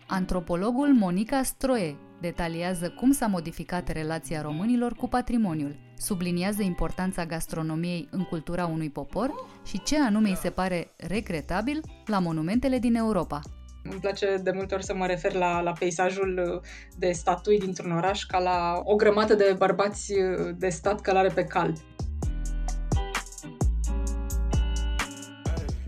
Antropologul 0.07 0.93
Monica 0.93 1.43
Stroie 1.43 1.95
detaliază 2.21 2.89
cum 2.89 3.11
s-a 3.11 3.27
modificat 3.27 3.87
relația 3.87 4.41
românilor 4.41 4.93
cu 4.93 5.07
patrimoniul, 5.07 5.75
subliniază 5.97 6.61
importanța 6.61 7.25
gastronomiei 7.25 8.07
în 8.11 8.23
cultura 8.23 8.65
unui 8.65 8.89
popor 8.89 9.33
și 9.65 9.81
ce 9.83 10.01
anume 10.01 10.29
îi 10.29 10.35
se 10.35 10.49
pare 10.49 10.91
regretabil 10.97 11.81
la 12.05 12.19
monumentele 12.19 12.79
din 12.79 12.95
Europa. 12.95 13.39
Îmi 13.83 13.99
place 13.99 14.37
de 14.43 14.51
multe 14.51 14.73
ori 14.73 14.83
să 14.83 14.95
mă 14.95 15.05
refer 15.05 15.33
la, 15.33 15.61
la 15.61 15.71
peisajul 15.71 16.61
de 16.97 17.11
statui 17.11 17.59
dintr-un 17.59 17.91
oraș 17.91 18.23
ca 18.23 18.39
la 18.39 18.81
o 18.83 18.95
grămadă 18.95 19.33
de 19.33 19.55
bărbați 19.57 20.13
de 20.57 20.69
stat 20.69 21.01
călare 21.01 21.29
pe 21.29 21.43
cal. 21.43 21.73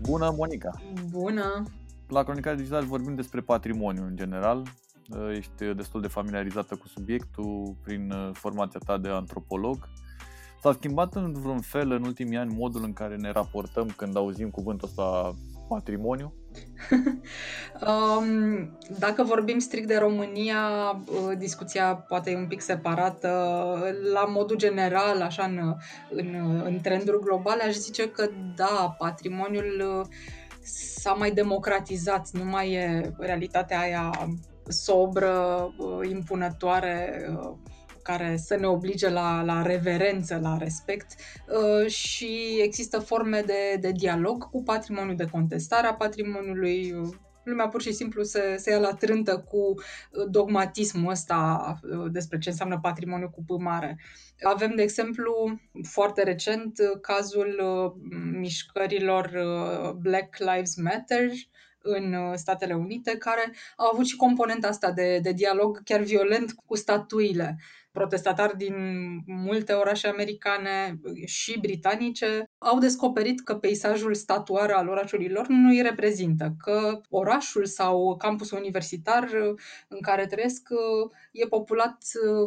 Bună, 0.00 0.34
Monica! 0.36 0.70
Bună! 1.10 1.62
La 2.08 2.22
Cronicare 2.22 2.56
Digital 2.56 2.84
vorbim 2.84 3.14
despre 3.14 3.40
patrimoniu 3.40 4.04
în 4.04 4.16
general. 4.16 4.62
Ești 5.36 5.64
destul 5.76 6.00
de 6.00 6.08
familiarizată 6.08 6.74
cu 6.74 6.88
subiectul 6.88 7.76
prin 7.84 8.12
formația 8.32 8.80
ta 8.86 8.98
de 8.98 9.08
antropolog. 9.08 9.88
S-a 10.62 10.72
schimbat 10.72 11.14
în 11.14 11.32
vreun 11.32 11.60
fel 11.60 11.90
în 11.90 12.04
ultimii 12.04 12.36
ani 12.36 12.54
modul 12.54 12.84
în 12.84 12.92
care 12.92 13.16
ne 13.16 13.30
raportăm 13.30 13.92
când 13.96 14.16
auzim 14.16 14.50
cuvântul 14.50 14.88
ăsta 14.88 15.34
patrimoniu? 15.68 16.34
um, 17.88 18.78
dacă 18.98 19.22
vorbim 19.22 19.58
strict 19.58 19.86
de 19.86 19.96
România, 19.96 20.60
uh, 20.90 21.38
discuția 21.38 21.94
poate 21.94 22.30
e 22.30 22.36
un 22.36 22.46
pic 22.46 22.60
separată. 22.60 23.28
La 24.12 24.24
modul 24.24 24.56
general, 24.56 25.20
așa 25.20 25.44
în, 25.44 25.74
în, 26.10 26.60
în 26.64 26.80
trenduri 26.80 27.20
globale, 27.20 27.62
aș 27.62 27.74
zice 27.74 28.10
că 28.10 28.30
da, 28.54 28.94
patrimoniul 28.98 30.00
uh, 30.00 30.06
s-a 30.62 31.12
mai 31.12 31.30
democratizat, 31.30 32.28
nu 32.32 32.44
mai 32.44 32.72
e 32.72 33.14
realitatea 33.18 33.80
aia 33.80 34.10
sobră, 34.68 35.74
uh, 35.76 36.08
impunătoare, 36.08 37.28
care 38.08 38.36
să 38.36 38.56
ne 38.56 38.66
oblige 38.66 39.08
la, 39.08 39.42
la 39.42 39.62
reverență, 39.62 40.38
la 40.42 40.56
respect 40.56 41.14
uh, 41.48 41.90
și 41.90 42.60
există 42.62 42.98
forme 42.98 43.40
de, 43.40 43.76
de 43.80 43.90
dialog 43.92 44.50
cu 44.50 44.62
patrimoniul, 44.62 45.16
de 45.16 45.28
contestare 45.30 45.86
a 45.86 45.94
patrimoniului, 45.94 46.94
lumea 47.42 47.68
pur 47.68 47.82
și 47.82 47.92
simplu 47.92 48.22
se, 48.22 48.56
se 48.56 48.70
ia 48.70 48.78
la 48.78 48.94
trântă 48.94 49.44
cu 49.48 49.58
uh, 49.58 50.26
dogmatismul 50.30 51.10
ăsta 51.10 51.74
uh, 51.82 52.10
despre 52.10 52.38
ce 52.38 52.48
înseamnă 52.48 52.78
patrimoniu 52.82 53.30
cu 53.30 53.44
P 53.46 53.60
mare. 53.60 53.98
Avem, 54.42 54.72
de 54.76 54.82
exemplu, 54.82 55.60
foarte 55.82 56.22
recent 56.22 56.78
cazul 57.00 57.62
mișcărilor 58.32 59.30
Black 60.00 60.36
Lives 60.38 60.76
Matter, 60.76 61.30
în 61.82 62.36
Statele 62.36 62.74
Unite, 62.74 63.16
care 63.16 63.54
au 63.76 63.90
avut 63.92 64.06
și 64.06 64.16
componenta 64.16 64.68
asta 64.68 64.92
de, 64.92 65.18
de 65.22 65.32
dialog 65.32 65.82
chiar 65.82 66.00
violent 66.00 66.52
cu 66.66 66.76
statuile. 66.76 67.58
Protestatari 67.90 68.56
din 68.56 68.74
multe 69.26 69.72
orașe 69.72 70.08
americane 70.08 71.00
și 71.24 71.58
britanice 71.58 72.50
au 72.58 72.78
descoperit 72.78 73.40
că 73.40 73.54
peisajul 73.54 74.14
statuar 74.14 74.70
al 74.70 74.88
orașului 74.88 75.28
lor 75.28 75.46
nu 75.46 75.68
îi 75.68 75.82
reprezintă, 75.82 76.54
că 76.58 77.00
orașul 77.08 77.66
sau 77.66 78.16
campusul 78.16 78.58
universitar 78.58 79.28
în 79.88 80.00
care 80.00 80.26
trăiesc 80.26 80.68
e 81.32 81.46
populat 81.46 81.96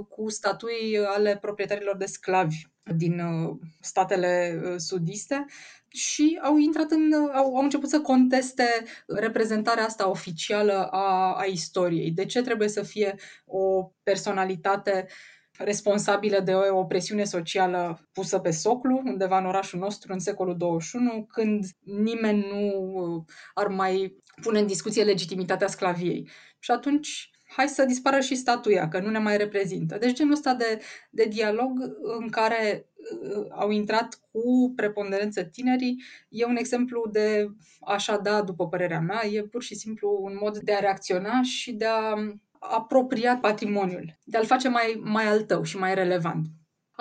cu 0.10 0.30
statui 0.30 0.98
ale 1.16 1.38
proprietarilor 1.42 1.98
de 1.98 2.06
sclavi 2.06 2.71
din 2.84 3.20
uh, 3.20 3.58
statele 3.80 4.62
uh, 4.64 4.74
sudiste 4.78 5.46
și 5.88 6.40
au 6.44 6.58
intrat 6.58 6.92
în, 6.92 7.14
au, 7.14 7.56
au 7.56 7.64
început 7.64 7.90
să 7.90 8.02
conteste 8.02 8.66
reprezentarea 9.08 9.86
asta 9.86 10.10
oficială 10.10 10.88
a, 10.92 11.36
a 11.38 11.44
istoriei. 11.44 12.12
De 12.12 12.26
ce 12.26 12.42
trebuie 12.42 12.68
să 12.68 12.84
fie 12.84 13.16
o 13.46 13.92
personalitate 14.04 15.08
responsabilă 15.58 16.40
de 16.40 16.54
o 16.54 16.78
opresiune 16.78 17.24
socială 17.24 18.10
pusă 18.12 18.40
pe 18.40 18.52
soclu, 18.52 19.02
undeva 19.06 19.38
în 19.38 19.46
orașul 19.46 19.80
nostru, 19.80 20.14
în 20.14 20.20
secolul 20.20 20.58
21, 20.58 21.26
când 21.32 21.66
nimeni 21.80 22.46
nu 22.48 23.26
ar 23.54 23.68
mai 23.68 24.16
pune 24.42 24.60
în 24.60 24.68
discuție 24.68 25.04
legitimitatea 25.04 25.68
sclaviei. 25.68 26.30
Și 26.60 26.72
atunci 26.72 27.30
hai 27.56 27.68
să 27.68 27.86
dispară 27.86 28.20
și 28.20 28.36
statuia, 28.36 28.88
că 28.88 29.00
nu 29.00 29.10
ne 29.10 29.20
mai 29.20 29.38
reprezintă. 29.38 29.98
Deci 29.98 30.14
genul 30.14 30.34
ăsta 30.34 30.54
de, 30.54 30.82
de 31.10 31.24
dialog 31.24 31.96
în 32.20 32.30
care 32.30 32.86
uh, 33.22 33.46
au 33.50 33.70
intrat 33.70 34.20
cu 34.32 34.74
preponderență 34.76 35.44
tinerii 35.44 36.04
e 36.30 36.46
un 36.46 36.56
exemplu 36.56 37.10
de 37.12 37.48
așa 37.82 38.18
da, 38.18 38.42
după 38.42 38.68
părerea 38.68 39.00
mea, 39.00 39.26
e 39.26 39.42
pur 39.42 39.64
și 39.64 39.76
simplu 39.76 40.20
un 40.22 40.38
mod 40.42 40.58
de 40.58 40.74
a 40.74 40.80
reacționa 40.80 41.42
și 41.42 41.72
de 41.72 41.86
a 41.86 42.16
apropia 42.60 43.38
patrimoniul, 43.38 44.18
de 44.24 44.38
a-l 44.38 44.46
face 44.46 44.70
mai, 44.70 45.02
mai 45.04 45.28
al 45.28 45.42
tău 45.42 45.64
și 45.64 45.78
mai 45.78 45.96
relevant. 45.96 46.48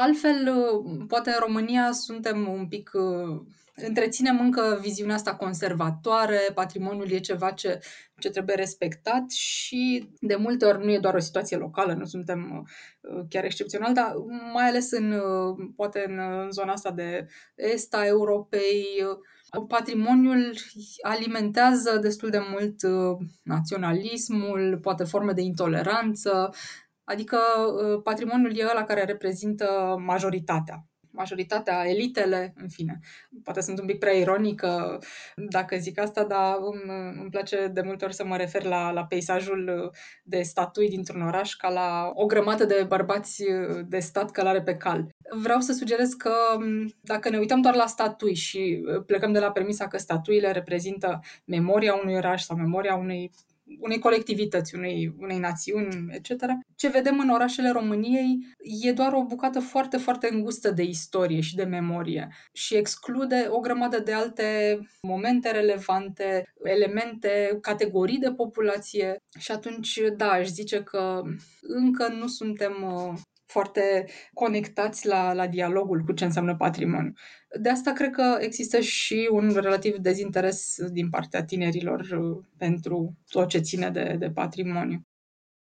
Altfel, 0.01 0.49
uh, 0.57 1.05
poate 1.09 1.31
în 1.31 1.37
România 1.41 1.93
suntem 1.93 2.49
un 2.49 2.69
pic 2.69 2.91
uh, 2.95 3.41
întreținem 3.75 4.41
încă 4.41 4.79
viziunea 4.81 5.15
asta 5.15 5.35
conservatoare, 5.35 6.39
patrimoniul 6.55 7.11
e 7.11 7.19
ceva 7.19 7.51
ce, 7.51 7.81
ce 8.19 8.31
trebuie 8.31 8.57
respectat 8.57 9.31
și 9.31 10.11
de 10.21 10.37
multe 10.37 10.65
ori 10.65 10.85
nu 10.85 10.91
e 10.91 10.99
doar 10.99 11.15
o 11.15 11.19
situație 11.19 11.57
locală, 11.57 11.93
nu 11.93 12.05
suntem 12.05 12.69
uh, 13.01 13.25
chiar 13.29 13.45
excepțional, 13.45 13.93
dar 13.93 14.15
mai 14.53 14.69
ales 14.69 14.91
în, 14.91 15.13
uh, 15.13 15.69
poate 15.77 16.05
în 16.09 16.51
zona 16.51 16.73
asta 16.73 16.91
de 16.91 17.27
est 17.55 17.95
a 17.95 18.07
Europei, 18.07 18.85
uh, 19.11 19.65
patrimoniul 19.69 20.55
alimentează 21.03 21.99
destul 21.99 22.31
de 22.31 22.41
mult 22.51 22.77
naționalismul, 23.43 24.79
poate 24.83 25.05
forme 25.05 25.33
de 25.33 25.41
intoleranță, 25.41 26.55
adică 27.11 27.39
patrimoniul 28.05 28.57
e 28.57 28.67
ăla 28.71 28.85
care 28.85 29.05
reprezintă 29.05 29.97
majoritatea 30.07 30.85
majoritatea, 31.13 31.89
elitele, 31.89 32.53
în 32.57 32.69
fine. 32.69 32.99
Poate 33.45 33.61
sunt 33.61 33.79
un 33.79 33.87
pic 33.87 33.99
prea 33.99 34.13
ironică 34.13 34.99
dacă 35.37 35.77
zic 35.77 35.99
asta, 36.01 36.25
dar 36.25 36.57
îmi, 36.61 37.13
îmi 37.21 37.31
place 37.31 37.67
de 37.67 37.81
multe 37.81 38.05
ori 38.05 38.15
să 38.15 38.25
mă 38.25 38.37
refer 38.37 38.63
la, 38.63 38.91
la 38.91 39.05
peisajul 39.05 39.93
de 40.25 40.43
statui 40.43 40.89
dintr-un 40.89 41.23
oraș 41.23 41.55
ca 41.55 41.69
la 41.69 42.11
o 42.15 42.27
grămadă 42.27 42.65
de 42.65 42.85
bărbați 42.89 43.45
de 43.87 43.99
stat 43.99 44.31
călare 44.31 44.63
pe 44.63 44.77
cal. 44.77 45.09
Vreau 45.43 45.61
să 45.61 45.73
sugerez 45.73 46.13
că 46.13 46.33
dacă 47.01 47.29
ne 47.29 47.39
uităm 47.39 47.61
doar 47.61 47.75
la 47.75 47.87
statui 47.87 48.35
și 48.35 48.85
plecăm 49.07 49.33
de 49.33 49.39
la 49.39 49.51
premisa 49.51 49.89
că 49.89 49.99
statuile 49.99 50.51
reprezintă 50.51 51.21
memoria 51.45 51.95
unui 51.95 52.15
oraș 52.15 52.43
sau 52.43 52.57
memoria 52.57 52.95
unei 52.95 53.31
unei 53.79 53.99
colectivități, 53.99 54.75
unei, 54.75 55.15
unei 55.19 55.39
națiuni, 55.39 56.07
etc. 56.11 56.45
Ce 56.77 56.89
vedem 56.89 57.19
în 57.19 57.29
orașele 57.29 57.71
României 57.71 58.39
e 58.83 58.93
doar 58.93 59.13
o 59.13 59.25
bucată 59.25 59.61
foarte, 59.61 59.97
foarte 59.97 60.29
îngustă 60.33 60.71
de 60.71 60.83
istorie 60.83 61.41
și 61.41 61.55
de 61.55 61.65
memorie 61.65 62.29
și 62.53 62.75
exclude 62.77 63.47
o 63.51 63.61
grămadă 63.61 63.99
de 63.99 64.13
alte 64.13 64.79
momente 65.03 65.51
relevante, 65.51 66.53
elemente, 66.63 67.59
categorii 67.61 68.19
de 68.19 68.33
populație 68.33 69.17
și 69.39 69.53
atunci, 69.53 70.01
da, 70.17 70.31
aș 70.31 70.47
zice 70.47 70.83
că 70.83 71.23
încă 71.61 72.09
nu 72.09 72.27
suntem 72.27 72.73
uh, 72.83 73.19
foarte 73.51 74.07
conectați 74.35 75.07
la, 75.07 75.33
la 75.33 75.47
dialogul 75.47 76.03
cu 76.07 76.13
ce 76.13 76.25
înseamnă 76.25 76.57
patrimoniu. 76.57 77.13
De 77.61 77.69
asta 77.69 77.93
cred 77.93 78.11
că 78.11 78.37
există 78.41 78.81
și 78.81 79.29
un 79.33 79.51
relativ 79.55 79.97
dezinteres 79.97 80.77
din 80.91 81.11
partea 81.11 81.45
tinerilor 81.45 82.01
uh, 82.01 82.45
pentru 82.57 83.17
tot 83.29 83.49
ce 83.49 83.59
ține 83.59 83.91
de, 83.91 84.17
de 84.19 84.31
patrimoniu. 84.31 85.05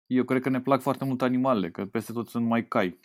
Eu 0.06 0.24
cred 0.24 0.42
că 0.42 0.48
ne 0.48 0.60
plac 0.60 0.80
foarte 0.80 1.04
mult 1.04 1.22
animalele, 1.22 1.70
că 1.70 1.84
peste 1.84 2.12
tot 2.12 2.28
sunt 2.28 2.46
mai 2.46 2.66
cai. 2.68 3.00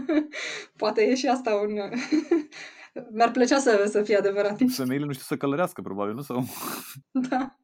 Poate 0.76 1.02
e 1.02 1.14
și 1.14 1.26
asta 1.26 1.54
un... 1.54 1.70
Mi-ar 3.14 3.30
plăcea 3.30 3.58
să, 3.58 3.84
să 3.90 4.02
fie 4.02 4.16
adevărat. 4.16 4.58
Femeile 4.68 5.04
nu 5.04 5.12
știu 5.12 5.24
să 5.24 5.36
călărească, 5.36 5.82
probabil, 5.82 6.14
nu? 6.14 6.20
Sau... 6.20 6.44
Da. 7.28 7.58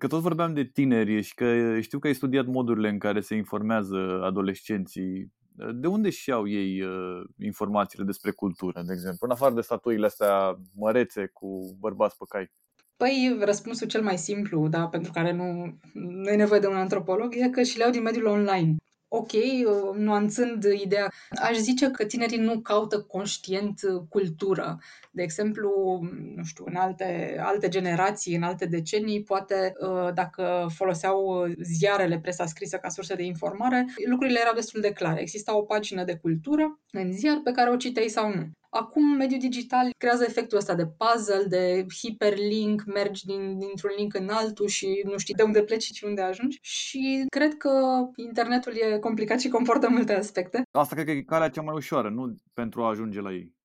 Că 0.00 0.06
tot 0.06 0.20
vorbeam 0.20 0.54
de 0.54 0.64
tineri 0.64 1.22
și 1.22 1.34
că 1.34 1.80
știu 1.80 1.98
că 1.98 2.06
ai 2.06 2.14
studiat 2.14 2.46
modurile 2.46 2.88
în 2.88 2.98
care 2.98 3.20
se 3.20 3.34
informează 3.34 4.20
adolescenții. 4.22 5.32
De 5.74 5.86
unde 5.86 6.10
și 6.10 6.30
au 6.30 6.48
ei 6.48 6.82
uh, 6.82 7.20
informațiile 7.38 8.04
despre 8.04 8.30
cultură, 8.30 8.82
de 8.86 8.92
exemplu? 8.92 9.26
În 9.26 9.32
afară 9.32 9.54
de 9.54 9.60
statuile 9.60 10.06
astea 10.06 10.58
mărețe 10.74 11.30
cu 11.32 11.76
bărbați 11.78 12.16
pe 12.16 12.24
cai. 12.28 12.50
Păi, 12.96 13.38
răspunsul 13.40 13.86
cel 13.86 14.02
mai 14.02 14.18
simplu, 14.18 14.68
da, 14.68 14.86
pentru 14.86 15.12
care 15.12 15.32
nu, 15.32 15.78
nu 15.92 16.28
e 16.28 16.36
nevoie 16.36 16.60
de 16.60 16.66
un 16.66 16.76
antropolog, 16.76 17.34
e 17.36 17.48
că 17.48 17.62
și 17.62 17.78
le 17.78 17.84
au 17.84 17.90
din 17.90 18.02
mediul 18.02 18.26
online 18.26 18.76
ok, 19.12 19.32
uh, 19.32 19.96
nuanțând 19.96 20.64
ideea, 20.64 21.12
aș 21.42 21.56
zice 21.56 21.90
că 21.90 22.04
tinerii 22.04 22.38
nu 22.38 22.60
caută 22.60 23.00
conștient 23.00 23.80
uh, 23.82 24.02
cultură. 24.08 24.78
De 25.10 25.22
exemplu, 25.22 26.00
nu 26.36 26.44
știu, 26.44 26.64
în 26.66 26.76
alte, 26.76 27.36
alte 27.40 27.68
generații, 27.68 28.36
în 28.36 28.42
alte 28.42 28.66
decenii, 28.66 29.22
poate 29.22 29.72
uh, 29.80 30.14
dacă 30.14 30.66
foloseau 30.74 31.46
ziarele, 31.62 32.18
presa 32.20 32.46
scrisă 32.46 32.76
ca 32.76 32.88
sursă 32.88 33.14
de 33.14 33.22
informare, 33.22 33.86
lucrurile 34.08 34.40
erau 34.40 34.54
destul 34.54 34.80
de 34.80 34.92
clare. 34.92 35.20
Exista 35.20 35.56
o 35.56 35.62
pagină 35.62 36.04
de 36.04 36.16
cultură 36.16 36.80
în 36.90 37.12
ziar 37.12 37.40
pe 37.44 37.50
care 37.50 37.70
o 37.70 37.76
citeai 37.76 38.08
sau 38.08 38.34
nu. 38.34 38.50
Acum, 38.70 39.16
mediul 39.16 39.40
digital 39.40 39.90
creează 39.98 40.24
efectul 40.24 40.58
ăsta 40.58 40.74
de 40.74 40.86
puzzle, 40.86 41.44
de 41.48 41.86
hiperlink, 41.98 42.84
mergi 42.84 43.24
din, 43.24 43.58
dintr-un 43.58 43.90
link 43.96 44.14
în 44.14 44.28
altul 44.28 44.66
și 44.66 45.02
nu 45.04 45.18
știi 45.18 45.34
de 45.34 45.42
unde 45.42 45.62
pleci 45.62 45.82
și 45.82 46.04
unde 46.04 46.20
ajungi. 46.20 46.58
Și 46.62 47.24
cred 47.28 47.56
că 47.56 47.70
internetul 48.16 48.72
e 48.76 48.98
complicat 48.98 49.40
și 49.40 49.48
comportă 49.48 49.88
multe 49.88 50.12
aspecte. 50.12 50.62
Asta 50.70 50.94
cred 50.94 51.06
că 51.06 51.12
e 51.12 51.22
calea 51.22 51.48
cea 51.48 51.62
mai 51.62 51.74
ușoară, 51.74 52.08
nu 52.10 52.34
pentru 52.54 52.82
a 52.82 52.88
ajunge 52.88 53.20
la 53.20 53.32
ei. 53.32 53.58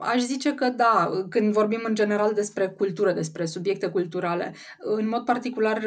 Aș 0.00 0.20
zice 0.20 0.54
că 0.54 0.68
da, 0.68 1.10
când 1.28 1.52
vorbim 1.52 1.80
în 1.84 1.94
general 1.94 2.32
despre 2.32 2.68
cultură, 2.68 3.12
despre 3.12 3.44
subiecte 3.44 3.88
culturale, 3.88 4.54
în 4.78 5.08
mod 5.08 5.24
particular 5.24 5.80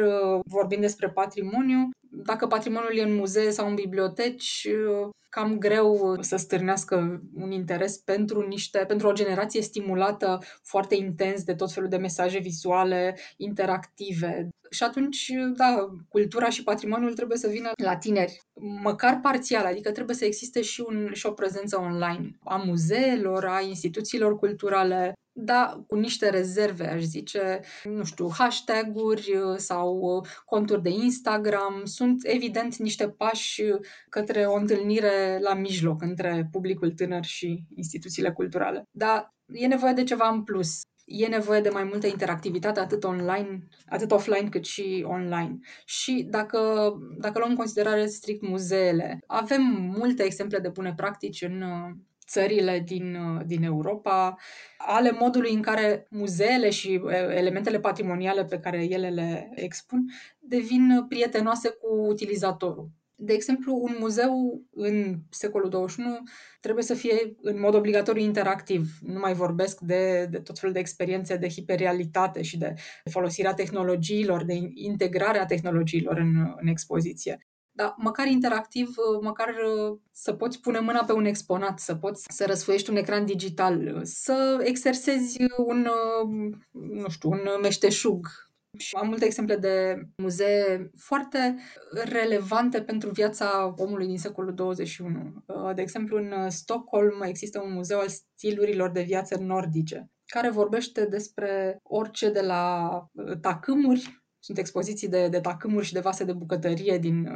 vorbim 0.44 0.80
despre 0.80 1.08
patrimoniu, 1.08 1.88
dacă 2.10 2.46
patrimoniul 2.46 2.96
e 2.96 3.02
în 3.02 3.14
muzee 3.14 3.50
sau 3.50 3.68
în 3.68 3.74
biblioteci, 3.74 4.68
cam 5.28 5.58
greu 5.58 6.16
să 6.20 6.36
stârnească 6.36 7.22
un 7.34 7.50
interes 7.50 7.96
pentru 7.96 8.46
niște, 8.46 8.78
pentru 8.78 9.08
o 9.08 9.12
generație 9.12 9.62
stimulată 9.62 10.38
foarte 10.62 10.94
intens 10.94 11.42
de 11.42 11.54
tot 11.54 11.72
felul 11.72 11.88
de 11.88 11.96
mesaje 11.96 12.38
vizuale, 12.38 13.18
interactive. 13.36 14.48
Și 14.70 14.82
atunci, 14.82 15.32
da, 15.56 15.88
cultura 16.08 16.48
și 16.48 16.62
patrimoniul 16.62 17.14
trebuie 17.14 17.38
să 17.38 17.48
vină 17.48 17.70
la 17.82 17.96
tineri, 17.96 18.40
măcar 18.82 19.18
parțial, 19.22 19.64
adică 19.64 19.92
trebuie 19.92 20.16
să 20.16 20.24
existe 20.24 20.62
și, 20.62 20.84
un, 20.88 21.10
și 21.12 21.26
o 21.26 21.32
prezență 21.32 21.78
online 21.78 22.38
a 22.44 22.56
muzeelor, 22.56 23.44
a 23.44 23.60
instituțiilor 23.60 24.36
culturale, 24.36 25.12
da, 25.40 25.84
cu 25.86 25.94
niște 25.94 26.30
rezerve, 26.30 26.86
aș 26.86 27.02
zice, 27.02 27.60
nu 27.84 28.04
știu, 28.04 28.30
hashtag-uri 28.32 29.36
uh, 29.36 29.56
sau 29.56 29.98
uh, 29.98 30.28
conturi 30.44 30.82
de 30.82 30.90
Instagram. 30.90 31.80
Sunt 31.84 32.20
evident 32.22 32.76
niște 32.76 33.08
pași 33.08 33.62
uh, 33.62 33.78
către 34.08 34.44
o 34.44 34.54
întâlnire 34.54 35.38
la 35.40 35.54
mijloc 35.54 36.02
între 36.02 36.48
publicul 36.50 36.90
tânăr 36.90 37.24
și 37.24 37.62
instituțiile 37.74 38.32
culturale. 38.32 38.82
Dar 38.90 39.34
e 39.52 39.66
nevoie 39.66 39.92
de 39.92 40.04
ceva 40.04 40.28
în 40.28 40.44
plus. 40.44 40.80
E 41.04 41.26
nevoie 41.26 41.60
de 41.60 41.68
mai 41.68 41.84
multă 41.84 42.06
interactivitate, 42.06 42.80
atât 42.80 43.04
online, 43.04 43.58
atât 43.86 44.10
offline, 44.10 44.48
cât 44.48 44.64
și 44.64 45.04
online. 45.06 45.58
Și 45.84 46.26
dacă, 46.30 46.92
dacă 47.18 47.38
luăm 47.38 47.50
în 47.50 47.56
considerare 47.56 48.06
strict 48.06 48.48
muzeele, 48.48 49.18
avem 49.26 49.62
multe 49.96 50.22
exemple 50.22 50.58
de 50.58 50.68
bune 50.68 50.92
practici 50.96 51.42
în 51.42 51.62
țările 52.28 52.82
din, 52.86 53.18
din 53.46 53.62
Europa, 53.62 54.36
ale 54.78 55.10
modului 55.10 55.52
în 55.54 55.62
care 55.62 56.06
muzeele 56.10 56.70
și 56.70 57.00
elementele 57.34 57.80
patrimoniale 57.80 58.44
pe 58.44 58.58
care 58.58 58.84
ele 58.84 59.08
le 59.08 59.50
expun 59.54 60.04
devin 60.38 61.04
prietenoase 61.08 61.68
cu 61.68 61.94
utilizatorul. 61.94 62.90
De 63.20 63.32
exemplu, 63.32 63.74
un 63.74 63.96
muzeu 63.98 64.62
în 64.70 65.16
secolul 65.30 65.68
21 65.68 66.18
trebuie 66.60 66.84
să 66.84 66.94
fie 66.94 67.36
în 67.40 67.60
mod 67.60 67.74
obligatoriu 67.74 68.22
interactiv. 68.22 68.90
Nu 69.00 69.18
mai 69.18 69.34
vorbesc 69.34 69.80
de, 69.80 70.26
de 70.30 70.38
tot 70.38 70.58
felul 70.58 70.74
de 70.74 70.80
experiențe 70.80 71.36
de 71.36 71.48
hiperrealitate 71.48 72.42
și 72.42 72.58
de 72.58 72.74
folosirea 73.10 73.54
tehnologiilor, 73.54 74.44
de 74.44 74.54
integrarea 74.74 75.44
tehnologiilor 75.44 76.16
în, 76.16 76.54
în 76.60 76.66
expoziție 76.66 77.47
dar 77.78 77.94
măcar 77.96 78.26
interactiv, 78.26 78.88
uh, 78.88 79.20
măcar 79.22 79.48
uh, 79.48 79.98
să 80.12 80.32
poți 80.32 80.60
pune 80.60 80.78
mâna 80.78 81.04
pe 81.04 81.12
un 81.12 81.24
exponat, 81.24 81.78
să 81.78 81.94
poți 81.94 82.24
să 82.28 82.44
răsfoiești 82.46 82.90
un 82.90 82.96
ecran 82.96 83.24
digital, 83.24 84.00
să 84.02 84.58
exersezi 84.64 85.36
un, 85.56 85.86
uh, 85.86 86.52
nu 86.72 87.08
știu, 87.08 87.30
un 87.30 87.40
meșteșug. 87.62 88.26
Și 88.78 88.96
am 88.96 89.08
multe 89.08 89.24
exemple 89.24 89.56
de 89.56 90.02
muzee 90.16 90.90
foarte 90.96 91.56
relevante 92.04 92.82
pentru 92.82 93.10
viața 93.10 93.74
omului 93.76 94.06
din 94.06 94.18
secolul 94.18 94.54
21. 94.54 95.44
De 95.74 95.82
exemplu, 95.82 96.16
în 96.16 96.50
Stockholm 96.50 97.22
există 97.22 97.60
un 97.64 97.72
muzeu 97.72 97.98
al 97.98 98.08
stilurilor 98.08 98.90
de 98.90 99.02
viață 99.02 99.38
nordice, 99.38 100.10
care 100.26 100.50
vorbește 100.50 101.04
despre 101.04 101.78
orice 101.82 102.30
de 102.30 102.40
la 102.40 102.90
tacâmuri 103.40 104.22
sunt 104.40 104.58
expoziții 104.58 105.08
de, 105.08 105.28
de 105.28 105.40
tacâmuri 105.40 105.86
și 105.86 105.92
de 105.92 106.00
vase 106.00 106.24
de 106.24 106.32
bucătărie 106.32 106.98
din 106.98 107.26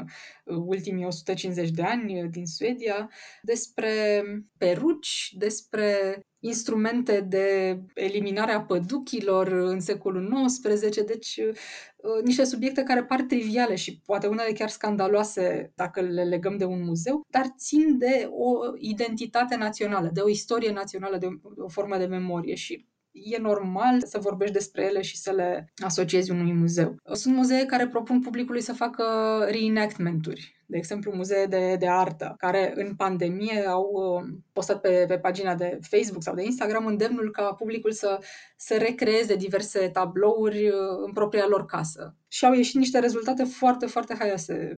uh, 0.44 0.56
ultimii 0.56 1.04
150 1.04 1.70
de 1.70 1.82
ani 1.82 2.22
uh, 2.22 2.28
din 2.30 2.46
Suedia, 2.46 3.10
despre 3.42 4.22
peruci, 4.58 5.34
despre 5.38 6.20
instrumente 6.44 7.20
de 7.20 7.78
eliminare 7.94 8.52
a 8.52 8.62
păduchilor 8.62 9.46
în 9.46 9.80
secolul 9.80 10.44
XIX, 10.46 11.04
deci 11.04 11.36
uh, 11.36 12.22
niște 12.24 12.44
subiecte 12.44 12.82
care 12.82 13.04
par 13.04 13.22
triviale 13.22 13.74
și 13.74 14.00
poate 14.04 14.26
unele 14.26 14.52
chiar 14.52 14.68
scandaloase 14.68 15.72
dacă 15.74 16.00
le 16.00 16.24
legăm 16.24 16.56
de 16.56 16.64
un 16.64 16.84
muzeu, 16.84 17.26
dar 17.30 17.54
țin 17.58 17.98
de 17.98 18.28
o 18.30 18.76
identitate 18.78 19.56
națională, 19.56 20.10
de 20.12 20.20
o 20.20 20.28
istorie 20.28 20.72
națională, 20.72 21.16
de 21.16 21.26
o, 21.26 21.64
o 21.64 21.68
formă 21.68 21.98
de 21.98 22.06
memorie 22.06 22.54
și 22.54 22.86
e 23.12 23.38
normal 23.38 24.00
să 24.04 24.18
vorbești 24.18 24.54
despre 24.54 24.84
ele 24.84 25.02
și 25.02 25.18
să 25.18 25.30
le 25.30 25.72
asociezi 25.84 26.30
unui 26.30 26.52
muzeu. 26.52 26.96
Sunt 27.12 27.34
muzee 27.34 27.64
care 27.66 27.88
propun 27.88 28.20
publicului 28.20 28.60
să 28.60 28.72
facă 28.72 29.04
reenactment-uri, 29.50 30.62
de 30.66 30.76
exemplu 30.76 31.12
muzee 31.14 31.46
de, 31.46 31.76
de 31.78 31.88
artă, 31.88 32.34
care 32.38 32.72
în 32.74 32.94
pandemie 32.94 33.66
au 33.66 33.90
uh, 33.92 34.34
postat 34.52 34.80
pe, 34.80 35.04
pe 35.08 35.18
pagina 35.18 35.54
de 35.54 35.78
Facebook 35.80 36.22
sau 36.22 36.34
de 36.34 36.44
Instagram 36.44 36.86
îndemnul 36.86 37.30
ca 37.30 37.52
publicul 37.52 37.92
să, 37.92 38.18
să 38.56 38.76
recreeze 38.76 39.36
diverse 39.36 39.88
tablouri 39.88 40.68
uh, 40.68 40.74
în 41.06 41.12
propria 41.12 41.46
lor 41.46 41.64
casă. 41.64 42.16
Și 42.28 42.44
au 42.44 42.52
ieșit 42.52 42.74
niște 42.74 42.98
rezultate 42.98 43.44
foarte, 43.44 43.86
foarte 43.86 44.14
haioase. 44.18 44.72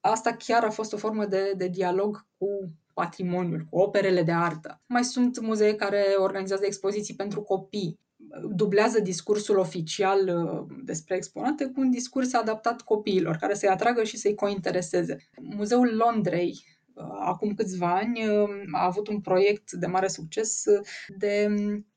Asta 0.00 0.32
chiar 0.32 0.64
a 0.64 0.70
fost 0.70 0.92
o 0.92 0.96
formă 0.96 1.26
de, 1.26 1.52
de 1.56 1.68
dialog 1.68 2.26
cu 2.38 2.72
patrimoniul, 2.94 3.66
cu 3.70 3.78
operele 3.78 4.22
de 4.22 4.32
artă. 4.32 4.80
Mai 4.86 5.04
sunt 5.04 5.40
muzee 5.40 5.74
care 5.74 6.04
organizează 6.16 6.64
expoziții 6.64 7.14
pentru 7.14 7.42
copii, 7.42 8.00
dublează 8.48 9.00
discursul 9.00 9.58
oficial 9.58 10.28
uh, 10.28 10.76
despre 10.84 11.16
exponate 11.16 11.64
cu 11.64 11.80
un 11.80 11.90
discurs 11.90 12.32
adaptat 12.32 12.80
copiilor, 12.80 13.36
care 13.36 13.54
să-i 13.54 13.68
atragă 13.68 14.04
și 14.04 14.16
să-i 14.16 14.34
cointereseze. 14.34 15.16
Muzeul 15.40 15.96
Londrei 15.96 16.77
acum 17.20 17.54
câțiva 17.54 17.94
ani 17.94 18.24
a 18.72 18.84
avut 18.84 19.08
un 19.08 19.20
proiect 19.20 19.72
de 19.72 19.86
mare 19.86 20.08
succes 20.08 20.64
de 21.16 21.48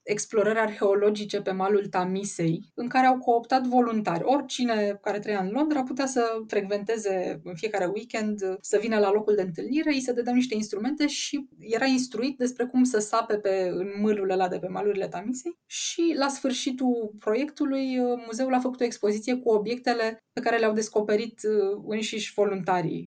explorări 0.04 0.60
arheologice 0.60 1.42
pe 1.42 1.52
malul 1.52 1.86
Tamisei, 1.86 2.72
în 2.74 2.88
care 2.88 3.08
au 3.08 3.18
cooptat 3.18 3.68
voluntari. 3.68 4.24
Oricine 4.24 5.00
care 5.02 5.20
trăia 5.20 5.40
în 5.40 5.50
Londra 5.52 5.84
putea 5.84 6.06
să 6.06 6.42
frecventeze 6.48 7.42
în 7.44 7.56
fiecare 7.56 7.86
weekend, 7.86 8.58
să 8.62 8.78
vină 8.82 9.00
la 9.00 9.12
locul 9.12 9.36
de 9.36 9.42
întâlnire, 9.42 9.94
îi 9.94 10.02
se 10.02 10.14
dădeau 10.14 10.36
niște 10.36 10.56
instrumente 10.56 11.08
și 11.08 11.48
era 11.60 11.86
instruit 11.86 12.38
despre 12.38 12.66
cum 12.66 12.84
să 12.84 13.00
sape 13.00 13.38
pe, 13.38 13.70
în 13.72 13.88
mâlul 14.00 14.30
ăla 14.30 14.48
de 14.48 14.60
pe 14.60 14.68
malurile 14.68 15.08
Tamisei 15.08 15.58
și 15.66 16.14
la 16.18 16.28
sfârșitul 16.28 17.16
proiectului 17.20 18.00
muzeul 18.26 18.54
a 18.54 18.60
făcut 18.60 18.82
o 18.82 18.84
expoziție 18.84 19.36
cu 19.36 19.50
obiectele 19.50 20.18
pe 20.34 20.42
care 20.42 20.58
le-au 20.58 20.74
descoperit 20.74 21.42
uh, 21.44 21.84
înșiși 21.88 22.34
voluntarii. 22.34 23.10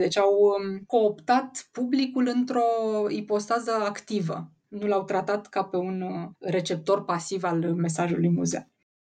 Deci 0.00 0.16
au 0.16 0.32
um, 0.32 0.78
cooptat 0.86 1.68
publicul 1.72 2.30
într-o 2.34 2.60
ipostază 3.08 3.70
activă 3.70 4.52
nu 4.68 4.86
l-au 4.86 5.04
tratat 5.04 5.46
ca 5.46 5.64
pe 5.64 5.76
un 5.76 6.00
uh, 6.00 6.28
receptor 6.38 7.04
pasiv 7.04 7.44
al 7.44 7.74
mesajului 7.74 8.30
muzeu. 8.30 8.68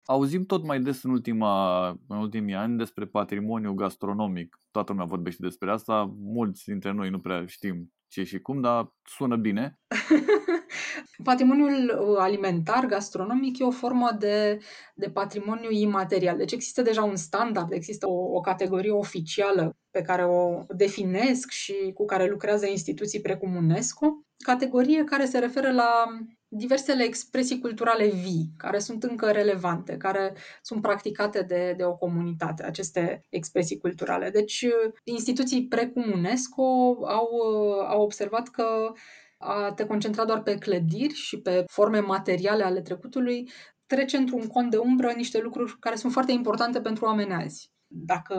Auzim 0.03 0.45
tot 0.45 0.63
mai 0.63 0.81
des 0.81 1.03
în, 1.03 1.11
ultima, 1.11 1.87
în 2.07 2.17
ultimii 2.17 2.53
ani 2.53 2.77
despre 2.77 3.05
patrimoniu 3.05 3.73
gastronomic. 3.73 4.59
Toată 4.71 4.91
lumea 4.91 5.07
vorbește 5.07 5.41
despre 5.41 5.71
asta. 5.71 6.15
Mulți 6.19 6.63
dintre 6.65 6.91
noi 6.91 7.09
nu 7.09 7.19
prea 7.19 7.45
știm 7.45 7.93
ce 8.15 8.23
și 8.23 8.39
cum, 8.39 8.61
dar 8.61 8.93
sună 9.03 9.35
bine. 9.35 9.79
Patrimoniul 11.23 11.99
uh, 11.99 12.15
alimentar, 12.19 12.85
gastronomic, 12.85 13.59
e 13.59 13.63
o 13.63 13.71
formă 13.71 14.09
de, 14.19 14.59
de 14.93 15.09
patrimoniu 15.09 15.69
imaterial. 15.69 16.37
Deci 16.37 16.51
există 16.51 16.81
deja 16.81 17.03
un 17.03 17.15
standard, 17.15 17.71
există 17.71 18.07
o, 18.07 18.35
o 18.35 18.39
categorie 18.39 18.91
oficială 18.91 19.77
pe 19.91 20.01
care 20.01 20.25
o 20.25 20.63
definesc 20.75 21.49
și 21.49 21.91
cu 21.93 22.05
care 22.05 22.29
lucrează 22.29 22.67
instituții 22.67 23.21
precum 23.21 23.55
UNESCO, 23.55 24.23
categorie 24.37 25.03
care 25.03 25.25
se 25.25 25.39
referă 25.39 25.71
la 25.71 26.05
diversele 26.55 27.03
expresii 27.03 27.59
culturale 27.59 28.07
vii, 28.07 28.49
care 28.57 28.79
sunt 28.79 29.03
încă 29.03 29.31
relevante, 29.31 29.97
care 29.97 30.35
sunt 30.61 30.81
practicate 30.81 31.41
de, 31.41 31.73
de 31.77 31.83
o 31.83 31.95
comunitate, 31.95 32.63
aceste 32.63 33.21
expresii 33.29 33.77
culturale. 33.77 34.29
Deci, 34.29 34.65
instituții 35.03 35.67
precum 35.67 36.11
UNESCO 36.13 36.63
au, 37.05 37.27
au 37.87 38.01
observat 38.01 38.47
că 38.47 38.91
a 39.37 39.71
te 39.75 39.85
concentra 39.85 40.25
doar 40.25 40.41
pe 40.41 40.57
clădiri 40.57 41.13
și 41.13 41.41
pe 41.41 41.63
forme 41.67 41.99
materiale 41.99 42.63
ale 42.63 42.81
trecutului 42.81 43.49
trece 43.85 44.17
într-un 44.17 44.47
cont 44.47 44.71
de 44.71 44.77
umbră 44.77 45.11
niște 45.15 45.39
lucruri 45.39 45.79
care 45.79 45.95
sunt 45.95 46.11
foarte 46.11 46.31
importante 46.31 46.81
pentru 46.81 47.05
oameni 47.05 47.33
azi 47.33 47.74
dacă 47.97 48.35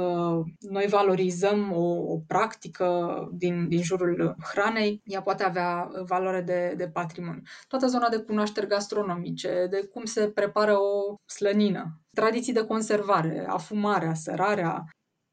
noi 0.58 0.86
valorizăm 0.86 1.72
o, 1.72 2.12
o 2.12 2.18
practică 2.26 3.16
din, 3.32 3.68
din 3.68 3.82
jurul 3.82 4.36
hranei, 4.52 5.00
ea 5.04 5.22
poate 5.22 5.42
avea 5.42 5.90
valoare 6.06 6.40
de, 6.40 6.74
de 6.76 6.88
patrimoniu. 6.88 7.42
Toată 7.68 7.86
zona 7.86 8.08
de 8.08 8.18
cunoașteri 8.18 8.66
gastronomice, 8.66 9.66
de 9.70 9.88
cum 9.92 10.04
se 10.04 10.30
prepară 10.30 10.76
o 10.78 11.14
slănină, 11.24 12.00
tradiții 12.10 12.52
de 12.52 12.64
conservare, 12.64 13.46
afumarea, 13.48 14.14
sărarea, 14.14 14.84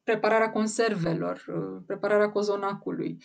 prepararea 0.03 0.51
conservelor, 0.51 1.45
prepararea 1.85 2.29
cozonacului, 2.29 3.17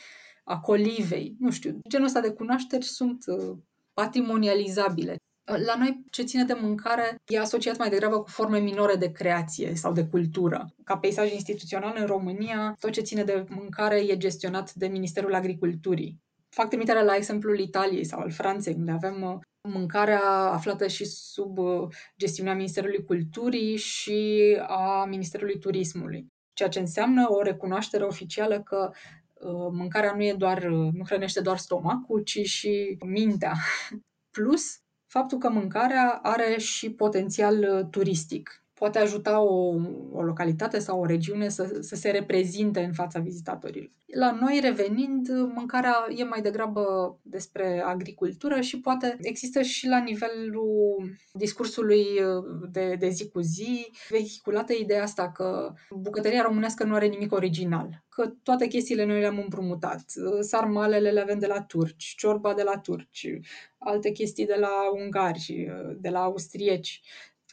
a 0.44 0.60
colivei, 0.60 1.36
nu 1.38 1.50
știu, 1.50 1.80
genul 1.88 2.06
ăsta 2.06 2.20
de 2.20 2.32
cunoașteri 2.32 2.84
sunt 2.84 3.24
uh, 3.26 3.56
patrimonializabile. 3.92 5.16
La 5.56 5.76
noi, 5.78 6.04
ce 6.10 6.22
ține 6.22 6.44
de 6.44 6.58
mâncare 6.60 7.20
e 7.26 7.38
asociat 7.38 7.78
mai 7.78 7.88
degrabă 7.88 8.20
cu 8.20 8.28
forme 8.28 8.58
minore 8.58 8.94
de 8.94 9.12
creație 9.12 9.74
sau 9.74 9.92
de 9.92 10.04
cultură. 10.04 10.74
Ca 10.84 10.98
peisaj 10.98 11.32
instituțional 11.32 11.96
în 11.98 12.06
România, 12.06 12.76
tot 12.78 12.90
ce 12.90 13.00
ține 13.00 13.24
de 13.24 13.44
mâncare 13.48 14.00
e 14.00 14.16
gestionat 14.16 14.74
de 14.74 14.86
Ministerul 14.86 15.34
Agriculturii. 15.34 16.20
Fac 16.48 16.68
trimitere 16.68 17.04
la 17.04 17.16
exemplul 17.16 17.58
Italiei 17.58 18.04
sau 18.04 18.20
al 18.20 18.30
Franței, 18.30 18.74
unde 18.74 18.90
avem 18.90 19.22
uh, 19.22 19.38
mâncarea 19.72 20.22
aflată 20.52 20.86
și 20.86 21.04
sub 21.04 21.58
uh, 21.58 21.88
gestiunea 22.18 22.54
Ministerului 22.54 23.04
Culturii 23.04 23.76
și 23.76 24.56
a 24.66 25.04
Ministerului 25.04 25.58
Turismului. 25.58 26.26
Ceea 26.52 26.68
ce 26.68 26.78
înseamnă 26.78 27.26
o 27.30 27.42
recunoaștere 27.42 28.04
oficială 28.04 28.62
că 28.62 28.90
uh, 29.34 29.68
mâncarea 29.72 30.14
nu 30.14 30.22
e 30.22 30.34
doar, 30.34 30.64
nu 30.66 31.04
hrănește 31.04 31.40
doar 31.40 31.56
stomacul, 31.56 32.20
ci 32.20 32.38
și 32.38 32.96
mintea. 33.06 33.54
Plus, 34.36 34.80
faptul 35.08 35.38
că 35.38 35.50
mâncarea 35.50 36.20
are 36.22 36.58
și 36.58 36.90
potențial 36.90 37.58
uh, 37.62 37.86
turistic. 37.90 38.62
Poate 38.78 38.98
ajuta 38.98 39.40
o, 39.40 39.74
o 40.12 40.22
localitate 40.22 40.78
sau 40.78 41.00
o 41.00 41.04
regiune 41.04 41.48
să, 41.48 41.78
să 41.80 41.94
se 41.94 42.10
reprezinte 42.10 42.80
în 42.80 42.92
fața 42.92 43.20
vizitatorilor. 43.20 43.90
La 44.06 44.30
noi, 44.40 44.60
revenind, 44.62 45.28
mâncarea 45.54 46.06
e 46.16 46.24
mai 46.24 46.42
degrabă 46.42 47.18
despre 47.22 47.82
agricultură 47.86 48.60
și 48.60 48.80
poate 48.80 49.16
există 49.20 49.62
și 49.62 49.86
la 49.86 49.98
nivelul 49.98 51.10
discursului 51.32 52.00
uh, 52.00 52.68
de, 52.70 52.96
de 52.98 53.08
zi 53.08 53.28
cu 53.28 53.40
zi 53.40 53.90
vehiculată 54.08 54.72
ideea 54.72 55.02
asta 55.02 55.30
că 55.32 55.72
bucătăria 55.90 56.42
românească 56.42 56.84
nu 56.84 56.94
are 56.94 57.06
nimic 57.06 57.32
original, 57.32 58.04
că 58.08 58.32
toate 58.42 58.66
chestiile 58.66 59.04
noi 59.04 59.20
le-am 59.20 59.38
împrumutat. 59.38 60.04
Sarmalele 60.40 61.10
le 61.10 61.20
avem 61.20 61.38
de 61.38 61.46
la 61.46 61.62
turci, 61.62 62.14
ciorba 62.16 62.54
de 62.54 62.62
la 62.62 62.78
turci, 62.78 63.38
alte 63.78 64.10
chestii 64.10 64.46
de 64.46 64.56
la 64.58 64.72
ungari, 64.92 65.68
de 66.00 66.08
la 66.08 66.22
austrieci, 66.22 67.02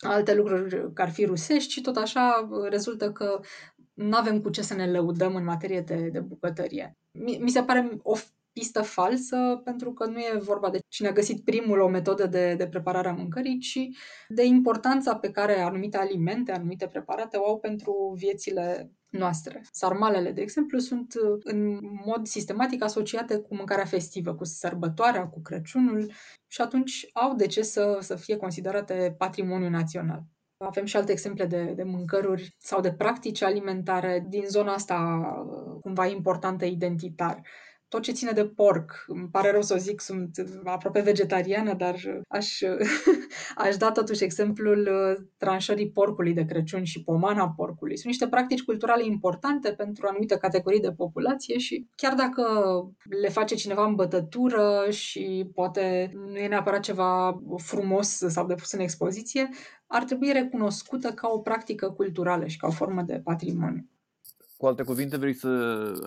alte 0.05 0.33
lucruri 0.33 0.93
care 0.93 1.07
ar 1.07 1.13
fi 1.13 1.25
rusești 1.25 1.71
și 1.71 1.81
tot 1.81 1.95
așa 1.95 2.49
rezultă 2.69 3.11
că 3.11 3.39
nu 3.93 4.15
avem 4.17 4.41
cu 4.41 4.49
ce 4.49 4.61
să 4.61 4.73
ne 4.73 4.91
lăudăm 4.91 5.35
în 5.35 5.43
materie 5.43 5.81
de, 5.81 6.09
de 6.11 6.19
bucătărie. 6.19 6.97
Mi, 7.11 7.37
mi 7.41 7.49
se 7.49 7.63
pare 7.63 7.97
o 8.01 8.15
pistă 8.51 8.81
falsă, 8.81 9.61
pentru 9.63 9.93
că 9.93 10.05
nu 10.05 10.19
e 10.19 10.37
vorba 10.37 10.69
de 10.69 10.79
cine 10.87 11.07
a 11.07 11.11
găsit 11.11 11.43
primul 11.43 11.79
o 11.79 11.87
metodă 11.87 12.25
de, 12.25 12.53
de 12.53 12.67
preparare 12.67 13.07
a 13.07 13.13
mâncării, 13.13 13.59
ci 13.59 13.79
de 14.27 14.45
importanța 14.45 15.15
pe 15.15 15.31
care 15.31 15.59
anumite 15.59 15.97
alimente, 15.97 16.51
anumite 16.51 16.87
preparate 16.87 17.37
o 17.37 17.47
au 17.47 17.59
pentru 17.59 18.13
viețile 18.17 18.91
noastre. 19.17 19.61
Sarmalele, 19.71 20.31
de 20.31 20.41
exemplu, 20.41 20.79
sunt 20.79 21.13
în 21.43 21.79
mod 22.05 22.27
sistematic 22.27 22.83
asociate 22.83 23.37
cu 23.37 23.55
mâncarea 23.55 23.85
festivă, 23.85 24.35
cu 24.35 24.43
sărbătoarea, 24.43 25.27
cu 25.27 25.41
Crăciunul 25.41 26.11
și 26.47 26.61
atunci 26.61 27.09
au 27.13 27.35
de 27.35 27.45
ce 27.45 27.61
să, 27.61 27.97
să 28.01 28.15
fie 28.15 28.37
considerate 28.37 29.15
patrimoniu 29.17 29.69
național. 29.69 30.23
Avem 30.57 30.85
și 30.85 30.95
alte 30.95 31.11
exemple 31.11 31.45
de, 31.45 31.73
de 31.75 31.83
mâncăruri 31.83 32.55
sau 32.59 32.81
de 32.81 32.93
practici 32.93 33.41
alimentare 33.41 34.25
din 34.29 34.43
zona 34.47 34.73
asta 34.73 35.23
cumva 35.81 36.05
importantă 36.05 36.65
identitar 36.65 37.41
tot 37.87 38.01
ce 38.01 38.11
ține 38.11 38.31
de 38.31 38.45
porc. 38.45 39.05
Îmi 39.07 39.29
pare 39.31 39.51
rău 39.51 39.61
să 39.61 39.73
o 39.73 39.77
zic, 39.77 40.01
sunt 40.01 40.29
aproape 40.63 41.01
vegetariană, 41.01 41.73
dar 41.73 41.95
aș, 42.27 42.61
aș 43.65 43.77
da 43.77 43.91
totuși 43.91 44.23
exemplul 44.23 44.79
uh, 44.79 45.25
tranșării 45.37 45.91
porcului 45.91 46.33
de 46.33 46.45
Crăciun 46.45 46.83
și 46.83 47.03
pomana 47.03 47.49
porcului. 47.49 47.97
Sunt 47.97 48.07
niște 48.07 48.27
practici 48.27 48.63
culturale 48.63 49.05
importante 49.05 49.71
pentru 49.71 50.07
anumite 50.07 50.37
categorii 50.37 50.79
de 50.79 50.91
populație 50.91 51.57
și 51.57 51.87
chiar 51.95 52.13
dacă 52.13 52.43
le 53.21 53.29
face 53.29 53.55
cineva 53.55 53.85
în 53.85 53.95
bătătură 53.95 54.85
și 54.89 55.51
poate 55.53 56.11
nu 56.13 56.37
e 56.37 56.47
neapărat 56.47 56.79
ceva 56.79 57.41
frumos 57.57 58.07
sau 58.07 58.45
de 58.45 58.53
pus 58.53 58.71
în 58.71 58.79
expoziție, 58.79 59.49
ar 59.87 60.03
trebui 60.03 60.31
recunoscută 60.31 61.11
ca 61.11 61.27
o 61.27 61.39
practică 61.39 61.89
culturală 61.89 62.45
și 62.45 62.57
ca 62.57 62.67
o 62.67 62.71
formă 62.71 63.01
de 63.01 63.21
patrimoniu. 63.23 63.89
Cu 64.57 64.65
alte 64.65 64.83
cuvinte, 64.83 65.17
vrei 65.17 65.33
să, 65.33 65.49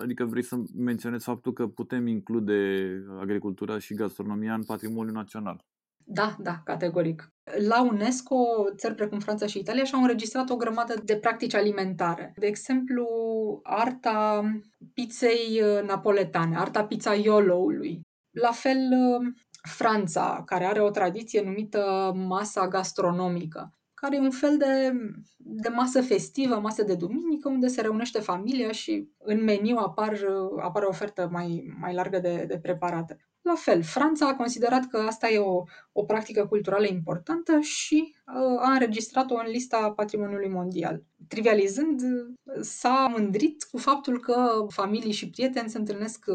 adică 0.01 0.25
vrei 0.25 0.43
să 0.43 0.55
menționezi 0.75 1.23
faptul 1.23 1.53
că 1.53 1.67
putem 1.67 2.07
include 2.07 2.89
agricultura 3.19 3.79
și 3.79 3.93
gastronomia 3.93 4.53
în 4.53 4.63
patrimoniul 4.63 5.15
național. 5.15 5.65
Da, 6.11 6.35
da, 6.39 6.61
categoric. 6.63 7.33
La 7.67 7.81
UNESCO, 7.81 8.35
țări 8.75 8.95
precum 8.95 9.19
Franța 9.19 9.45
și 9.45 9.59
Italia 9.59 9.83
și-au 9.83 10.01
înregistrat 10.01 10.49
o 10.49 10.55
grămadă 10.55 10.93
de 11.03 11.17
practici 11.17 11.53
alimentare. 11.53 12.33
De 12.35 12.45
exemplu, 12.45 13.05
arta 13.63 14.43
pizzei 14.93 15.61
uh, 15.61 15.87
napoletane, 15.87 16.57
arta 16.57 16.85
pizzaioloului. 16.85 18.01
La 18.31 18.51
fel, 18.51 18.77
uh, 18.77 19.27
Franța, 19.61 20.43
care 20.45 20.65
are 20.65 20.81
o 20.81 20.89
tradiție 20.89 21.41
numită 21.41 22.11
masa 22.15 22.67
gastronomică 22.67 23.78
care 23.99 24.15
e 24.15 24.19
un 24.19 24.31
fel 24.31 24.57
de, 24.57 24.91
de 25.37 25.69
masă 25.69 26.01
festivă, 26.01 26.59
masă 26.59 26.83
de 26.83 26.95
duminică, 26.95 27.49
unde 27.49 27.67
se 27.67 27.81
reunește 27.81 28.19
familia 28.19 28.71
și 28.71 29.09
în 29.17 29.43
meniu 29.43 29.75
apar, 29.77 30.19
apare 30.59 30.85
o 30.85 30.89
ofertă 30.89 31.29
mai, 31.31 31.73
mai 31.79 31.93
largă 31.93 32.19
de, 32.19 32.45
de 32.47 32.59
preparate. 32.59 33.17
La 33.41 33.55
fel, 33.55 33.83
Franța 33.83 34.27
a 34.27 34.35
considerat 34.35 34.87
că 34.87 34.97
asta 34.97 35.29
e 35.29 35.37
o, 35.37 35.63
o 35.91 36.03
practică 36.03 36.45
culturală 36.45 36.87
importantă 36.87 37.59
și 37.59 38.15
uh, 38.27 38.61
a 38.61 38.71
înregistrat-o 38.71 39.35
în 39.35 39.51
lista 39.51 39.91
patrimoniului 39.91 40.49
mondial. 40.49 41.03
Trivializând, 41.27 42.01
s-a 42.61 43.13
mândrit 43.17 43.63
cu 43.63 43.77
faptul 43.77 44.19
că 44.19 44.65
familii 44.69 45.11
și 45.11 45.29
prieteni 45.29 45.69
se 45.69 45.77
întâlnesc 45.77 46.25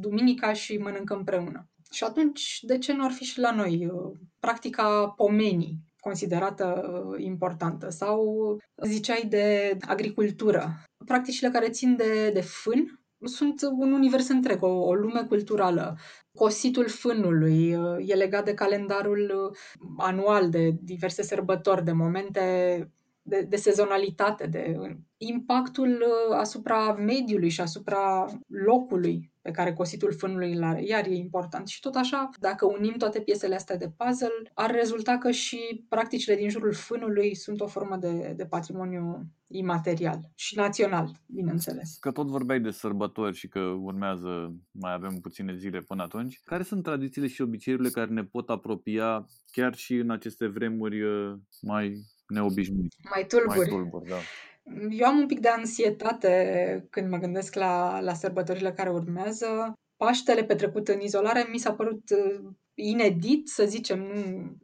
duminica 0.00 0.52
și 0.52 0.76
mănâncă 0.76 1.14
împreună. 1.14 1.68
Și 1.90 2.04
atunci, 2.04 2.58
de 2.62 2.78
ce 2.78 2.92
nu 2.92 3.04
ar 3.04 3.10
fi 3.10 3.24
și 3.24 3.38
la 3.38 3.54
noi 3.54 3.86
uh, 3.86 4.12
practica 4.40 5.12
pomenii, 5.16 5.78
considerată 6.02 6.66
uh, 7.08 7.24
importantă. 7.24 7.90
Sau 7.90 8.56
ziceai 8.84 9.26
de 9.28 9.76
agricultură. 9.80 10.84
Practicile 11.04 11.50
care 11.50 11.68
țin 11.68 11.96
de, 11.96 12.30
de 12.30 12.40
fân, 12.40 13.00
sunt 13.24 13.60
un 13.78 13.92
univers 13.92 14.28
întreg, 14.28 14.62
o, 14.62 14.66
o 14.66 14.94
lume 14.94 15.24
culturală. 15.24 15.96
Cositul 16.34 16.88
fânului 16.88 17.74
uh, 17.74 18.08
e 18.08 18.14
legat 18.14 18.44
de 18.44 18.54
calendarul 18.54 19.50
uh, 19.50 19.96
anual, 19.98 20.50
de 20.50 20.74
diverse 20.82 21.22
sărbători, 21.22 21.84
de 21.84 21.92
momente 21.92 22.40
de, 23.22 23.40
de 23.40 23.56
sezonalitate, 23.56 24.46
de 24.46 24.78
impactul 25.16 25.88
uh, 25.90 26.36
asupra 26.36 26.92
mediului 26.92 27.48
și 27.48 27.60
asupra 27.60 28.26
locului 28.46 29.31
pe 29.42 29.50
care 29.50 29.72
cositul 29.72 30.12
fânului 30.12 30.52
îl 30.52 30.62
are. 30.62 30.84
Iar 30.84 31.06
e 31.06 31.14
important. 31.14 31.68
Și 31.68 31.80
tot 31.80 31.94
așa, 31.94 32.28
dacă 32.40 32.66
unim 32.66 32.94
toate 32.98 33.20
piesele 33.20 33.54
astea 33.54 33.76
de 33.76 33.92
puzzle, 33.96 34.50
ar 34.54 34.70
rezulta 34.70 35.18
că 35.18 35.30
și 35.30 35.84
practicile 35.88 36.34
din 36.34 36.48
jurul 36.48 36.72
fânului 36.72 37.34
sunt 37.34 37.60
o 37.60 37.66
formă 37.66 37.96
de, 37.96 38.32
de 38.36 38.46
patrimoniu 38.46 39.26
imaterial 39.46 40.30
și 40.34 40.56
național, 40.56 41.10
bineînțeles. 41.26 41.96
Că 42.00 42.10
tot 42.10 42.26
vorbeai 42.26 42.60
de 42.60 42.70
sărbători 42.70 43.36
și 43.36 43.48
că 43.48 43.60
urmează, 43.60 44.54
mai 44.70 44.92
avem 44.92 45.20
puține 45.20 45.56
zile 45.56 45.78
până 45.78 46.02
atunci. 46.02 46.40
Care 46.44 46.62
sunt 46.62 46.82
tradițiile 46.82 47.26
și 47.26 47.42
obiceiurile 47.42 47.88
care 47.88 48.10
ne 48.10 48.24
pot 48.24 48.48
apropia 48.48 49.26
chiar 49.50 49.74
și 49.74 49.94
în 49.94 50.10
aceste 50.10 50.46
vremuri 50.46 51.02
uh, 51.02 51.34
mai 51.60 51.96
neobișnuite? 52.28 52.96
Mai 53.10 53.26
tulburi. 53.26 53.58
Mai 53.58 53.66
tulburi, 53.66 54.08
da. 54.08 54.16
Eu 54.90 55.06
am 55.06 55.18
un 55.18 55.26
pic 55.26 55.40
de 55.40 55.48
ansietate 55.48 56.86
când 56.90 57.10
mă 57.10 57.16
gândesc 57.16 57.54
la, 57.54 58.00
la 58.00 58.14
sărbătorile 58.14 58.72
care 58.72 58.90
urmează. 58.90 59.72
Paștele 59.96 60.44
petrecut 60.44 60.88
în 60.88 61.00
izolare 61.00 61.46
mi 61.50 61.58
s-a 61.58 61.72
părut 61.72 62.02
uh, 62.10 62.40
inedit, 62.74 63.48
să 63.48 63.64
zicem, 63.66 63.98
nu, 63.98 64.22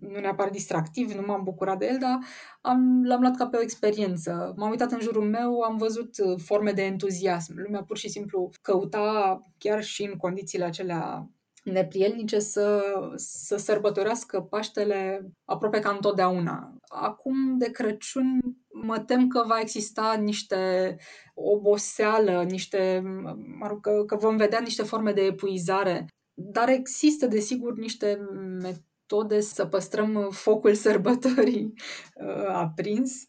nu 0.09 0.19
neapărat 0.21 0.53
distractiv, 0.53 1.13
nu 1.13 1.27
m-am 1.27 1.43
bucurat 1.43 1.79
de 1.79 1.87
el, 1.87 1.99
dar 1.99 2.19
am, 2.61 3.05
l-am 3.05 3.21
luat 3.21 3.37
ca 3.37 3.47
pe 3.47 3.57
o 3.57 3.63
experiență. 3.63 4.55
M-am 4.57 4.71
uitat 4.71 4.93
în 4.93 5.01
jurul 5.01 5.29
meu, 5.29 5.61
am 5.61 5.77
văzut 5.77 6.19
uh, 6.19 6.41
forme 6.45 6.73
de 6.73 6.83
entuziasm. 6.83 7.53
Lumea 7.57 7.83
pur 7.83 7.97
și 7.97 8.09
simplu 8.09 8.51
căuta, 8.63 9.41
chiar 9.59 9.83
și 9.83 10.03
în 10.03 10.17
condițiile 10.17 10.65
acelea 10.65 11.29
neprielnice 11.65 12.39
să, 12.39 12.83
să 13.17 13.57
sărbătorească 13.57 14.41
Paștele 14.41 15.31
aproape 15.45 15.81
ca 15.81 15.91
întotdeauna. 15.91 16.78
Acum, 16.89 17.59
de 17.59 17.71
Crăciun, 17.71 18.41
mă 18.73 18.99
tem 18.99 19.29
că 19.29 19.45
va 19.47 19.61
exista 19.61 20.15
niște 20.15 20.97
oboseală, 21.35 22.43
niște, 22.43 23.03
mă 23.59 23.67
rog, 23.67 23.81
că, 23.81 24.05
că 24.07 24.17
vom 24.17 24.37
vedea 24.37 24.61
niște 24.61 24.83
forme 24.83 25.13
de 25.13 25.21
epuizare, 25.21 26.07
dar 26.35 26.69
există, 26.69 27.27
desigur, 27.27 27.77
niște 27.77 28.19
metode 28.63 29.41
să 29.41 29.67
păstrăm 29.67 30.29
focul 30.31 30.75
sărbătorii 30.75 31.73
uh, 32.15 32.47
aprins. 32.47 33.25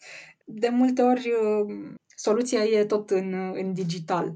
De 0.45 0.69
multe 0.69 1.01
ori, 1.01 1.29
uh, 1.29 1.93
soluția 2.15 2.63
e 2.63 2.85
tot 2.85 3.09
în, 3.09 3.33
în 3.53 3.73
digital. 3.73 4.33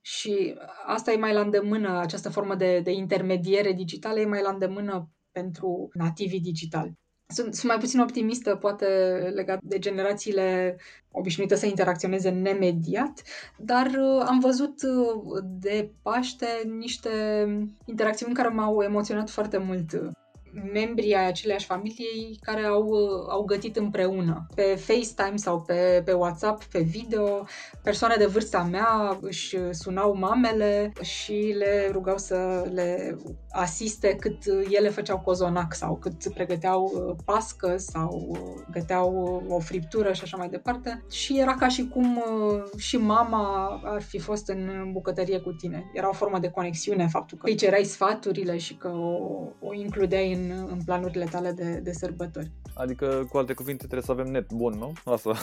Și 0.00 0.54
asta 0.86 1.12
e 1.12 1.16
mai 1.16 1.32
la 1.32 1.40
îndemână, 1.40 1.98
această 1.98 2.30
formă 2.30 2.54
de, 2.54 2.80
de 2.80 2.90
intermediere 2.90 3.72
digitală 3.72 4.20
e 4.20 4.26
mai 4.26 4.42
la 4.42 4.50
îndemână 4.50 5.10
pentru 5.32 5.88
nativii 5.92 6.40
digitali. 6.40 6.98
Sunt, 7.26 7.54
sunt 7.54 7.72
mai 7.72 7.78
puțin 7.80 8.00
optimistă, 8.00 8.56
poate 8.56 8.86
legat 9.34 9.60
de 9.62 9.78
generațiile 9.78 10.76
obișnuite 11.10 11.54
să 11.54 11.66
interacționeze 11.66 12.30
nemediat, 12.30 13.22
dar 13.58 13.86
uh, 13.86 14.24
am 14.26 14.38
văzut 14.40 14.82
uh, 14.82 15.42
de 15.42 15.90
Paște 16.02 16.46
niște 16.78 17.10
interacțiuni 17.84 18.34
care 18.34 18.48
m-au 18.48 18.82
emoționat 18.82 19.30
foarte 19.30 19.58
mult 19.58 20.14
membrii 20.72 21.14
ai 21.14 21.26
aceleași 21.26 21.66
familiei 21.66 22.38
care 22.40 22.64
au, 22.64 22.92
au 23.28 23.42
gătit 23.44 23.76
împreună. 23.76 24.46
Pe 24.54 24.62
FaceTime 24.62 25.36
sau 25.36 25.60
pe, 25.60 26.02
pe 26.04 26.12
WhatsApp, 26.12 26.64
pe 26.64 26.80
video, 26.80 27.46
persoane 27.82 28.14
de 28.18 28.26
vârsta 28.26 28.62
mea 28.62 29.18
își 29.20 29.56
sunau 29.70 30.14
mamele 30.14 30.92
și 31.02 31.54
le 31.58 31.88
rugau 31.92 32.18
să 32.18 32.68
le 32.72 33.16
asiste 33.50 34.16
cât 34.20 34.38
ele 34.70 34.88
făceau 34.88 35.18
cozonac 35.18 35.74
sau 35.74 35.96
cât 35.96 36.32
pregăteau 36.34 36.92
uh, 36.94 37.16
pască 37.24 37.76
sau 37.76 38.26
uh, 38.28 38.62
găteau 38.70 39.42
o 39.48 39.58
friptură 39.58 40.12
și 40.12 40.22
așa 40.22 40.36
mai 40.36 40.48
departe. 40.48 41.04
Și 41.10 41.38
era 41.38 41.54
ca 41.54 41.68
și 41.68 41.88
cum 41.88 42.16
uh, 42.16 42.80
și 42.80 42.96
mama 42.96 43.80
ar 43.84 44.02
fi 44.02 44.18
fost 44.18 44.48
în 44.48 44.90
bucătărie 44.92 45.38
cu 45.38 45.52
tine. 45.52 45.90
Era 45.92 46.08
o 46.08 46.12
formă 46.12 46.38
de 46.38 46.50
conexiune, 46.50 47.06
faptul 47.06 47.38
că 47.38 47.48
îi 47.48 47.54
cereai 47.54 47.84
sfaturile 47.84 48.58
și 48.58 48.74
că 48.74 48.88
o, 48.88 49.18
o 49.60 49.74
includeai 49.74 50.32
în 50.32 50.43
în, 50.50 50.78
planurile 50.84 51.24
tale 51.24 51.52
de, 51.52 51.80
de 51.82 51.92
sărbători. 51.92 52.50
Adică, 52.74 53.26
cu 53.30 53.36
alte 53.36 53.52
cuvinte, 53.52 53.86
trebuie 53.86 54.02
să 54.02 54.12
avem 54.12 54.26
net 54.26 54.52
bun, 54.52 54.74
nu? 54.78 54.92
Asta. 55.04 55.34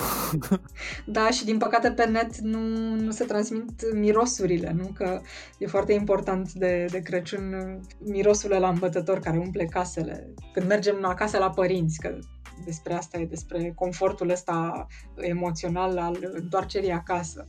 da, 1.06 1.30
și 1.30 1.46
din 1.46 1.58
păcate 1.58 1.92
pe 1.92 2.06
net 2.06 2.38
nu, 2.38 2.60
nu 2.96 3.12
se 3.12 3.26
transmit 3.26 3.94
mirosurile, 3.94 4.72
nu? 4.72 4.92
Că 4.94 5.22
e 5.58 5.68
foarte 5.68 5.94
important 5.94 6.52
de, 6.52 6.86
de 6.90 7.00
Crăciun 7.00 7.80
mirosul 8.00 8.50
la 8.50 8.70
îmbătător 8.70 9.20
care 9.20 9.38
umple 9.38 9.66
casele. 9.66 10.34
Când 10.54 10.68
mergem 10.68 11.06
acasă 11.06 11.38
la 11.38 11.50
părinți, 11.50 12.00
că 12.00 12.18
despre 12.66 12.94
asta 12.94 13.20
e, 13.20 13.26
despre 13.26 13.72
confortul 13.76 14.30
ăsta 14.30 14.88
emoțional 15.16 15.98
al 15.98 16.18
întoarcerii 16.32 16.92
acasă. 16.92 17.48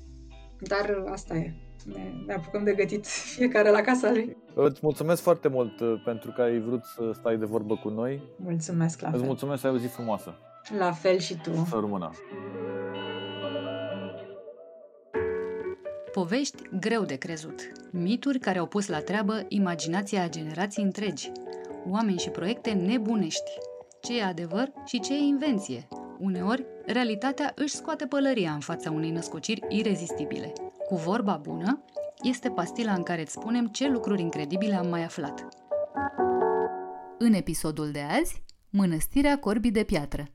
Dar 0.61 1.05
asta 1.11 1.35
e 1.35 1.55
ne, 1.85 2.13
ne 2.27 2.33
apucăm 2.35 2.65
de 2.65 2.73
gătit 2.73 3.07
fiecare 3.07 3.71
la 3.71 3.81
casa 3.81 4.11
lui. 4.11 4.37
Îți 4.55 4.81
mulțumesc 4.83 5.23
foarte 5.23 5.49
mult 5.49 5.81
uh, 5.81 6.03
pentru 6.05 6.33
că 6.33 6.43
ai 6.43 6.61
vrut 6.61 6.85
să 6.85 7.11
stai 7.15 7.37
de 7.37 7.45
vorbă 7.45 7.75
cu 7.77 7.89
noi. 7.89 8.23
Mulțumesc 8.37 9.01
la 9.01 9.09
Îți 9.09 9.17
fel. 9.17 9.27
mulțumesc 9.27 9.61
să 9.61 9.67
ai 9.67 9.73
o 9.73 9.79
zi 9.79 9.87
frumoasă. 9.87 10.35
La 10.79 10.93
fel 10.93 11.19
și 11.19 11.37
tu. 11.43 11.51
Să 11.69 11.77
rămână. 11.81 12.11
Povești 16.13 16.63
greu 16.81 17.03
de 17.05 17.15
crezut. 17.17 17.61
Mituri 17.91 18.39
care 18.39 18.59
au 18.59 18.67
pus 18.67 18.89
la 18.89 19.01
treabă 19.01 19.45
imaginația 19.49 20.23
a 20.23 20.29
generații 20.29 20.83
întregi. 20.83 21.31
Oameni 21.91 22.19
și 22.19 22.29
proiecte 22.31 22.71
nebunești. 22.73 23.51
Ce 24.01 24.19
e 24.19 24.25
adevăr 24.25 24.73
și 24.85 25.01
ce 25.01 25.15
e 25.15 25.19
invenție. 25.19 25.89
Uneori, 26.19 26.65
realitatea 26.87 27.53
își 27.55 27.75
scoate 27.75 28.07
pălăria 28.07 28.53
în 28.53 28.61
fața 28.61 28.91
unei 28.91 29.11
născociri 29.11 29.61
irezistibile. 29.69 30.53
Cu 30.89 30.95
vorba 30.95 31.41
bună 31.43 31.85
este 32.23 32.51
pastila 32.51 32.93
în 32.93 33.03
care 33.03 33.21
îți 33.21 33.33
spunem 33.33 33.67
ce 33.67 33.89
lucruri 33.89 34.21
incredibile 34.21 34.75
am 34.75 34.87
mai 34.87 35.05
aflat. 35.05 35.49
În 37.19 37.33
episodul 37.33 37.91
de 37.91 38.01
azi, 38.21 38.43
Mănăstirea 38.71 39.39
Corbii 39.39 39.71
de 39.71 39.83
Piatră. 39.83 40.29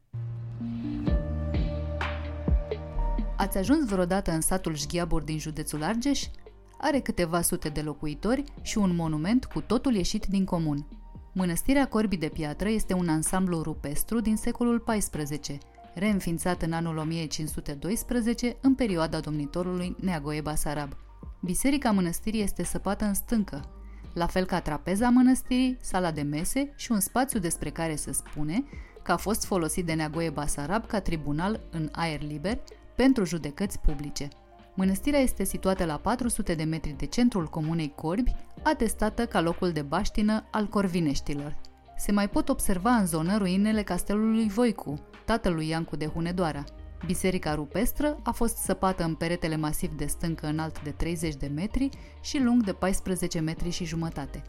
Ați 3.37 3.57
ajuns 3.57 3.85
vreodată 3.85 4.31
în 4.31 4.41
satul 4.41 4.75
Șghiabur 4.75 5.21
din 5.21 5.39
județul 5.39 5.83
Argeș? 5.83 6.23
Are 6.77 6.99
câteva 6.99 7.41
sute 7.41 7.69
de 7.69 7.81
locuitori 7.81 8.43
și 8.61 8.77
un 8.77 8.95
monument 8.95 9.45
cu 9.45 9.61
totul 9.61 9.95
ieșit 9.95 10.25
din 10.25 10.45
comun. 10.45 10.85
Mănăstirea 11.33 11.87
Corbii 11.87 12.17
de 12.17 12.29
Piatră 12.29 12.69
este 12.69 12.93
un 12.93 13.09
ansamblu 13.09 13.61
rupestru 13.61 14.19
din 14.19 14.35
secolul 14.35 14.83
XIV, 14.83 15.57
reînființat 15.97 16.61
în 16.61 16.71
anul 16.71 16.97
1512 16.97 18.57
în 18.61 18.75
perioada 18.75 19.19
domnitorului 19.19 19.95
Neagoe 19.99 20.41
Basarab. 20.41 20.95
Biserica 21.41 21.91
mănăstirii 21.91 22.41
este 22.41 22.63
săpată 22.63 23.05
în 23.05 23.13
stâncă, 23.13 23.77
la 24.13 24.25
fel 24.25 24.45
ca 24.45 24.59
trapeza 24.59 25.09
mănăstirii, 25.09 25.77
sala 25.81 26.11
de 26.11 26.21
mese 26.21 26.73
și 26.75 26.91
un 26.91 26.99
spațiu 26.99 27.39
despre 27.39 27.69
care 27.69 27.95
se 27.95 28.11
spune 28.11 28.63
că 29.03 29.11
a 29.11 29.17
fost 29.17 29.45
folosit 29.45 29.85
de 29.85 29.93
Neagoe 29.93 30.29
Basarab 30.29 30.85
ca 30.85 30.99
tribunal 30.99 31.59
în 31.71 31.89
aer 31.91 32.21
liber 32.21 32.59
pentru 32.95 33.25
judecăți 33.25 33.79
publice. 33.79 34.27
Mănăstirea 34.73 35.19
este 35.19 35.43
situată 35.43 35.85
la 35.85 35.97
400 35.97 36.53
de 36.53 36.63
metri 36.63 36.95
de 36.97 37.05
centrul 37.05 37.45
comunei 37.45 37.93
Corbi, 37.95 38.35
atestată 38.63 39.25
ca 39.25 39.41
locul 39.41 39.71
de 39.71 39.81
baștină 39.81 40.47
al 40.51 40.67
corvineștilor. 40.67 41.57
Se 41.97 42.11
mai 42.11 42.29
pot 42.29 42.49
observa 42.49 42.91
în 42.91 43.05
zonă 43.05 43.37
ruinele 43.37 43.83
castelului 43.83 44.47
Voicu, 44.47 44.99
tatălui 45.25 45.67
Iancu 45.67 45.95
de 45.95 46.05
Hunedoara. 46.05 46.63
Biserica 47.05 47.55
rupestră 47.55 48.19
a 48.23 48.31
fost 48.31 48.57
săpată 48.57 49.03
în 49.03 49.15
peretele 49.15 49.55
masiv 49.55 49.91
de 49.91 50.05
stâncă 50.05 50.47
înalt 50.47 50.83
de 50.83 50.89
30 50.89 51.35
de 51.35 51.51
metri 51.55 51.89
și 52.21 52.41
lung 52.41 52.63
de 52.63 52.73
14 52.73 53.39
metri 53.39 53.69
și 53.69 53.85
jumătate. 53.85 54.41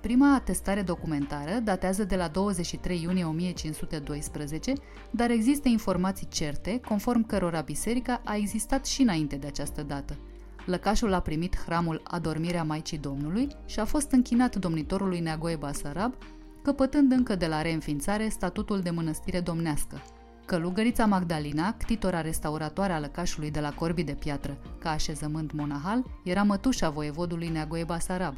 Prima 0.00 0.34
atestare 0.34 0.82
documentară 0.82 1.52
datează 1.64 2.04
de 2.04 2.16
la 2.16 2.28
23 2.28 3.02
iunie 3.02 3.24
1512, 3.24 4.72
dar 5.10 5.30
există 5.30 5.68
informații 5.68 6.28
certe, 6.28 6.80
conform 6.80 7.26
cărora 7.26 7.60
biserica 7.60 8.20
a 8.24 8.36
existat 8.36 8.86
și 8.86 9.02
înainte 9.02 9.36
de 9.36 9.46
această 9.46 9.82
dată. 9.82 10.18
Lăcașul 10.66 11.12
a 11.12 11.20
primit 11.20 11.58
hramul 11.64 12.00
Adormirea 12.04 12.64
Maicii 12.64 12.98
Domnului 12.98 13.48
și 13.66 13.80
a 13.80 13.84
fost 13.84 14.10
închinat 14.10 14.56
domnitorului 14.56 15.20
Neagoe 15.20 15.56
Basarab 15.56 16.14
căpătând 16.62 17.12
încă 17.12 17.34
de 17.34 17.46
la 17.46 17.62
reînființare 17.62 18.28
statutul 18.28 18.80
de 18.80 18.90
mănăstire 18.90 19.40
domnească. 19.40 20.02
Călugărița 20.46 21.06
Magdalina, 21.06 21.72
ctitora 21.72 22.20
restauratoare 22.20 22.92
a 22.92 22.98
lăcașului 22.98 23.50
de 23.50 23.60
la 23.60 23.72
Corbii 23.72 24.04
de 24.04 24.16
Piatră, 24.18 24.58
ca 24.78 24.90
așezământ 24.90 25.52
monahal, 25.52 26.04
era 26.24 26.42
mătușa 26.42 26.90
voievodului 26.90 27.48
Neagoe 27.48 27.84
Basarab. 27.84 28.34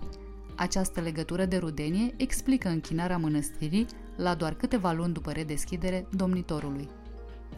Această 0.56 1.00
legătură 1.00 1.44
de 1.44 1.56
rudenie 1.56 2.14
explică 2.16 2.68
închinarea 2.68 3.18
mănăstirii 3.18 3.86
la 4.16 4.34
doar 4.34 4.54
câteva 4.54 4.92
luni 4.92 5.12
după 5.12 5.30
redeschidere 5.30 6.06
domnitorului. 6.10 6.88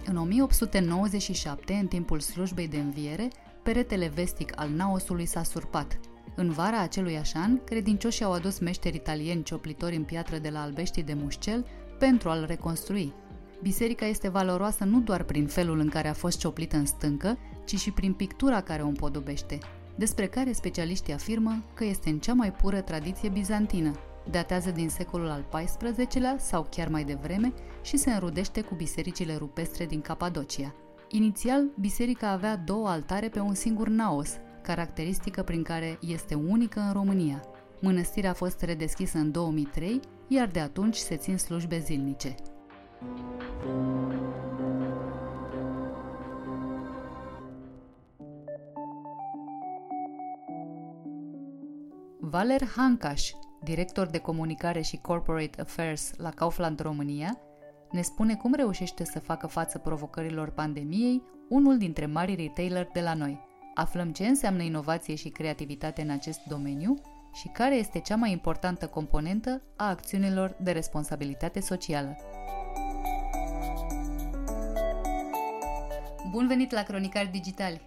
În 0.06 0.16
1897, 0.16 1.72
în 1.72 1.86
timpul 1.86 2.20
slujbei 2.20 2.68
de 2.68 2.78
înviere, 2.78 3.28
peretele 3.62 4.12
vestic 4.14 4.60
al 4.60 4.68
Naosului 4.68 5.26
s-a 5.26 5.42
surpat. 5.42 5.98
În 6.36 6.50
vara 6.50 6.80
acelui 6.80 7.20
an, 7.34 7.64
credincioșii 7.64 8.24
au 8.24 8.32
adus 8.32 8.58
meșteri 8.58 8.96
italieni 8.96 9.42
cioplitori 9.42 9.96
în 9.96 10.04
piatră 10.04 10.38
de 10.38 10.48
la 10.48 10.62
Albeștii 10.62 11.02
de 11.02 11.14
Mușcel 11.14 11.66
pentru 11.98 12.28
a-l 12.28 12.44
reconstrui. 12.46 13.12
Biserica 13.62 14.06
este 14.06 14.28
valoroasă 14.28 14.84
nu 14.84 15.00
doar 15.00 15.22
prin 15.22 15.46
felul 15.46 15.78
în 15.78 15.88
care 15.88 16.08
a 16.08 16.12
fost 16.12 16.38
cioplită 16.38 16.76
în 16.76 16.86
stâncă, 16.86 17.38
ci 17.64 17.78
și 17.78 17.90
prin 17.90 18.12
pictura 18.12 18.60
care 18.60 18.82
o 18.82 18.86
împodobește, 18.86 19.58
despre 19.96 20.26
care 20.26 20.52
specialiștii 20.52 21.12
afirmă 21.12 21.64
că 21.74 21.84
este 21.84 22.10
în 22.10 22.18
cea 22.18 22.32
mai 22.32 22.52
pură 22.52 22.80
tradiție 22.80 23.28
bizantină, 23.28 23.92
datează 24.30 24.70
din 24.70 24.88
secolul 24.88 25.28
al 25.28 25.44
XIV-lea 25.64 26.36
sau 26.38 26.66
chiar 26.70 26.88
mai 26.88 27.04
devreme 27.04 27.52
și 27.82 27.96
se 27.96 28.10
înrudește 28.10 28.60
cu 28.60 28.74
bisericile 28.74 29.36
rupestre 29.36 29.86
din 29.86 30.00
Capadocia. 30.00 30.74
Inițial, 31.08 31.64
biserica 31.80 32.30
avea 32.30 32.56
două 32.56 32.88
altare 32.88 33.28
pe 33.28 33.40
un 33.40 33.54
singur 33.54 33.88
naos, 33.88 34.30
caracteristică 34.64 35.42
prin 35.42 35.62
care 35.62 35.98
este 36.00 36.34
unică 36.34 36.80
în 36.80 36.92
România. 36.92 37.42
Mănăstirea 37.80 38.30
a 38.30 38.34
fost 38.34 38.62
redeschisă 38.62 39.18
în 39.18 39.30
2003, 39.30 40.00
iar 40.28 40.48
de 40.48 40.60
atunci 40.60 40.96
se 40.96 41.16
țin 41.16 41.38
slujbe 41.38 41.78
zilnice. 41.78 42.34
Valer 52.20 52.64
Hancaș, 52.76 53.30
director 53.62 54.06
de 54.06 54.18
comunicare 54.18 54.80
și 54.80 54.96
corporate 54.96 55.60
affairs 55.60 56.10
la 56.16 56.30
Kaufland 56.30 56.80
România, 56.80 57.38
ne 57.90 58.02
spune 58.02 58.34
cum 58.34 58.54
reușește 58.54 59.04
să 59.04 59.18
facă 59.20 59.46
față 59.46 59.78
provocărilor 59.78 60.50
pandemiei 60.50 61.22
unul 61.48 61.78
dintre 61.78 62.06
marii 62.06 62.34
retailer 62.34 62.88
de 62.92 63.00
la 63.00 63.14
noi. 63.14 63.52
Aflăm 63.74 64.12
ce 64.12 64.26
înseamnă 64.26 64.62
inovație 64.62 65.14
și 65.14 65.28
creativitate 65.28 66.02
în 66.02 66.10
acest 66.10 66.40
domeniu 66.48 67.00
și 67.32 67.48
care 67.48 67.74
este 67.76 68.00
cea 68.00 68.16
mai 68.16 68.30
importantă 68.30 68.86
componentă 68.86 69.62
a 69.76 69.88
acțiunilor 69.88 70.56
de 70.60 70.70
responsabilitate 70.70 71.60
socială. 71.60 72.16
Bun 76.30 76.46
venit 76.46 76.72
la 76.72 76.82
Cronicari 76.82 77.28
Digitali! 77.28 77.80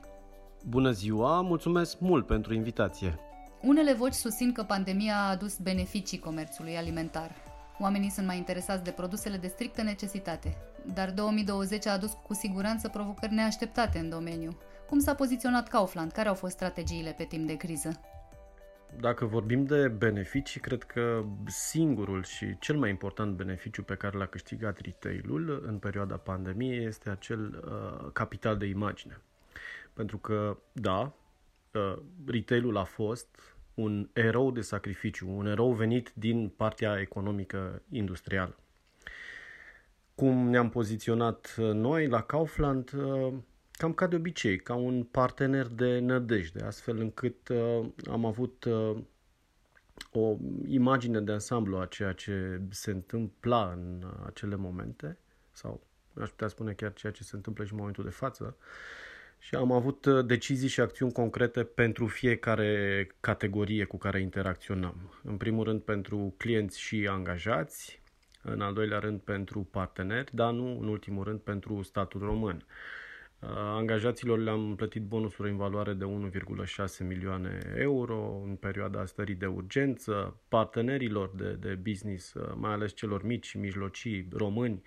Bună 0.65 0.91
ziua, 0.91 1.41
mulțumesc 1.41 1.99
mult 1.99 2.27
pentru 2.27 2.53
invitație! 2.53 3.19
Unele 3.61 3.93
voci 3.93 4.13
susțin 4.13 4.51
că 4.51 4.63
pandemia 4.63 5.15
a 5.15 5.29
adus 5.29 5.57
beneficii 5.57 6.19
comerțului 6.19 6.77
alimentar. 6.77 7.35
Oamenii 7.79 8.09
sunt 8.09 8.25
mai 8.25 8.38
interesați 8.38 8.83
de 8.83 8.91
produsele 8.91 9.38
de 9.38 9.47
strictă 9.47 9.81
necesitate, 9.81 10.57
dar 10.93 11.11
2020 11.11 11.85
a 11.88 11.91
adus 11.91 12.17
cu 12.27 12.33
siguranță 12.33 12.89
provocări 12.89 13.33
neașteptate 13.33 13.99
în 13.99 14.09
domeniu. 14.09 14.57
Cum 14.88 14.99
s-a 14.99 15.15
poziționat 15.15 15.67
Kaufland? 15.67 16.11
Care 16.11 16.27
au 16.27 16.33
fost 16.33 16.53
strategiile 16.53 17.13
pe 17.17 17.23
timp 17.23 17.47
de 17.47 17.57
criză? 17.57 17.99
Dacă 18.99 19.25
vorbim 19.25 19.65
de 19.65 19.88
beneficii, 19.88 20.59
cred 20.59 20.83
că 20.83 21.25
singurul 21.45 22.23
și 22.23 22.57
cel 22.59 22.77
mai 22.77 22.89
important 22.89 23.35
beneficiu 23.35 23.83
pe 23.83 23.95
care 23.95 24.17
l-a 24.17 24.25
câștigat 24.25 24.79
retail-ul 24.79 25.63
în 25.65 25.77
perioada 25.77 26.15
pandemiei 26.15 26.85
este 26.85 27.09
acel 27.09 27.63
uh, 27.65 28.11
capital 28.13 28.57
de 28.57 28.65
imagine. 28.65 29.21
Pentru 29.93 30.17
că, 30.17 30.57
da, 30.71 31.13
uh, 31.73 31.97
retail-ul 32.25 32.77
a 32.77 32.83
fost 32.83 33.57
un 33.73 34.09
erou 34.13 34.51
de 34.51 34.61
sacrificiu, 34.61 35.29
un 35.29 35.45
erou 35.45 35.73
venit 35.73 36.11
din 36.13 36.49
partea 36.49 36.99
economică 36.99 37.81
industrială. 37.89 38.55
Cum 40.15 40.49
ne-am 40.49 40.69
poziționat 40.69 41.55
uh, 41.59 41.71
noi 41.71 42.07
la 42.07 42.21
Kaufland, 42.21 42.93
uh, 42.93 43.33
cam 43.78 43.93
ca 43.93 44.07
de 44.07 44.15
obicei, 44.15 44.57
ca 44.57 44.73
un 44.73 45.03
partener 45.03 45.67
de 45.67 45.99
nădejde, 45.99 46.63
astfel 46.63 46.97
încât 46.97 47.47
uh, 47.47 47.86
am 48.09 48.25
avut 48.25 48.67
o 50.11 50.38
imagine 50.67 51.19
de 51.19 51.32
ansamblu 51.32 51.78
a 51.78 51.86
ceea 51.86 52.11
ce 52.11 52.61
se 52.69 52.91
întâmpla 52.91 53.71
în 53.71 54.05
acele 54.25 54.55
momente, 54.55 55.17
sau 55.51 55.88
aș 56.21 56.30
putea 56.30 56.47
spune 56.47 56.73
chiar 56.73 56.93
ceea 56.93 57.11
ce 57.11 57.23
se 57.23 57.36
întâmplă 57.36 57.63
și 57.65 57.71
în 57.71 57.78
momentul 57.78 58.03
de 58.03 58.09
față, 58.09 58.57
și 59.39 59.55
am 59.55 59.71
avut 59.71 60.05
uh, 60.05 60.25
decizii 60.25 60.67
și 60.67 60.80
acțiuni 60.80 61.11
concrete 61.11 61.63
pentru 61.63 62.07
fiecare 62.07 63.07
categorie 63.19 63.84
cu 63.84 63.97
care 63.97 64.21
interacționăm. 64.21 65.19
În 65.23 65.38
primul 65.38 65.63
rând 65.63 65.82
pentru 65.82 66.34
clienți 66.38 66.80
și 66.80 67.07
angajați, 67.07 68.01
în 68.43 68.61
al 68.61 68.73
doilea 68.73 68.99
rând 68.99 69.19
pentru 69.19 69.67
parteneri, 69.71 70.36
dar 70.36 70.51
nu 70.51 70.80
în 70.80 70.88
ultimul 70.88 71.23
rând 71.23 71.39
pentru 71.39 71.82
statul 71.82 72.19
român. 72.19 72.55
Uh, 72.55 72.65
angajaților 73.39 74.39
le-am 74.39 74.75
plătit 74.75 75.01
bonusuri 75.01 75.49
în 75.49 75.57
valoare 75.57 75.93
de 75.93 76.05
1,6 76.05 77.07
milioane 77.07 77.73
euro 77.75 78.41
în 78.45 78.55
perioada 78.55 79.05
stării 79.05 79.35
de 79.35 79.45
urgență, 79.45 80.39
partenerilor 80.47 81.31
de, 81.35 81.51
de 81.51 81.73
business, 81.73 82.33
uh, 82.33 82.53
mai 82.55 82.71
ales 82.71 82.93
celor 82.93 83.23
mici 83.23 83.45
și 83.45 83.57
mijlocii 83.57 84.27
români, 84.33 84.81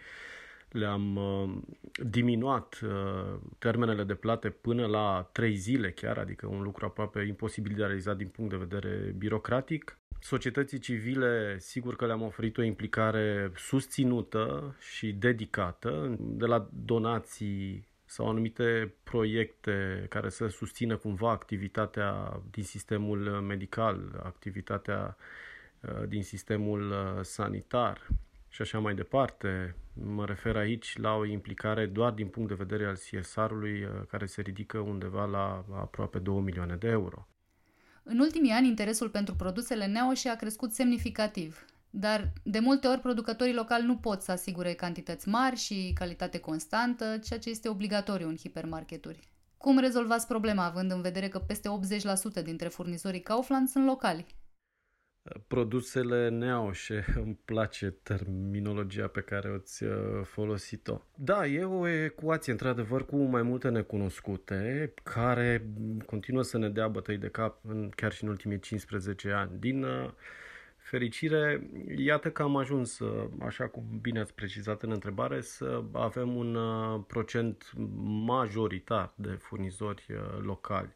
le-am 0.70 1.16
uh, 1.16 1.56
diminuat 2.04 2.80
uh, 2.84 3.38
termenele 3.58 4.04
de 4.04 4.14
plate 4.14 4.48
până 4.48 4.86
la 4.86 5.28
3 5.32 5.54
zile 5.54 5.90
chiar, 5.90 6.18
adică 6.18 6.46
un 6.46 6.62
lucru 6.62 6.84
aproape 6.84 7.20
imposibil 7.20 7.72
de 7.76 7.82
realizat 7.82 8.16
din 8.16 8.28
punct 8.28 8.50
de 8.50 8.56
vedere 8.56 9.14
birocratic. 9.18 9.98
Societății 10.22 10.78
civile, 10.78 11.56
sigur 11.58 11.96
că 11.96 12.06
le-am 12.06 12.22
oferit 12.22 12.58
o 12.58 12.62
implicare 12.62 13.52
susținută 13.56 14.74
și 14.80 15.12
dedicată, 15.12 16.16
de 16.18 16.46
la 16.46 16.68
donații 16.72 17.88
sau 18.10 18.28
anumite 18.28 18.94
proiecte 19.02 20.06
care 20.08 20.28
să 20.28 20.48
susțină 20.48 20.96
cumva 20.96 21.30
activitatea 21.30 22.40
din 22.50 22.64
sistemul 22.64 23.18
medical, 23.28 24.20
activitatea 24.24 25.16
uh, 25.80 26.08
din 26.08 26.22
sistemul 26.22 26.94
sanitar 27.22 28.06
și 28.48 28.62
așa 28.62 28.78
mai 28.78 28.94
departe. 28.94 29.74
Mă 29.92 30.26
refer 30.26 30.56
aici 30.56 30.96
la 30.98 31.14
o 31.14 31.24
implicare 31.24 31.86
doar 31.86 32.12
din 32.12 32.26
punct 32.26 32.48
de 32.48 32.54
vedere 32.54 32.86
al 32.86 32.94
CSR-ului, 32.94 33.82
uh, 33.82 33.90
care 34.08 34.26
se 34.26 34.40
ridică 34.40 34.78
undeva 34.78 35.24
la 35.24 35.64
aproape 35.72 36.18
2 36.18 36.40
milioane 36.40 36.76
de 36.76 36.88
euro. 36.88 37.28
În 38.02 38.18
ultimii 38.18 38.52
ani, 38.52 38.66
interesul 38.66 39.08
pentru 39.08 39.34
produsele 39.34 39.86
Neoși 39.86 40.28
a 40.28 40.36
crescut 40.36 40.72
semnificativ, 40.72 41.64
dar 41.90 42.32
de 42.42 42.58
multe 42.58 42.86
ori 42.86 43.00
producătorii 43.00 43.54
locali 43.54 43.86
nu 43.86 43.96
pot 43.96 44.22
să 44.22 44.32
asigure 44.32 44.72
cantități 44.72 45.28
mari 45.28 45.56
și 45.56 45.92
calitate 45.94 46.38
constantă, 46.38 47.18
ceea 47.24 47.38
ce 47.38 47.50
este 47.50 47.68
obligatoriu 47.68 48.28
în 48.28 48.36
hipermarketuri. 48.36 49.28
Cum 49.56 49.78
rezolvați 49.78 50.26
problema, 50.26 50.64
având 50.64 50.90
în 50.90 51.00
vedere 51.00 51.28
că 51.28 51.38
peste 51.38 51.68
80% 52.40 52.42
dintre 52.42 52.68
furnizorii 52.68 53.20
Kaufland 53.20 53.68
sunt 53.68 53.84
locali? 53.84 54.26
produsele 55.46 56.28
neaușe, 56.28 57.04
îmi 57.24 57.38
place 57.44 57.90
terminologia 57.90 59.06
pe 59.06 59.20
care 59.20 59.48
o-ți 59.50 59.84
uh, 59.84 59.92
folosit-o. 60.22 61.00
Da, 61.14 61.46
e 61.46 61.64
o 61.64 61.88
ecuație, 61.88 62.52
într-adevăr, 62.52 63.06
cu 63.06 63.16
mai 63.16 63.42
multe 63.42 63.68
necunoscute, 63.68 64.92
care 65.02 65.66
continuă 66.06 66.42
să 66.42 66.58
ne 66.58 66.68
dea 66.68 66.88
bătăi 66.88 67.16
de 67.16 67.28
cap 67.28 67.58
în, 67.62 67.90
chiar 67.90 68.12
și 68.12 68.24
în 68.24 68.30
ultimii 68.30 68.58
15 68.58 69.30
ani. 69.30 69.50
Din 69.58 69.82
uh, 69.82 70.10
fericire, 70.90 71.70
iată 71.96 72.30
că 72.30 72.42
am 72.42 72.56
ajuns, 72.56 72.98
uh, 72.98 73.28
așa 73.40 73.66
cum 73.66 73.84
bine 74.00 74.20
ați 74.20 74.34
precizat 74.34 74.82
în 74.82 74.90
întrebare, 74.90 75.40
să 75.40 75.82
avem 75.92 76.36
un 76.36 76.58
procent 77.06 77.72
majoritar 78.26 79.12
de 79.14 79.30
furnizori 79.30 80.06
locali. 80.42 80.88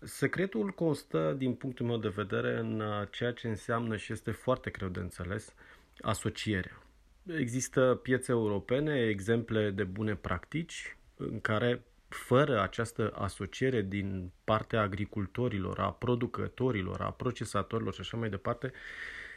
Secretul 0.00 0.70
constă, 0.70 1.34
din 1.38 1.54
punctul 1.54 1.86
meu 1.86 1.96
de 1.96 2.08
vedere, 2.08 2.58
în 2.58 2.80
uh, 2.80 3.08
ceea 3.10 3.32
ce 3.32 3.48
înseamnă 3.48 3.96
și 3.96 4.12
este 4.12 4.30
foarte 4.30 4.70
greu 4.70 4.88
de 4.88 5.00
înțeles, 5.00 5.54
asocierea. 6.00 6.82
Există 7.26 8.00
piețe 8.02 8.32
europene, 8.32 9.08
exemple 9.08 9.70
de 9.70 9.84
bune 9.84 10.14
practici, 10.14 10.96
în 11.16 11.40
care 11.40 11.82
fără 12.08 12.60
această 12.60 13.12
asociere 13.14 13.82
din 13.82 14.30
partea 14.44 14.80
agricultorilor, 14.80 15.78
a 15.78 15.92
producătorilor, 15.92 17.00
a 17.00 17.10
procesatorilor 17.10 17.94
și 17.94 18.00
așa 18.00 18.16
mai 18.16 18.28
departe, 18.28 18.72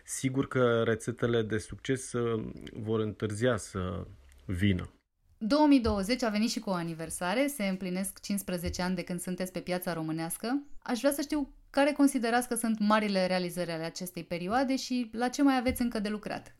sigur 0.05 0.47
că 0.47 0.83
rețetele 0.83 1.41
de 1.41 1.57
succes 1.57 2.13
uh, 2.13 2.43
vor 2.73 2.99
întârzia 2.99 3.57
să 3.57 4.07
vină. 4.45 4.89
2020 5.37 6.23
a 6.23 6.29
venit 6.29 6.49
și 6.49 6.59
cu 6.59 6.69
o 6.69 6.73
aniversare, 6.73 7.47
se 7.47 7.63
împlinesc 7.63 8.19
15 8.19 8.81
ani 8.81 8.95
de 8.95 9.03
când 9.03 9.19
sunteți 9.19 9.51
pe 9.51 9.59
piața 9.59 9.93
românească. 9.93 10.63
Aș 10.81 10.99
vrea 10.99 11.11
să 11.11 11.21
știu 11.21 11.53
care 11.69 11.91
considerați 11.91 12.47
că 12.47 12.55
sunt 12.55 12.79
marile 12.79 13.25
realizări 13.25 13.71
ale 13.71 13.83
acestei 13.83 14.23
perioade 14.23 14.75
și 14.75 15.09
la 15.13 15.27
ce 15.27 15.43
mai 15.43 15.57
aveți 15.57 15.81
încă 15.81 15.99
de 15.99 16.09
lucrat. 16.09 16.55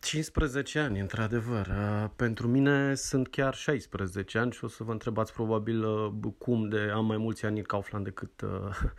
15 0.00 0.78
ani, 0.78 1.00
într-adevăr. 1.00 1.66
Uh, 1.66 2.10
pentru 2.16 2.48
mine 2.48 2.94
sunt 2.94 3.28
chiar 3.28 3.54
16 3.54 4.38
ani 4.38 4.52
și 4.52 4.64
o 4.64 4.68
să 4.68 4.84
vă 4.84 4.92
întrebați 4.92 5.32
probabil 5.32 5.84
uh, 5.84 6.32
cum 6.38 6.68
de 6.68 6.90
am 6.94 7.06
mai 7.06 7.16
mulți 7.16 7.44
ani 7.44 7.58
în 7.58 7.64
Kaufland 7.64 8.04
decât 8.04 8.40
uh, 8.40 8.50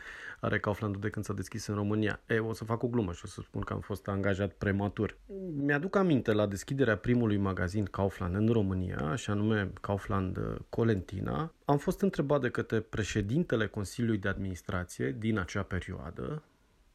are 0.39 0.59
Kauflandul 0.59 1.01
de 1.01 1.09
când 1.09 1.25
s-a 1.25 1.33
deschis 1.33 1.67
în 1.67 1.75
România. 1.75 2.19
E, 2.27 2.39
o 2.39 2.53
să 2.53 2.63
fac 2.63 2.83
o 2.83 2.87
glumă 2.87 3.11
și 3.11 3.21
o 3.23 3.27
să 3.27 3.41
spun 3.41 3.61
că 3.61 3.73
am 3.73 3.79
fost 3.79 4.07
angajat 4.07 4.51
prematur. 4.51 5.17
Mi-aduc 5.55 5.95
aminte 5.95 6.31
la 6.31 6.45
deschiderea 6.45 6.97
primului 6.97 7.37
magazin 7.37 7.85
Kaufland 7.85 8.35
în 8.35 8.47
România, 8.47 9.15
și 9.15 9.29
anume 9.29 9.71
Kaufland 9.81 10.39
Colentina, 10.69 11.53
am 11.65 11.77
fost 11.77 12.01
întrebat 12.01 12.41
de 12.41 12.49
către 12.49 12.79
președintele 12.79 13.67
Consiliului 13.67 14.19
de 14.19 14.27
Administrație 14.27 15.15
din 15.19 15.37
acea 15.37 15.63
perioadă, 15.63 16.43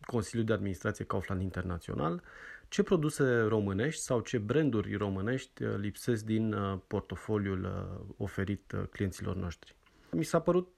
Consiliul 0.06 0.46
de 0.46 0.52
Administrație 0.52 1.04
Kaufland 1.04 1.42
Internațional, 1.42 2.22
ce 2.72 2.82
produse 2.82 3.40
românești 3.40 4.02
sau 4.02 4.20
ce 4.20 4.38
branduri 4.38 4.94
românești 4.94 5.62
uh, 5.62 5.74
lipsesc 5.76 6.24
din 6.24 6.52
uh, 6.52 6.78
portofoliul 6.86 7.64
uh, 7.64 8.14
oferit 8.16 8.74
clienților 8.90 9.36
noștri. 9.36 9.74
Mi 10.10 10.24
s-a 10.24 10.40
părut 10.40 10.68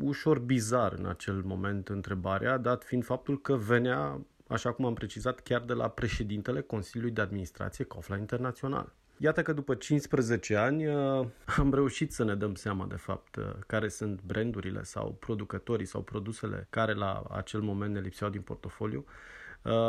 ușor 0.00 0.38
bizar 0.38 0.92
în 0.92 1.06
acel 1.06 1.42
moment 1.44 1.88
întrebarea, 1.88 2.58
dat 2.58 2.84
fiind 2.84 3.04
faptul 3.04 3.40
că 3.40 3.56
venea, 3.56 4.20
așa 4.46 4.72
cum 4.72 4.84
am 4.84 4.94
precizat, 4.94 5.40
chiar 5.40 5.60
de 5.60 5.72
la 5.72 5.88
președintele 5.88 6.60
Consiliului 6.60 7.14
de 7.14 7.20
Administrație 7.20 7.84
Kaufland 7.84 8.20
Internațional. 8.20 8.92
Iată 9.16 9.42
că 9.42 9.52
după 9.52 9.74
15 9.74 10.56
ani 10.56 10.86
am 11.60 11.74
reușit 11.74 12.12
să 12.12 12.24
ne 12.24 12.34
dăm 12.34 12.54
seama 12.54 12.86
de 12.86 12.96
fapt 12.96 13.38
care 13.66 13.88
sunt 13.88 14.22
brandurile 14.22 14.82
sau 14.82 15.16
producătorii 15.20 15.86
sau 15.86 16.02
produsele 16.02 16.66
care 16.70 16.94
la 16.94 17.22
acel 17.30 17.60
moment 17.60 17.92
ne 17.92 18.00
lipseau 18.00 18.30
din 18.30 18.40
portofoliu 18.40 19.04
Uh, 19.06 19.41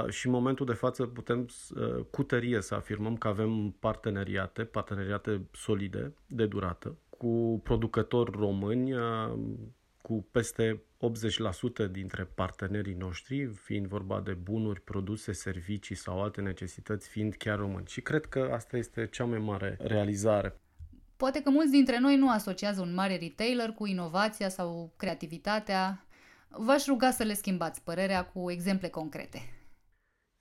și 0.09 0.26
în 0.26 0.32
momentul 0.32 0.65
de 0.65 0.74
față 0.74 1.05
putem 1.05 1.47
uh, 1.76 2.05
cu 2.11 2.24
tărie 2.24 2.61
să 2.61 2.76
afirmăm 2.76 3.17
că 3.17 3.28
avem 3.28 3.76
parteneriate, 3.80 4.63
parteneriate 4.63 5.41
solide, 5.51 6.13
de 6.28 6.45
durată, 6.45 6.97
cu 7.09 7.61
producători 7.63 8.32
români, 8.32 8.93
uh, 8.93 9.34
cu 10.01 10.28
peste 10.32 10.84
80% 11.88 11.91
dintre 11.91 12.24
partenerii 12.24 12.93
noștri, 12.93 13.45
fiind 13.45 13.86
vorba 13.86 14.21
de 14.21 14.34
bunuri, 14.34 14.82
produse, 14.82 15.32
servicii 15.32 15.95
sau 15.95 16.21
alte 16.21 16.41
necesități, 16.41 17.09
fiind 17.09 17.34
chiar 17.34 17.57
români. 17.57 17.88
Și 17.88 18.01
cred 18.01 18.26
că 18.26 18.49
asta 18.53 18.78
este 18.78 19.07
cea 19.07 19.26
mai 19.26 19.39
mare 19.39 19.78
realizare. 19.82 20.59
Poate 21.17 21.41
că 21.41 21.49
mulți 21.49 21.71
dintre 21.71 21.99
noi 21.99 22.17
nu 22.17 22.30
asociază 22.30 22.82
un 22.82 22.93
mare 22.93 23.17
retailer 23.17 23.69
cu 23.69 23.86
inovația 23.86 24.49
sau 24.49 24.93
creativitatea. 24.97 26.05
V-aș 26.49 26.86
ruga 26.86 27.11
să 27.11 27.24
le 27.24 27.34
schimbați 27.34 27.84
părerea 27.84 28.26
cu 28.26 28.51
exemple 28.51 28.89
concrete. 28.89 29.62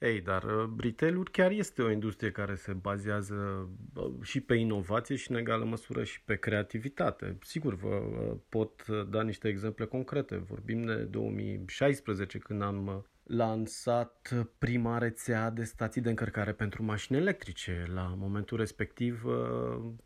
Ei, 0.03 0.21
dar 0.21 0.43
uh, 0.43 0.71
retail 0.79 1.29
chiar 1.29 1.51
este 1.51 1.83
o 1.83 1.91
industrie 1.91 2.31
care 2.31 2.55
se 2.55 2.73
bazează 2.73 3.69
uh, 3.95 4.13
și 4.23 4.41
pe 4.41 4.55
inovație 4.55 5.17
și 5.17 5.31
în 5.31 5.37
egală 5.37 5.65
măsură 5.65 6.05
și 6.05 6.23
pe 6.23 6.37
creativitate. 6.37 7.39
Sigur, 7.41 7.75
vă 7.75 7.89
uh, 7.89 8.37
pot 8.49 8.87
da 8.87 9.23
niște 9.23 9.49
exemple 9.49 9.85
concrete. 9.85 10.37
Vorbim 10.37 10.83
de 10.83 10.95
2016 10.95 12.39
când 12.39 12.63
am 12.63 13.07
lansat 13.23 14.47
prima 14.59 14.99
rețea 14.99 15.51
de 15.51 15.65
stații 15.65 16.01
de 16.01 16.09
încărcare 16.09 16.53
pentru 16.53 16.83
mașini 16.85 17.19
electrice. 17.19 17.87
La 17.95 18.15
momentul 18.19 18.59
respectiv 18.59 19.25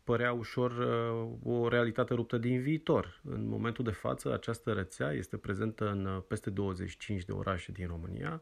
părea 0.03 0.33
ușor 0.33 0.71
o 1.43 1.67
realitate 1.67 2.13
ruptă 2.13 2.37
din 2.37 2.61
viitor. 2.61 3.21
În 3.23 3.47
momentul 3.47 3.83
de 3.83 3.91
față, 3.91 4.33
această 4.33 4.71
rețea 4.71 5.11
este 5.11 5.37
prezentă 5.37 5.89
în 5.89 6.23
peste 6.27 6.49
25 6.49 7.25
de 7.25 7.31
orașe 7.31 7.71
din 7.71 7.87
România 7.87 8.41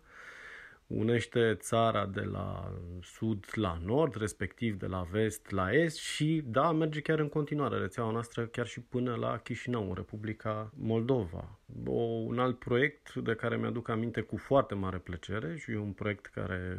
unește 0.88 1.56
țara 1.60 2.06
de 2.06 2.22
la 2.22 2.74
sud 3.02 3.46
la 3.54 3.80
nord, 3.86 4.16
respectiv 4.16 4.78
de 4.80 4.86
la 4.86 5.08
vest 5.12 5.52
la 5.52 5.74
est 5.74 5.98
și 5.98 6.44
da, 6.46 6.72
merge 6.72 7.02
chiar 7.02 7.20
în 7.20 7.30
continuare 7.30 7.78
rețeaua 7.78 8.12
noastră 8.12 8.46
chiar 8.46 8.68
și 8.68 8.80
până 8.82 9.16
la 9.16 9.38
Chișinău, 9.38 9.88
în 9.88 9.94
Republica 9.94 10.72
Moldova. 10.76 11.60
O, 11.86 12.02
un 12.02 12.40
alt 12.40 12.60
proiect 12.60 13.16
de 13.16 13.36
care 13.36 13.58
mi-aduc 13.58 13.90
aminte 13.90 14.22
cu 14.22 14.38
foarte 14.38 14.74
mare 14.74 14.98
plăcere 14.98 15.56
și 15.58 15.72
e 15.72 15.78
un 15.78 15.92
proiect 15.92 16.26
care 16.26 16.78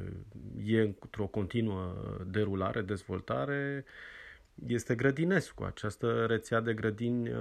e 0.64 0.80
într-o 0.80 1.26
continuă 1.26 1.94
derulare, 2.26 2.80
dezvoltare, 2.82 3.84
este 4.66 4.94
Grădinescu, 4.94 5.62
această 5.62 6.24
rețea 6.26 6.60
de 6.60 6.74
grădini 6.74 7.30
uh, 7.30 7.36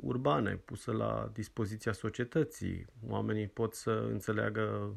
urbane 0.00 0.54
pusă 0.64 0.92
la 0.92 1.30
dispoziția 1.32 1.92
societății. 1.92 2.86
Oamenii 3.08 3.46
pot 3.46 3.74
să 3.74 4.06
înțeleagă 4.10 4.94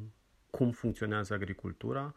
cum 0.51 0.71
funcționează 0.71 1.33
agricultura, 1.33 2.13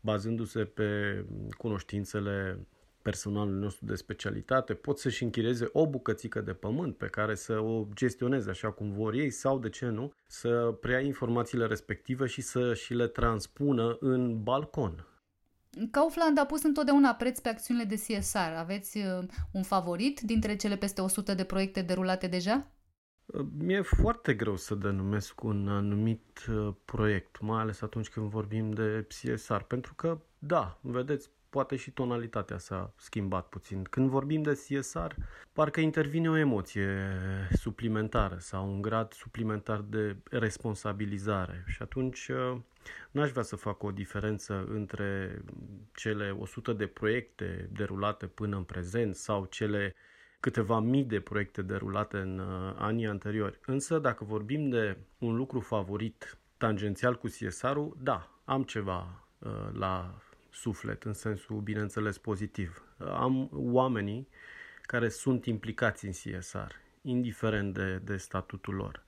bazându-se 0.00 0.64
pe 0.64 1.24
cunoștințele 1.56 2.58
personalului 3.02 3.60
nostru 3.60 3.84
de 3.84 3.94
specialitate, 3.94 4.74
pot 4.74 4.98
să-și 4.98 5.22
închireze 5.22 5.68
o 5.72 5.86
bucățică 5.86 6.40
de 6.40 6.52
pământ 6.52 6.96
pe 6.96 7.06
care 7.06 7.34
să 7.34 7.58
o 7.58 7.86
gestioneze 7.94 8.50
așa 8.50 8.70
cum 8.70 8.92
vor 8.92 9.14
ei 9.14 9.30
sau, 9.30 9.58
de 9.58 9.68
ce 9.68 9.86
nu, 9.86 10.12
să 10.26 10.76
preia 10.80 11.00
informațiile 11.00 11.66
respective 11.66 12.26
și 12.26 12.40
să 12.40 12.74
și 12.74 12.94
le 12.94 13.06
transpună 13.06 13.96
în 14.00 14.42
balcon. 14.42 15.06
Kaufland 15.90 16.38
a 16.38 16.44
pus 16.44 16.62
întotdeauna 16.62 17.14
preț 17.14 17.38
pe 17.38 17.48
acțiunile 17.48 17.86
de 17.86 17.94
CSR. 17.94 18.38
Aveți 18.56 18.98
uh, 18.98 19.28
un 19.52 19.62
favorit 19.62 20.20
dintre 20.20 20.56
cele 20.56 20.76
peste 20.76 21.00
100 21.00 21.34
de 21.34 21.44
proiecte 21.44 21.82
derulate 21.82 22.26
deja? 22.26 22.66
Mi-e 23.58 23.82
foarte 23.82 24.34
greu 24.34 24.56
să 24.56 24.74
denumesc 24.74 25.42
un 25.42 25.68
anumit 25.68 26.46
uh, 26.50 26.74
proiect, 26.84 27.40
mai 27.40 27.60
ales 27.60 27.80
atunci 27.80 28.08
când 28.08 28.30
vorbim 28.30 28.70
de 28.70 29.06
CSR, 29.08 29.56
pentru 29.56 29.94
că, 29.94 30.20
da, 30.38 30.78
vedeți, 30.80 31.30
poate 31.50 31.76
și 31.76 31.90
tonalitatea 31.90 32.58
s-a 32.58 32.92
schimbat 32.96 33.48
puțin. 33.48 33.82
Când 33.82 34.08
vorbim 34.08 34.42
de 34.42 34.52
CSR, 34.52 35.12
parcă 35.52 35.80
intervine 35.80 36.30
o 36.30 36.36
emoție 36.36 36.98
suplimentară 37.52 38.36
sau 38.38 38.68
un 38.68 38.82
grad 38.82 39.12
suplimentar 39.12 39.80
de 39.80 40.16
responsabilizare 40.30 41.64
și 41.66 41.82
atunci 41.82 42.28
uh, 42.28 42.60
n-aș 43.10 43.30
vrea 43.30 43.42
să 43.42 43.56
fac 43.56 43.82
o 43.82 43.90
diferență 43.90 44.66
între 44.68 45.42
cele 45.94 46.36
100 46.38 46.72
de 46.72 46.86
proiecte 46.86 47.68
derulate 47.72 48.26
până 48.26 48.56
în 48.56 48.64
prezent 48.64 49.14
sau 49.14 49.44
cele 49.44 49.94
câteva 50.40 50.78
mii 50.78 51.04
de 51.04 51.20
proiecte 51.20 51.62
derulate 51.62 52.16
în 52.16 52.38
uh, 52.38 52.74
anii 52.76 53.06
anteriori. 53.06 53.60
Însă, 53.66 53.98
dacă 53.98 54.24
vorbim 54.24 54.68
de 54.68 54.96
un 55.18 55.36
lucru 55.36 55.60
favorit 55.60 56.38
tangențial 56.56 57.18
cu 57.18 57.26
CSR-ul, 57.26 57.96
da, 58.02 58.30
am 58.44 58.62
ceva 58.62 59.24
uh, 59.38 59.50
la 59.72 60.18
suflet, 60.50 61.02
în 61.02 61.12
sensul, 61.12 61.60
bineînțeles, 61.60 62.18
pozitiv. 62.18 62.82
Uh, 62.98 63.06
am 63.06 63.50
oamenii 63.52 64.28
care 64.82 65.08
sunt 65.08 65.46
implicați 65.46 66.04
în 66.04 66.10
CSR, 66.10 66.70
indiferent 67.02 67.74
de, 67.74 68.00
de 68.04 68.16
statutul 68.16 68.74
lor. 68.74 69.02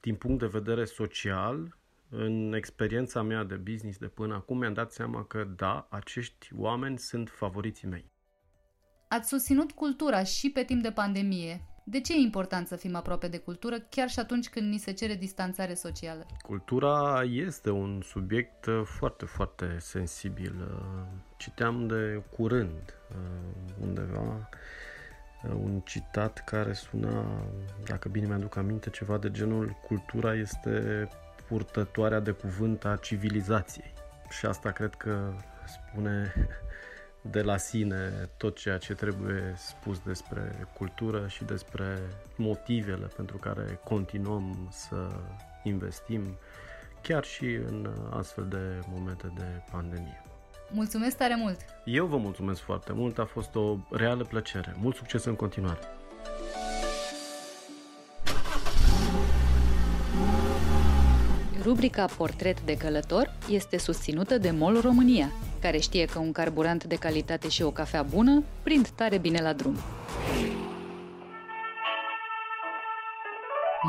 Din 0.00 0.14
punct 0.14 0.38
de 0.38 0.46
vedere 0.46 0.84
social, 0.84 1.76
în 2.10 2.52
experiența 2.52 3.22
mea 3.22 3.44
de 3.44 3.54
business 3.54 3.98
de 3.98 4.06
până 4.06 4.34
acum, 4.34 4.58
mi-am 4.58 4.72
dat 4.72 4.92
seama 4.92 5.24
că, 5.24 5.44
da, 5.56 5.86
acești 5.90 6.50
oameni 6.56 6.98
sunt 6.98 7.30
favoriții 7.30 7.88
mei. 7.88 8.04
Ați 9.08 9.28
susținut 9.28 9.72
cultura 9.72 10.22
și 10.22 10.50
pe 10.50 10.62
timp 10.62 10.82
de 10.82 10.90
pandemie. 10.90 11.60
De 11.84 12.00
ce 12.00 12.12
e 12.12 12.16
important 12.16 12.66
să 12.66 12.76
fim 12.76 12.94
aproape 12.94 13.28
de 13.28 13.38
cultură, 13.38 13.76
chiar 13.88 14.08
și 14.08 14.18
atunci 14.18 14.48
când 14.48 14.70
ni 14.70 14.78
se 14.78 14.92
cere 14.92 15.14
distanțare 15.14 15.74
socială? 15.74 16.26
Cultura 16.42 17.22
este 17.22 17.70
un 17.70 18.00
subiect 18.04 18.66
uh, 18.66 18.82
foarte, 18.84 19.24
foarte 19.24 19.76
sensibil. 19.78 20.54
Uh, 20.60 21.06
citeam 21.36 21.86
de 21.86 22.22
curând 22.36 22.94
uh, 23.10 23.16
undeva 23.80 24.48
un 25.42 25.80
citat 25.84 26.44
care 26.44 26.72
suna, 26.72 27.24
dacă 27.84 28.08
bine 28.08 28.26
mi-aduc 28.26 28.56
aminte, 28.56 28.90
ceva 28.90 29.18
de 29.18 29.30
genul 29.30 29.76
cultura 29.86 30.34
este 30.34 31.08
purtătoarea 31.46 32.20
de 32.20 32.30
cuvânt 32.30 32.84
a 32.84 32.96
civilizației. 32.96 33.92
Și 34.30 34.46
asta 34.46 34.70
cred 34.70 34.94
că 34.94 35.32
spune 35.66 36.32
de 37.30 37.42
la 37.42 37.56
sine 37.56 38.28
tot 38.36 38.56
ceea 38.58 38.78
ce 38.78 38.94
trebuie 38.94 39.54
spus 39.56 39.98
despre 39.98 40.68
cultură 40.76 41.26
și 41.28 41.44
despre 41.44 41.98
motivele 42.36 43.06
pentru 43.16 43.36
care 43.36 43.80
continuăm 43.84 44.68
să 44.70 45.08
investim 45.62 46.38
chiar 47.02 47.24
și 47.24 47.44
în 47.44 47.88
astfel 48.10 48.46
de 48.48 48.80
momente 48.94 49.32
de 49.36 49.62
pandemie. 49.72 50.22
Mulțumesc 50.70 51.16
tare 51.16 51.36
mult! 51.36 51.56
Eu 51.84 52.06
vă 52.06 52.16
mulțumesc 52.16 52.60
foarte 52.60 52.92
mult, 52.92 53.18
a 53.18 53.24
fost 53.24 53.54
o 53.54 53.76
reală 53.90 54.24
plăcere. 54.24 54.76
Mult 54.80 54.96
succes 54.96 55.24
în 55.24 55.34
continuare! 55.34 55.78
Rubrica 61.62 62.04
Portret 62.16 62.60
de 62.60 62.76
călător 62.76 63.34
este 63.50 63.78
susținută 63.78 64.38
de 64.38 64.50
MOL 64.50 64.80
România, 64.80 65.32
care 65.58 65.78
știe 65.78 66.04
că 66.04 66.18
un 66.18 66.32
carburant 66.32 66.84
de 66.84 66.94
calitate 66.94 67.48
și 67.48 67.62
o 67.62 67.70
cafea 67.70 68.02
bună 68.02 68.42
prind 68.62 68.88
tare 68.88 69.18
bine 69.18 69.42
la 69.42 69.52
drum. 69.52 69.76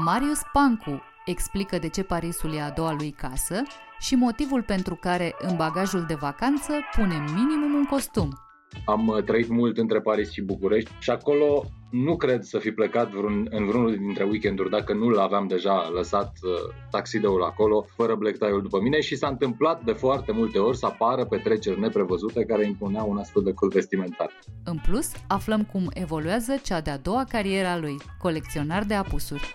Marius 0.05 0.39
Pancu 0.53 1.01
explică 1.26 1.78
de 1.78 1.89
ce 1.89 2.03
Parisul 2.03 2.53
e 2.53 2.61
a 2.61 2.70
doua 2.70 2.93
lui 2.93 3.11
casă 3.11 3.63
și 3.99 4.15
motivul 4.15 4.63
pentru 4.63 4.95
care 4.95 5.36
în 5.39 5.55
bagajul 5.55 6.05
de 6.05 6.13
vacanță 6.13 6.74
pune 6.95 7.17
minimum 7.17 7.74
un 7.74 7.86
costum. 7.86 8.49
Am 8.86 9.07
uh, 9.07 9.24
trăit 9.24 9.49
mult 9.49 9.78
între 9.78 9.99
Paris 9.99 10.32
și 10.32 10.41
București 10.41 10.91
și 10.99 11.09
acolo 11.09 11.65
nu 11.91 12.15
cred 12.15 12.43
să 12.43 12.57
fi 12.57 12.72
plecat 12.72 13.09
vreun, 13.09 13.47
în 13.49 13.65
vreunul 13.65 13.97
dintre 13.97 14.24
weekenduri 14.24 14.70
dacă 14.70 14.93
nu 14.93 15.09
l-aveam 15.09 15.47
deja 15.47 15.89
lăsat 15.93 16.34
uh, 16.43 16.51
taxideul 16.91 17.43
acolo, 17.43 17.86
fără 17.95 18.15
black 18.15 18.38
tie 18.38 18.59
după 18.61 18.82
mine 18.82 18.99
și 18.99 19.15
s-a 19.15 19.28
întâmplat 19.28 19.84
de 19.84 19.91
foarte 19.91 20.32
multe 20.32 20.59
ori 20.59 20.78
să 20.78 20.86
apară 20.86 21.26
petreceri 21.26 21.80
neprevăzute 21.80 22.43
care 22.43 22.65
impuneau 22.65 23.09
un 23.09 23.17
astfel 23.17 23.43
de 23.43 23.53
cod 23.53 23.72
vestimentar. 23.72 24.39
În 24.63 24.78
plus, 24.88 25.11
aflăm 25.28 25.63
cum 25.63 25.89
evoluează 25.93 26.55
cea 26.63 26.82
de-a 26.82 26.97
doua 26.97 27.24
cariera 27.30 27.78
lui, 27.78 27.97
colecționar 28.17 28.84
de 28.84 28.93
apusuri. 28.93 29.53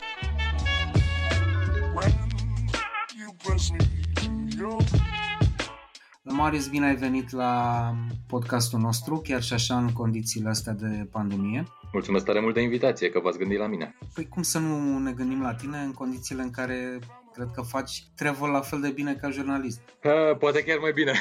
Marius, 6.32 6.68
bine 6.68 6.86
ai 6.86 6.96
venit 6.96 7.30
la 7.30 7.92
podcastul 8.26 8.80
nostru, 8.80 9.20
chiar 9.24 9.42
și 9.42 9.52
așa 9.52 9.76
în 9.76 9.92
condițiile 9.92 10.48
astea 10.48 10.72
de 10.72 11.06
pandemie. 11.10 11.64
Mulțumesc 11.92 12.24
tare 12.24 12.40
mult 12.40 12.54
de 12.54 12.60
invitație, 12.60 13.10
că 13.10 13.20
v-ați 13.20 13.38
gândit 13.38 13.58
la 13.58 13.66
mine. 13.66 13.96
Păi 14.14 14.28
cum 14.28 14.42
să 14.42 14.58
nu 14.58 14.98
ne 14.98 15.12
gândim 15.12 15.42
la 15.42 15.54
tine 15.54 15.78
în 15.78 15.92
condițiile 15.92 16.42
în 16.42 16.50
care 16.50 16.98
cred 17.32 17.48
că 17.54 17.62
faci 17.62 18.04
treabă 18.16 18.46
la 18.46 18.60
fel 18.60 18.80
de 18.80 18.90
bine 18.90 19.14
ca 19.14 19.30
jurnalist? 19.30 19.80
Ha, 20.02 20.36
poate 20.38 20.64
chiar 20.64 20.78
mai 20.78 20.92
bine. 20.92 21.12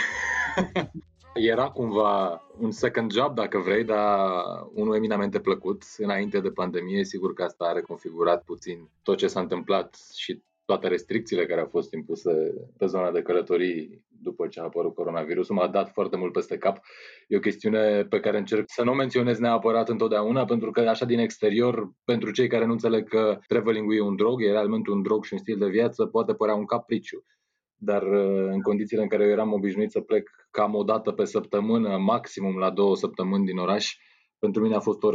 Era 1.51 1.70
cumva 1.70 2.41
un 2.60 2.72
second 2.72 3.12
job, 3.12 3.36
dacă 3.36 3.58
vrei, 3.58 3.84
dar 3.84 4.30
unul 4.74 4.95
eminamente 4.95 5.39
plăcut 5.39 5.84
înainte 5.97 6.39
de 6.39 6.49
pandemie. 6.49 7.04
Sigur 7.04 7.34
că 7.34 7.43
asta 7.43 7.66
a 7.66 7.74
reconfigurat 7.74 8.43
puțin 8.43 8.89
tot 9.01 9.18
ce 9.18 9.28
s-a 9.28 9.39
întâmplat 9.39 9.97
și 10.16 10.43
toate 10.66 10.88
restricțiile 10.88 11.45
care 11.45 11.61
au 11.61 11.68
fost 11.68 11.93
impuse 11.93 12.53
pe 12.78 12.86
zona 12.86 13.11
de 13.11 13.22
călătorii 13.22 14.03
după 14.24 14.47
ce 14.47 14.59
a 14.59 14.64
apărut 14.64 14.93
coronavirusul 14.93 15.55
m-a 15.55 15.68
dat 15.68 15.91
foarte 15.91 16.18
mult 16.18 16.34
peste 16.34 16.57
cap. 16.57 16.80
E 17.28 17.38
o 17.38 17.39
chestiune 17.39 18.05
pe 18.05 18.20
care 18.20 18.38
încerc 18.38 18.64
să 18.68 18.84
nu 18.84 18.91
o 18.91 18.95
menționez 18.95 19.38
neapărat 19.38 19.89
întotdeauna, 19.89 20.45
pentru 20.45 20.72
că 20.72 20.80
așa 20.80 21.05
din 21.05 21.20
exterior, 21.20 21.91
pentru 22.03 22.32
cei 22.32 22.47
care 22.47 22.66
nu 22.66 22.72
înțeleg 22.72 23.07
că 23.07 23.39
traveling 23.47 23.93
e 23.93 24.01
un 24.01 24.16
drog, 24.16 24.43
e 24.43 24.51
realmente 24.51 24.91
un 24.91 25.01
drog 25.01 25.24
și 25.24 25.34
un 25.34 25.39
stil 25.39 25.57
de 25.57 25.68
viață, 25.68 26.05
poate 26.05 26.34
părea 26.34 26.55
un 26.55 26.66
capriciu. 26.66 27.24
Dar 27.76 28.03
uh, 28.03 28.49
în 28.51 28.61
condițiile 28.61 29.03
în 29.03 29.09
care 29.09 29.24
eu 29.24 29.30
eram 29.30 29.53
obișnuit 29.53 29.91
să 29.91 30.01
plec 30.01 30.30
cam 30.51 30.76
o 30.76 30.84
dată 30.84 31.11
pe 31.11 31.26
săptămână, 31.26 31.97
maximum 31.97 32.57
la 32.57 32.72
două 32.72 32.95
săptămâni 32.95 33.45
din 33.45 33.57
oraș, 33.57 33.95
pentru 34.39 34.61
mine 34.61 34.76
a 34.76 34.80
fost 34.80 35.03
o 35.03 35.09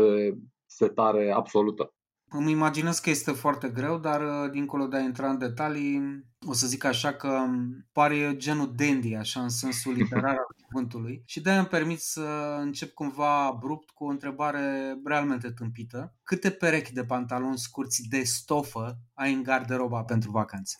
setare 0.66 1.30
absolută. 1.30 1.92
Îmi 2.30 2.50
imaginez 2.50 2.98
că 2.98 3.10
este 3.10 3.32
foarte 3.32 3.68
greu, 3.68 3.98
dar 3.98 4.20
uh, 4.20 4.50
dincolo 4.50 4.86
de 4.86 4.96
a 4.96 5.00
intra 5.00 5.30
în 5.30 5.38
detalii, 5.38 6.24
o 6.46 6.52
să 6.52 6.66
zic 6.66 6.84
așa 6.84 7.12
că 7.12 7.28
um, 7.28 7.86
pare 7.92 8.36
genul 8.36 8.72
dandy, 8.76 9.14
așa 9.14 9.40
în 9.40 9.48
sensul 9.48 9.92
literar 10.00 10.36
al 10.36 10.56
cuvântului. 10.66 11.22
Și 11.26 11.40
de-aia 11.40 11.58
îmi 11.58 11.68
permit 11.68 12.00
să 12.00 12.56
încep 12.60 12.92
cumva 12.92 13.44
abrupt 13.44 13.90
cu 13.90 14.04
o 14.04 14.08
întrebare 14.08 14.98
realmente 15.04 15.50
tâmpită. 15.50 16.14
Câte 16.22 16.50
perechi 16.50 16.92
de 16.92 17.04
pantaloni 17.04 17.58
scurți 17.58 18.02
de 18.08 18.22
stofă 18.22 18.98
ai 19.14 19.32
în 19.32 19.42
garderoba 19.42 20.02
pentru 20.02 20.30
vacanțe? 20.30 20.76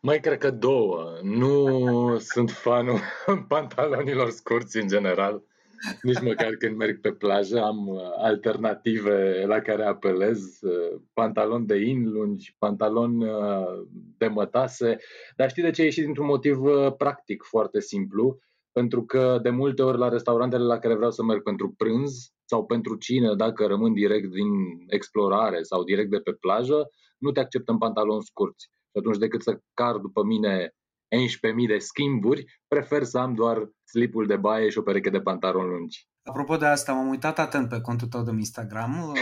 Mai 0.00 0.20
cred 0.20 0.38
că 0.38 0.50
două. 0.50 1.18
Nu 1.22 2.18
sunt 2.18 2.50
fanul 2.50 3.00
pantalonilor 3.48 4.30
scurți 4.30 4.76
în 4.76 4.88
general. 4.88 5.42
Nici 6.02 6.20
măcar 6.20 6.54
când 6.54 6.76
merg 6.76 7.00
pe 7.00 7.12
plajă 7.12 7.62
am 7.62 7.88
uh, 7.88 8.00
alternative 8.16 9.44
la 9.46 9.60
care 9.60 9.84
apelez, 9.84 10.60
uh, 10.60 11.00
pantalon 11.12 11.66
de 11.66 11.76
in 11.76 12.10
lungi, 12.10 12.54
pantalon 12.58 13.20
uh, 13.20 13.82
de 14.18 14.26
mătase, 14.26 14.96
dar 15.36 15.50
știi 15.50 15.62
de 15.62 15.70
ce? 15.70 15.82
E 15.82 15.90
și 15.90 16.00
dintr-un 16.00 16.26
motiv 16.26 16.58
practic 16.96 17.42
foarte 17.42 17.80
simplu, 17.80 18.38
pentru 18.72 19.04
că 19.04 19.38
de 19.42 19.50
multe 19.50 19.82
ori 19.82 19.98
la 19.98 20.08
restaurantele 20.08 20.64
la 20.64 20.78
care 20.78 20.94
vreau 20.94 21.10
să 21.10 21.22
merg 21.22 21.42
pentru 21.42 21.74
prânz 21.76 22.32
sau 22.44 22.66
pentru 22.66 22.96
cine, 22.96 23.34
dacă 23.34 23.66
rămân 23.66 23.92
direct 23.92 24.30
din 24.30 24.48
explorare 24.86 25.62
sau 25.62 25.84
direct 25.84 26.10
de 26.10 26.18
pe 26.18 26.32
plajă, 26.32 26.90
nu 27.18 27.30
te 27.30 27.40
acceptăm 27.40 27.78
pantaloni 27.78 28.22
scurți. 28.22 28.64
Și 28.64 28.98
atunci 28.98 29.18
decât 29.18 29.42
să 29.42 29.60
car 29.74 29.96
după 29.96 30.22
mine 30.24 30.74
11.000 31.12 31.66
de 31.68 31.78
schimburi, 31.78 32.44
prefer 32.68 33.02
să 33.02 33.18
am 33.18 33.34
doar 33.34 33.56
slipul 33.84 34.26
de 34.26 34.36
baie 34.36 34.68
și 34.68 34.78
o 34.78 34.82
pereche 34.82 35.10
de 35.10 35.20
pantaloni 35.20 35.68
lungi. 35.68 36.06
Apropo 36.24 36.56
de 36.56 36.66
asta, 36.66 36.92
m-am 36.92 37.08
uitat 37.08 37.38
atent 37.38 37.68
pe 37.68 37.80
contul 37.80 38.08
tău 38.08 38.22
de 38.22 38.30
Instagram, 38.30 39.08
uh, 39.08 39.18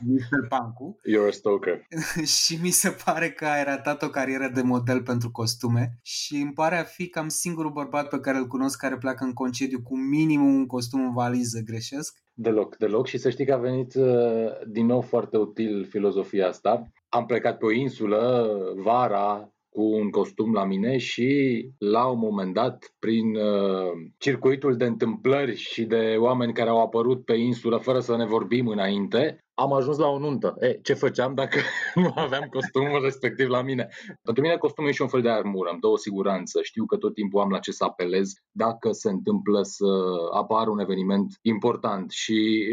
Mr. 0.14 0.48
Pancu. 0.48 1.00
You're 1.10 1.28
a 1.28 1.30
stalker. 1.30 1.86
și 2.44 2.58
mi 2.62 2.70
se 2.70 2.96
pare 3.04 3.30
că 3.30 3.44
ai 3.44 3.64
ratat 3.64 4.02
o 4.02 4.08
carieră 4.08 4.50
de 4.54 4.62
model 4.62 5.02
pentru 5.02 5.30
costume 5.30 5.98
și 6.02 6.36
îmi 6.36 6.52
pare 6.52 6.76
a 6.76 6.82
fi 6.82 7.08
cam 7.08 7.28
singurul 7.28 7.70
bărbat 7.70 8.08
pe 8.08 8.20
care 8.20 8.38
îl 8.38 8.46
cunosc 8.46 8.78
care 8.78 8.96
pleacă 8.96 9.24
în 9.24 9.32
concediu 9.32 9.82
cu 9.82 9.98
minimum 9.98 10.54
un 10.54 10.66
costum 10.66 11.00
în 11.00 11.12
valiză, 11.12 11.60
greșesc? 11.64 12.18
Deloc, 12.32 12.76
deloc 12.76 13.06
și 13.06 13.18
să 13.18 13.30
știi 13.30 13.46
că 13.46 13.52
a 13.52 13.56
venit 13.58 13.94
uh, 13.94 14.48
din 14.66 14.86
nou 14.86 15.00
foarte 15.00 15.36
util 15.36 15.86
filozofia 15.90 16.48
asta. 16.48 16.82
Am 17.08 17.26
plecat 17.26 17.58
pe 17.58 17.64
o 17.64 17.72
insulă 17.72 18.48
vara 18.76 19.55
cu 19.76 19.82
un 19.82 20.10
costum 20.10 20.52
la 20.52 20.64
mine 20.64 20.96
și 20.96 21.60
la 21.78 22.06
un 22.06 22.18
moment 22.18 22.54
dat, 22.54 22.94
prin 22.98 23.34
uh, 23.34 23.92
circuitul 24.18 24.76
de 24.76 24.84
întâmplări 24.84 25.56
și 25.56 25.84
de 25.84 26.16
oameni 26.18 26.52
care 26.52 26.70
au 26.70 26.82
apărut 26.82 27.24
pe 27.24 27.34
insulă 27.34 27.76
fără 27.76 28.00
să 28.00 28.16
ne 28.16 28.24
vorbim 28.24 28.66
înainte, 28.66 29.45
am 29.58 29.72
ajuns 29.72 29.98
la 29.98 30.06
o 30.06 30.18
nuntă. 30.18 30.56
E, 30.60 30.78
ce 30.82 30.94
făceam 30.94 31.34
dacă 31.34 31.58
nu 31.94 32.12
aveam 32.14 32.48
costumul 32.50 33.02
respectiv 33.02 33.48
la 33.48 33.62
mine? 33.62 33.88
Pentru 34.22 34.42
mine 34.42 34.56
costumul 34.56 34.90
e 34.90 34.92
și 34.92 35.02
un 35.02 35.08
fel 35.08 35.22
de 35.22 35.30
armură, 35.30 35.70
îmi 35.70 35.80
dă 35.80 35.86
o 35.86 35.96
siguranță. 35.96 36.62
Știu 36.62 36.84
că 36.84 36.96
tot 36.96 37.14
timpul 37.14 37.40
am 37.40 37.50
la 37.50 37.58
ce 37.58 37.72
să 37.72 37.84
apelez 37.84 38.32
dacă 38.50 38.92
se 38.92 39.10
întâmplă 39.10 39.62
să 39.62 39.86
apară 40.34 40.70
un 40.70 40.78
eveniment 40.78 41.38
important 41.42 42.10
și 42.10 42.68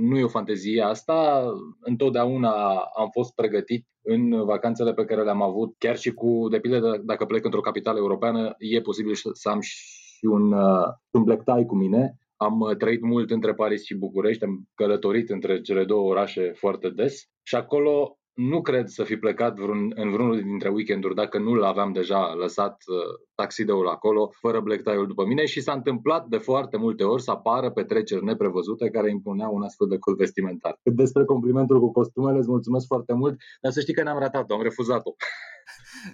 nu 0.00 0.18
e 0.18 0.24
o 0.24 0.28
fantezie 0.28 0.82
asta. 0.82 1.46
Întotdeauna 1.80 2.52
am 2.96 3.08
fost 3.10 3.34
pregătit 3.34 3.86
în 4.02 4.44
vacanțele 4.44 4.94
pe 4.94 5.04
care 5.04 5.22
le-am 5.22 5.42
avut, 5.42 5.74
chiar 5.78 5.96
și 5.96 6.12
cu, 6.12 6.48
de 6.50 6.60
pildă, 6.60 7.02
dacă 7.04 7.24
plec 7.24 7.44
într-o 7.44 7.60
capitală 7.60 7.98
europeană, 7.98 8.54
e 8.58 8.80
posibil 8.80 9.14
să 9.14 9.48
am 9.48 9.60
și 9.60 10.24
un, 10.30 10.52
uh, 10.52 10.86
un 11.10 11.22
black 11.22 11.44
tie 11.44 11.64
cu 11.64 11.76
mine 11.76 12.18
am 12.38 12.60
uh, 12.60 12.76
trăit 12.76 13.02
mult 13.02 13.30
între 13.30 13.54
Paris 13.54 13.84
și 13.84 13.94
București, 13.94 14.44
am 14.44 14.68
călătorit 14.74 15.30
între 15.30 15.60
cele 15.60 15.84
două 15.84 16.08
orașe 16.08 16.52
foarte 16.56 16.88
des 16.88 17.24
și 17.42 17.54
acolo 17.54 18.18
nu 18.38 18.60
cred 18.60 18.86
să 18.86 19.04
fi 19.04 19.16
plecat 19.16 19.58
vreun, 19.58 19.92
în 19.94 20.10
vreunul 20.10 20.42
dintre 20.42 20.68
weekenduri 20.68 21.14
dacă 21.14 21.38
nu 21.38 21.54
l-aveam 21.54 21.92
deja 21.92 22.34
lăsat 22.34 22.82
uh, 22.86 22.96
taxideul 23.34 23.88
acolo, 23.88 24.30
fără 24.40 24.60
black 24.60 24.82
tie 24.82 25.04
după 25.06 25.26
mine 25.26 25.44
și 25.44 25.60
s-a 25.60 25.72
întâmplat 25.72 26.26
de 26.26 26.36
foarte 26.36 26.76
multe 26.76 27.04
ori 27.04 27.22
să 27.22 27.30
apară 27.30 27.70
petreceri 27.70 28.24
neprevăzute 28.24 28.90
care 28.90 29.10
impuneau 29.10 29.54
un 29.54 29.62
astfel 29.62 29.86
de 29.86 29.98
cod 29.98 30.16
vestimentar. 30.16 30.78
Despre 30.82 31.24
complimentul 31.24 31.80
cu 31.80 31.92
costumele 31.92 32.38
îți 32.38 32.48
mulțumesc 32.48 32.86
foarte 32.86 33.12
mult, 33.12 33.36
dar 33.60 33.72
să 33.72 33.80
știi 33.80 33.94
că 33.94 34.02
n-am 34.02 34.18
ratat-o, 34.18 34.54
am 34.54 34.62
refuzat-o. 34.62 35.10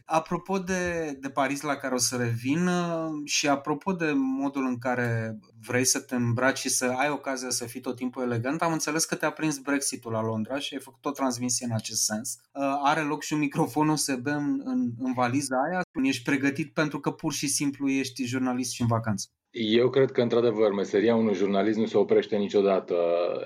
Apropo 0.05 0.59
de, 0.59 1.13
de 1.21 1.31
Paris 1.31 1.61
la 1.61 1.77
care 1.77 1.95
o 1.95 1.99
să 1.99 2.17
revin 2.17 2.67
uh, 2.67 3.11
și 3.25 3.49
apropo 3.49 3.93
de 3.93 4.13
modul 4.15 4.67
în 4.67 4.79
care 4.79 5.39
vrei 5.61 5.85
să 5.85 6.01
te 6.01 6.15
îmbraci 6.15 6.59
și 6.59 6.69
să 6.69 6.85
ai 6.85 7.11
ocazia 7.11 7.51
să 7.51 7.65
fii 7.65 7.81
tot 7.81 7.97
timpul 7.97 8.23
elegant, 8.23 8.63
am 8.63 8.73
înțeles 8.73 9.05
că 9.05 9.15
te-a 9.15 9.31
prins 9.31 9.59
Brexitul 9.59 10.13
la 10.13 10.23
Londra 10.23 10.59
și 10.59 10.75
ai 10.75 10.81
făcut 10.81 11.05
o 11.05 11.11
transmisie 11.11 11.67
în 11.67 11.73
acest 11.73 12.05
sens. 12.05 12.39
Uh, 12.53 12.63
are 12.83 13.01
loc 13.01 13.23
și 13.23 13.33
un 13.33 13.39
microfon 13.39 13.89
USB 13.89 14.27
în, 14.27 14.61
în, 14.65 14.93
în 14.99 15.13
valiza 15.13 15.57
aia? 15.71 15.83
Ești 16.03 16.23
pregătit 16.23 16.73
pentru 16.73 17.01
că 17.01 17.11
pur 17.11 17.33
și 17.33 17.47
simplu 17.49 17.89
ești 17.89 18.25
jurnalist 18.25 18.73
și 18.73 18.81
în 18.81 18.87
vacanță? 18.87 19.29
Eu 19.57 19.91
cred 19.91 20.11
că, 20.11 20.23
într-adevăr, 20.23 20.73
meseria 20.73 21.15
unui 21.15 21.35
jurnalist 21.35 21.79
nu 21.79 21.87
se 21.87 21.99
oprește 21.99 22.37
niciodată. 22.37 22.97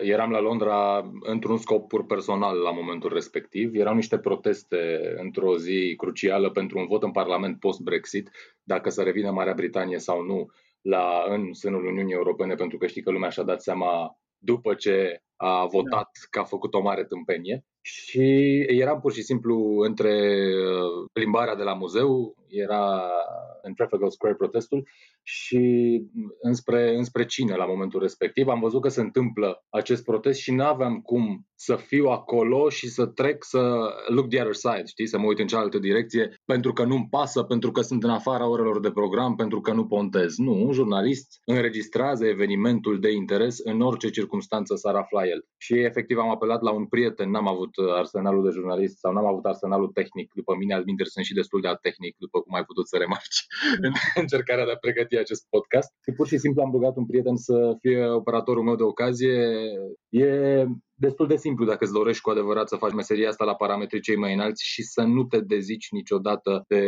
Eram 0.00 0.30
la 0.30 0.40
Londra 0.40 1.10
într-un 1.20 1.56
scop 1.56 1.88
pur 1.88 2.06
personal 2.06 2.56
la 2.58 2.70
momentul 2.70 3.12
respectiv. 3.12 3.74
Erau 3.74 3.94
niște 3.94 4.18
proteste 4.18 5.00
într-o 5.16 5.58
zi 5.58 5.94
crucială 5.96 6.50
pentru 6.50 6.78
un 6.78 6.86
vot 6.86 7.02
în 7.02 7.10
Parlament 7.10 7.58
post-Brexit, 7.58 8.30
dacă 8.62 8.90
să 8.90 9.02
revină 9.02 9.30
Marea 9.30 9.54
Britanie 9.54 9.98
sau 9.98 10.22
nu 10.22 10.46
la, 10.80 11.24
în 11.28 11.52
sânul 11.52 11.86
Uniunii 11.86 12.14
Europene, 12.14 12.54
pentru 12.54 12.78
că 12.78 12.86
știi 12.86 13.02
că 13.02 13.10
lumea 13.10 13.28
și-a 13.28 13.42
dat 13.42 13.62
seama 13.62 14.18
după 14.38 14.74
ce 14.74 15.22
a 15.36 15.66
votat 15.66 16.10
da. 16.12 16.26
că 16.30 16.38
a 16.38 16.44
făcut 16.44 16.74
o 16.74 16.80
mare 16.80 17.04
tâmpenie. 17.04 17.64
Și 17.80 18.64
eram 18.68 19.00
pur 19.00 19.12
și 19.12 19.22
simplu 19.22 19.78
între 19.78 20.12
uh, 20.12 21.08
plimbarea 21.12 21.54
de 21.54 21.62
la 21.62 21.74
muzeu, 21.74 22.34
era 22.48 23.10
în 23.62 23.74
Trafalgar 23.74 24.10
Square 24.10 24.34
protestul, 24.34 24.88
și 25.22 26.02
înspre, 26.40 26.96
înspre 26.96 27.24
cine 27.26 27.54
la 27.54 27.66
momentul 27.66 28.00
respectiv. 28.00 28.48
Am 28.48 28.60
văzut 28.60 28.82
că 28.82 28.88
se 28.88 29.00
întâmplă 29.00 29.64
acest 29.68 30.04
protest 30.04 30.40
și 30.40 30.52
nu 30.52 30.64
aveam 30.64 31.00
cum 31.00 31.46
să 31.54 31.76
fiu 31.76 32.06
acolo 32.06 32.68
și 32.68 32.88
să 32.88 33.06
trec 33.06 33.44
să 33.44 33.92
look 34.08 34.28
the 34.28 34.40
other 34.40 34.54
side, 34.54 34.82
știi, 34.86 35.06
să 35.06 35.18
mă 35.18 35.26
uit 35.26 35.38
în 35.38 35.46
cealaltă 35.46 35.78
direcție, 35.78 36.34
pentru 36.44 36.72
că 36.72 36.84
nu-mi 36.84 37.06
pasă, 37.10 37.42
pentru 37.42 37.70
că 37.70 37.80
sunt 37.80 38.02
în 38.02 38.10
afara 38.10 38.48
orelor 38.48 38.80
de 38.80 38.90
program, 38.90 39.34
pentru 39.34 39.60
că 39.60 39.72
nu 39.72 39.86
pontez. 39.86 40.36
Nu, 40.36 40.64
un 40.66 40.72
jurnalist 40.72 41.40
înregistrează 41.44 42.26
evenimentul 42.26 43.00
de 43.00 43.12
interes 43.12 43.58
în 43.58 43.80
orice 43.80 44.10
circunstanță 44.10 44.74
s-ar 44.74 44.94
afla 44.94 45.26
el. 45.26 45.44
Și 45.56 45.74
efectiv 45.74 46.18
am 46.18 46.30
apelat 46.30 46.62
la 46.62 46.72
un 46.72 46.86
prieten, 46.86 47.30
n-am 47.30 47.48
avut 47.48 47.67
avut 47.68 47.90
arsenalul 47.96 48.44
de 48.44 48.50
jurnalist 48.50 48.98
sau 48.98 49.12
n-am 49.12 49.26
avut 49.26 49.44
arsenalul 49.44 49.88
tehnic. 49.88 50.32
După 50.34 50.54
mine, 50.58 50.74
Alminder, 50.74 51.06
sunt 51.06 51.24
și 51.24 51.34
destul 51.34 51.60
de 51.60 51.68
tehnic, 51.82 52.16
după 52.18 52.40
cum 52.40 52.54
ai 52.54 52.64
putut 52.64 52.88
să 52.88 52.96
remarci 52.96 53.46
în 53.86 53.92
încercarea 54.22 54.64
de 54.64 54.70
a 54.70 54.76
pregăti 54.76 55.16
acest 55.16 55.46
podcast. 55.48 55.90
Și 56.04 56.12
pur 56.16 56.26
și 56.26 56.38
simplu 56.38 56.62
am 56.62 56.70
rugat 56.70 56.96
un 56.96 57.06
prieten 57.06 57.36
să 57.36 57.76
fie 57.80 58.04
operatorul 58.06 58.62
meu 58.62 58.76
de 58.76 58.82
ocazie. 58.82 59.36
E 60.08 60.64
destul 60.98 61.26
de 61.26 61.36
simplu 61.36 61.64
dacă 61.64 61.84
îți 61.84 61.92
dorești 61.92 62.22
cu 62.22 62.30
adevărat 62.30 62.68
să 62.68 62.76
faci 62.76 62.92
meseria 62.92 63.28
asta 63.28 63.44
la 63.44 63.54
parametrii 63.54 64.00
cei 64.00 64.16
mai 64.16 64.34
înalți 64.34 64.64
și 64.64 64.82
să 64.82 65.02
nu 65.02 65.24
te 65.24 65.40
dezici 65.40 65.90
niciodată 65.90 66.64
de 66.68 66.80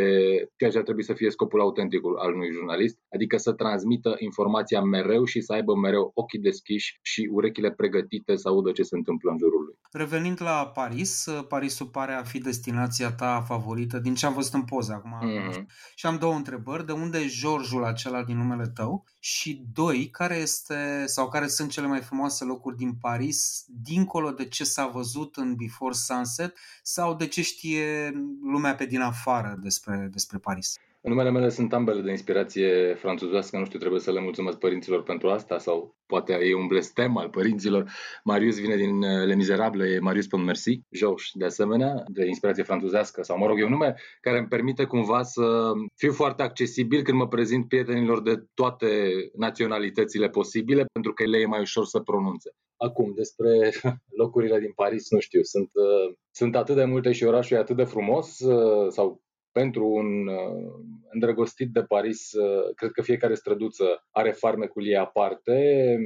ceea 0.57 0.71
ce 0.71 0.79
ar 0.79 0.85
trebui 0.85 1.05
să 1.05 1.13
fie 1.13 1.31
scopul 1.31 1.61
autentic 1.61 2.01
al 2.19 2.35
unui 2.35 2.51
jurnalist, 2.51 2.99
adică 3.15 3.37
să 3.37 3.53
transmită 3.53 4.15
informația 4.19 4.81
mereu 4.81 5.25
și 5.25 5.41
să 5.41 5.53
aibă 5.53 5.75
mereu 5.75 6.11
ochii 6.15 6.39
deschiși 6.39 6.99
și 7.03 7.29
urechile 7.33 7.71
pregătite 7.71 8.37
să 8.37 8.49
audă 8.49 8.71
ce 8.73 8.83
se 8.83 8.97
întâmplă 8.97 9.31
în 9.31 9.39
jurul 9.39 9.65
lui. 9.65 9.75
Revenind 9.93 10.43
la 10.43 10.67
Paris, 10.75 11.29
Parisul 11.49 11.87
pare 11.87 12.13
a 12.13 12.23
fi 12.23 12.39
destinația 12.39 13.13
ta 13.13 13.45
favorită 13.47 13.99
din 13.99 14.15
ce 14.15 14.27
am 14.27 14.35
văzut 14.35 14.55
în 14.55 14.65
poză 14.65 14.93
acum. 14.93 15.19
Mm-hmm. 15.23 15.65
Și 15.95 16.07
am 16.07 16.17
două 16.17 16.35
întrebări. 16.35 16.87
De 16.87 16.93
unde 16.93 17.19
e 17.19 17.27
Georgiul 17.41 17.85
acela 17.85 18.25
din 18.25 18.37
numele 18.37 18.67
tău? 18.75 19.05
Și 19.23 19.65
doi, 19.73 20.11
care 20.11 20.35
este 20.35 21.07
sau 21.07 21.29
care 21.29 21.47
sunt 21.47 21.71
cele 21.71 21.87
mai 21.87 22.01
frumoase 22.01 22.45
locuri 22.45 22.77
din 22.77 22.95
Paris 22.95 23.65
din 23.67 24.01
dincolo 24.01 24.31
de 24.31 24.49
ce 24.49 24.65
s-a 24.65 24.87
văzut 24.87 25.37
în 25.37 25.55
Before 25.55 25.95
Sunset 25.95 26.57
sau 26.83 27.15
de 27.15 27.27
ce 27.27 27.43
știe 27.43 28.13
lumea 28.43 28.75
pe 28.75 28.85
din 28.85 29.01
afară 29.01 29.59
despre, 29.63 30.09
despre 30.13 30.39
Paris? 30.39 30.79
Numele 31.03 31.31
mele 31.31 31.49
sunt 31.49 31.73
ambele 31.73 32.01
de 32.01 32.11
inspirație 32.11 32.95
franțuzească, 32.95 33.59
nu 33.59 33.65
știu, 33.65 33.79
trebuie 33.79 34.01
să 34.01 34.13
le 34.13 34.21
mulțumesc 34.21 34.59
părinților 34.59 35.03
pentru 35.03 35.29
asta 35.29 35.59
sau 35.59 35.97
poate 36.07 36.33
e 36.33 36.55
un 36.55 36.67
blestem 36.67 37.17
al 37.17 37.29
părinților. 37.29 37.91
Marius 38.25 38.61
vine 38.61 38.77
din 38.77 39.03
uh, 39.03 39.27
Le 39.27 39.35
Miserable, 39.35 39.89
e 39.89 39.99
Marius 39.99 40.27
Merci, 40.33 40.81
Georges 40.97 41.31
de 41.35 41.45
asemenea, 41.45 42.05
de 42.07 42.27
inspirație 42.27 42.63
franțuzească 42.63 43.23
sau, 43.23 43.39
mă 43.39 43.47
rog, 43.47 43.61
e 43.61 43.65
un 43.65 43.71
nume 43.71 43.95
care 44.21 44.39
îmi 44.39 44.49
permite 44.49 44.85
cumva 44.85 45.23
să 45.23 45.73
fiu 45.97 46.13
foarte 46.13 46.43
accesibil 46.43 47.03
când 47.03 47.19
mă 47.19 47.29
prezint 47.29 47.69
prietenilor 47.69 48.23
de 48.23 48.45
toate 48.55 49.13
naționalitățile 49.37 50.29
posibile, 50.29 50.85
pentru 50.93 51.13
că 51.13 51.25
le 51.25 51.39
e 51.39 51.47
mai 51.47 51.61
ușor 51.61 51.85
să 51.85 52.01
pronunțe. 52.01 52.51
Acum, 52.77 53.13
despre 53.15 53.73
locurile 54.21 54.59
din 54.59 54.73
Paris, 54.73 55.11
nu 55.11 55.19
știu, 55.19 55.43
sunt, 55.43 55.71
uh, 55.75 56.15
sunt 56.31 56.57
atât 56.57 56.77
de 56.77 56.85
multe 56.85 57.13
și 57.13 57.25
orașul 57.25 57.57
e 57.57 57.61
atât 57.61 57.77
de 57.77 57.85
frumos 57.85 58.39
uh, 58.39 58.89
sau 58.89 59.23
pentru 59.53 59.87
un 59.87 60.27
uh, 60.27 60.73
îndrăgostit 61.13 61.73
de 61.73 61.83
Paris, 61.83 62.33
uh, 62.33 62.75
cred 62.75 62.91
că 62.91 63.03
fiecare 63.03 63.35
străduță 63.35 64.07
are 64.11 64.31
farmecul 64.31 64.87
ei 64.87 64.97
aparte. 64.97 65.97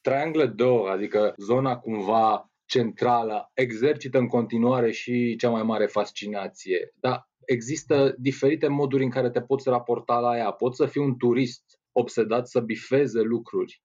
Triangle 0.00 0.46
d'Or, 0.46 0.90
adică 0.90 1.34
zona 1.36 1.76
cumva 1.78 2.50
centrală, 2.66 3.50
exercită 3.54 4.18
în 4.18 4.26
continuare 4.26 4.90
și 4.90 5.36
cea 5.36 5.50
mai 5.50 5.62
mare 5.62 5.86
fascinație. 5.86 6.92
Dar 7.00 7.28
există 7.46 8.14
diferite 8.18 8.68
moduri 8.68 9.04
în 9.04 9.10
care 9.10 9.30
te 9.30 9.42
poți 9.42 9.68
raporta 9.68 10.18
la 10.18 10.36
ea. 10.36 10.50
Poți 10.50 10.76
să 10.76 10.86
fii 10.86 11.00
un 11.00 11.16
turist 11.16 11.62
obsedat 11.92 12.48
să 12.48 12.60
bifeze 12.60 13.20
lucruri 13.20 13.82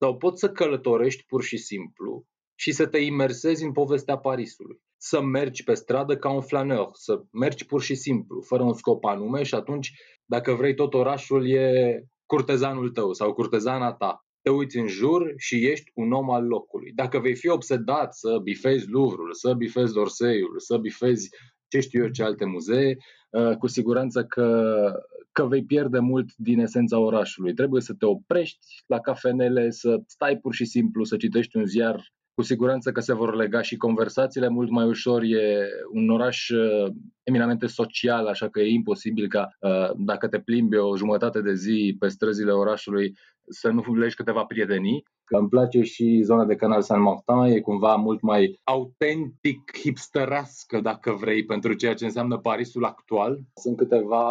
sau 0.00 0.16
poți 0.16 0.40
să 0.40 0.50
călătorești 0.50 1.24
pur 1.26 1.42
și 1.42 1.56
simplu 1.56 2.26
și 2.60 2.72
să 2.72 2.86
te 2.86 2.98
imersezi 2.98 3.64
în 3.64 3.72
povestea 3.72 4.18
Parisului. 4.18 4.80
Să 4.96 5.20
mergi 5.20 5.64
pe 5.64 5.74
stradă 5.74 6.16
ca 6.16 6.30
un 6.30 6.40
flaneur, 6.40 6.88
să 6.92 7.22
mergi 7.32 7.66
pur 7.66 7.82
și 7.82 7.94
simplu, 7.94 8.40
fără 8.40 8.62
un 8.62 8.72
scop 8.72 9.04
anume 9.04 9.42
și 9.42 9.54
atunci, 9.54 9.92
dacă 10.24 10.52
vrei, 10.52 10.74
tot 10.74 10.94
orașul 10.94 11.50
e 11.50 12.00
curtezanul 12.26 12.90
tău 12.90 13.12
sau 13.12 13.32
curtezana 13.32 13.92
ta. 13.92 14.26
Te 14.42 14.50
uiți 14.50 14.78
în 14.78 14.86
jur 14.86 15.32
și 15.36 15.66
ești 15.66 15.90
un 15.94 16.12
om 16.12 16.30
al 16.30 16.46
locului. 16.46 16.92
Dacă 16.94 17.18
vei 17.18 17.34
fi 17.34 17.48
obsedat 17.48 18.14
să 18.14 18.38
bifezi 18.42 18.88
Louvre-ul, 18.88 19.34
să 19.34 19.54
bifezi 19.54 19.92
Dorseiul, 19.92 20.58
să 20.58 20.76
bifezi 20.76 21.28
ce 21.68 21.80
știu 21.80 22.02
eu 22.02 22.08
ce 22.08 22.22
alte 22.22 22.44
muzee, 22.44 22.96
uh, 23.30 23.56
cu 23.56 23.66
siguranță 23.66 24.24
că, 24.24 24.72
că 25.32 25.46
vei 25.46 25.64
pierde 25.64 25.98
mult 25.98 26.34
din 26.36 26.58
esența 26.58 26.98
orașului. 26.98 27.54
Trebuie 27.54 27.80
să 27.80 27.94
te 27.94 28.06
oprești 28.06 28.66
la 28.86 29.00
cafenele, 29.00 29.70
să 29.70 30.00
stai 30.06 30.38
pur 30.38 30.54
și 30.54 30.64
simplu, 30.64 31.04
să 31.04 31.16
citești 31.16 31.56
un 31.56 31.66
ziar 31.66 32.16
cu 32.38 32.44
siguranță 32.44 32.92
că 32.92 33.00
se 33.00 33.14
vor 33.14 33.34
lega 33.34 33.62
și 33.62 33.76
conversațiile 33.76 34.48
mult 34.48 34.70
mai 34.70 34.86
ușor. 34.86 35.22
E 35.22 35.68
un 35.92 36.08
oraș 36.10 36.48
uh, 36.48 36.92
eminamente 37.22 37.66
social, 37.66 38.26
așa 38.26 38.48
că 38.48 38.60
e 38.60 38.72
imposibil 38.72 39.28
ca 39.28 39.48
uh, 39.60 39.90
dacă 39.96 40.28
te 40.28 40.40
plimbi 40.40 40.76
o 40.76 40.96
jumătate 40.96 41.40
de 41.40 41.54
zi 41.54 41.96
pe 41.98 42.08
străzile 42.08 42.52
orașului 42.52 43.16
să 43.48 43.68
nu 43.68 43.94
legi 43.94 44.14
câteva 44.14 44.44
prietenii. 44.44 45.02
Că 45.24 45.36
îmi 45.36 45.48
place 45.48 45.82
și 45.82 46.20
zona 46.22 46.44
de 46.44 46.54
Canal 46.54 46.82
San 46.82 47.02
Martin, 47.02 47.56
e 47.56 47.60
cumva 47.60 47.94
mult 47.94 48.20
mai 48.20 48.60
autentic, 48.64 49.76
hipsterească, 49.82 50.80
dacă 50.80 51.12
vrei, 51.12 51.44
pentru 51.44 51.72
ceea 51.72 51.94
ce 51.94 52.04
înseamnă 52.04 52.38
Parisul 52.38 52.84
actual. 52.84 53.38
Sunt 53.54 53.76
câteva 53.76 54.24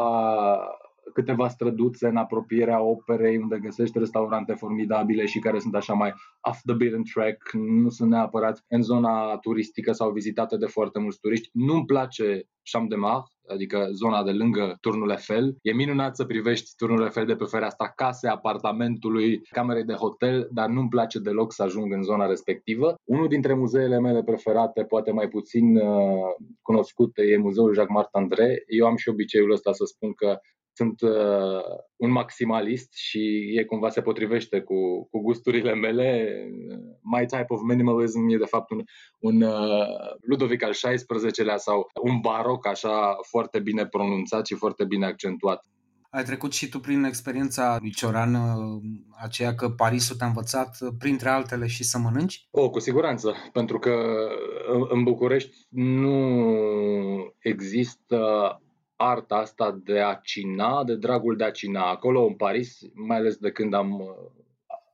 câteva 1.14 1.48
străduțe 1.48 2.08
în 2.08 2.16
apropierea 2.16 2.82
operei 2.82 3.38
unde 3.38 3.60
găsești 3.60 4.00
restaurante 4.00 4.54
formidabile 4.54 5.26
și 5.26 5.40
care 5.40 5.60
sunt 5.60 5.76
așa 5.76 5.94
mai 5.94 6.14
off 6.42 6.60
the 6.66 6.76
beaten 6.76 7.04
track, 7.14 7.52
nu 7.54 7.90
sunt 7.90 8.10
neapărat 8.10 8.64
în 8.68 8.82
zona 8.82 9.38
turistică 9.38 9.92
sau 9.92 10.12
vizitate 10.12 10.58
de 10.58 10.66
foarte 10.66 11.00
mulți 11.00 11.20
turiști. 11.20 11.50
Nu-mi 11.54 11.86
place 11.86 12.48
Champ 12.72 12.90
de 12.90 12.96
Mar, 12.96 13.24
adică 13.48 13.88
zona 13.92 14.24
de 14.24 14.32
lângă 14.32 14.78
Turnul 14.82 15.10
Eiffel. 15.10 15.56
E 15.62 15.74
minunat 15.74 16.16
să 16.16 16.26
privești 16.26 16.72
Turnul 16.76 17.02
Eiffel 17.02 17.26
de 17.26 17.36
pe 17.36 17.44
fereastra 17.44 17.90
case, 17.90 18.28
apartamentului, 18.28 19.42
camerei 19.50 19.84
de 19.84 19.94
hotel, 19.94 20.48
dar 20.52 20.70
nu-mi 20.70 20.90
place 20.90 21.20
deloc 21.20 21.54
să 21.54 21.64
ajung 21.64 21.94
în 21.94 22.04
zona 22.04 22.26
respectivă. 22.26 22.96
Unul 23.04 23.28
dintre 23.28 23.54
muzeele 23.54 24.00
mele 24.00 24.24
preferate, 24.24 24.84
poate 24.84 25.12
mai 25.12 25.28
puțin 25.28 25.78
uh, 25.78 26.36
cunoscute, 26.62 27.24
e 27.24 27.38
Muzeul 27.38 27.74
Jacques 27.74 28.08
Martin 28.12 28.36
Eu 28.68 28.86
am 28.86 28.96
și 28.96 29.10
obiceiul 29.10 29.52
ăsta 29.52 29.72
să 29.72 29.86
spun 29.86 30.14
că 30.14 30.40
sunt 30.78 31.02
uh, 31.02 31.62
un 31.96 32.12
maximalist 32.12 32.94
și 32.94 33.54
e 33.56 33.64
cumva 33.64 33.90
se 33.90 34.02
potrivește 34.02 34.62
cu, 34.62 35.08
cu 35.12 35.20
gusturile 35.20 35.74
mele. 35.74 36.38
My 37.02 37.26
type 37.26 37.46
of 37.48 37.62
minimalism 37.68 38.28
e 38.30 38.38
de 38.38 38.46
fapt 38.46 38.72
un, 38.72 38.84
un 39.20 39.42
uh, 39.42 39.86
Ludovic 40.22 40.64
al 40.64 40.72
XVI-lea 40.72 41.58
sau 41.58 41.88
un 42.02 42.20
baroc 42.20 42.68
așa 42.68 43.18
foarte 43.30 43.60
bine 43.60 43.86
pronunțat 43.88 44.46
și 44.46 44.56
foarte 44.56 44.86
bine 44.86 45.06
accentuat. 45.06 45.66
Ai 46.10 46.24
trecut 46.24 46.54
și 46.54 46.70
tu 46.70 46.80
prin 46.80 47.04
experiența 47.04 47.78
lui 47.80 47.92
Cioran, 47.92 48.34
uh, 48.34 48.82
aceea 49.22 49.56
că 49.56 49.70
Parisul 49.70 50.16
te-a 50.16 50.28
învățat, 50.28 50.78
uh, 50.82 50.90
printre 50.98 51.30
altele, 51.30 51.68
și 51.68 51.84
să 51.84 51.98
mănânci? 51.98 52.48
O, 52.52 52.70
cu 52.70 52.80
siguranță, 52.80 53.34
pentru 53.54 53.80
că 53.80 53.94
uh, 54.80 54.88
în 54.90 55.04
București 55.04 55.58
nu 55.70 56.16
există 57.40 58.18
arta 58.98 59.36
asta 59.36 59.80
de 59.84 60.00
a 60.00 60.14
cina, 60.14 60.84
de 60.84 60.96
dragul 60.96 61.36
de 61.36 61.44
a 61.44 61.52
cina. 61.52 61.90
Acolo, 61.90 62.26
în 62.26 62.34
Paris, 62.34 62.80
mai 62.94 63.18
ales 63.18 63.38
de 63.38 63.52
când 63.52 63.74
am, 63.74 64.02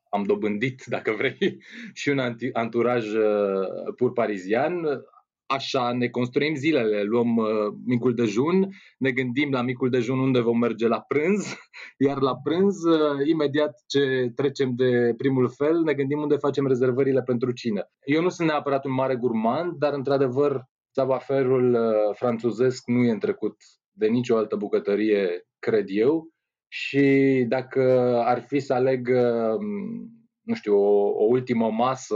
am 0.09 0.23
dobândit, 0.23 0.83
dacă 0.95 1.11
vrei, 1.11 1.57
și 1.93 2.09
un 2.09 2.19
anturaj 2.53 3.13
uh, 3.13 3.93
pur 3.95 4.11
parizian, 4.13 5.03
așa 5.45 5.91
ne 5.91 6.07
construim 6.07 6.55
zilele, 6.55 7.03
luăm 7.03 7.35
uh, 7.35 7.47
micul 7.85 8.13
dejun, 8.13 8.69
ne 8.97 9.11
gândim 9.11 9.51
la 9.51 9.61
micul 9.61 9.89
dejun 9.89 10.19
unde 10.19 10.39
vom 10.39 10.59
merge 10.59 10.87
la 10.87 10.99
prânz, 10.99 11.55
iar 12.07 12.21
la 12.21 12.35
prânz, 12.35 12.83
uh, 12.83 13.27
imediat 13.27 13.83
ce 13.87 14.31
trecem 14.35 14.73
de 14.75 15.13
primul 15.17 15.49
fel, 15.49 15.81
ne 15.81 15.93
gândim 15.93 16.21
unde 16.21 16.35
facem 16.35 16.67
rezervările 16.67 17.21
pentru 17.21 17.51
cină. 17.51 17.91
Eu 18.05 18.21
nu 18.21 18.29
sunt 18.29 18.47
neapărat 18.47 18.85
un 18.85 18.93
mare 18.93 19.15
gurmand, 19.15 19.77
dar 19.77 19.93
într-adevăr 19.93 20.63
sabaferul 20.91 21.77
franțuzesc 22.15 22.87
nu 22.87 23.03
e 23.03 23.11
în 23.11 23.19
trecut 23.19 23.55
de 23.93 24.07
nicio 24.07 24.37
altă 24.37 24.55
bucătărie, 24.55 25.47
cred 25.59 25.85
eu. 25.87 26.31
Și 26.67 27.45
dacă 27.47 27.81
ar 28.25 28.41
fi 28.41 28.59
să 28.59 28.73
aleg, 28.73 29.07
um, 29.07 30.09
nu 30.41 30.53
știu, 30.53 30.75
o, 30.75 31.07
o 31.07 31.23
ultimă 31.23 31.71
masă 31.71 32.15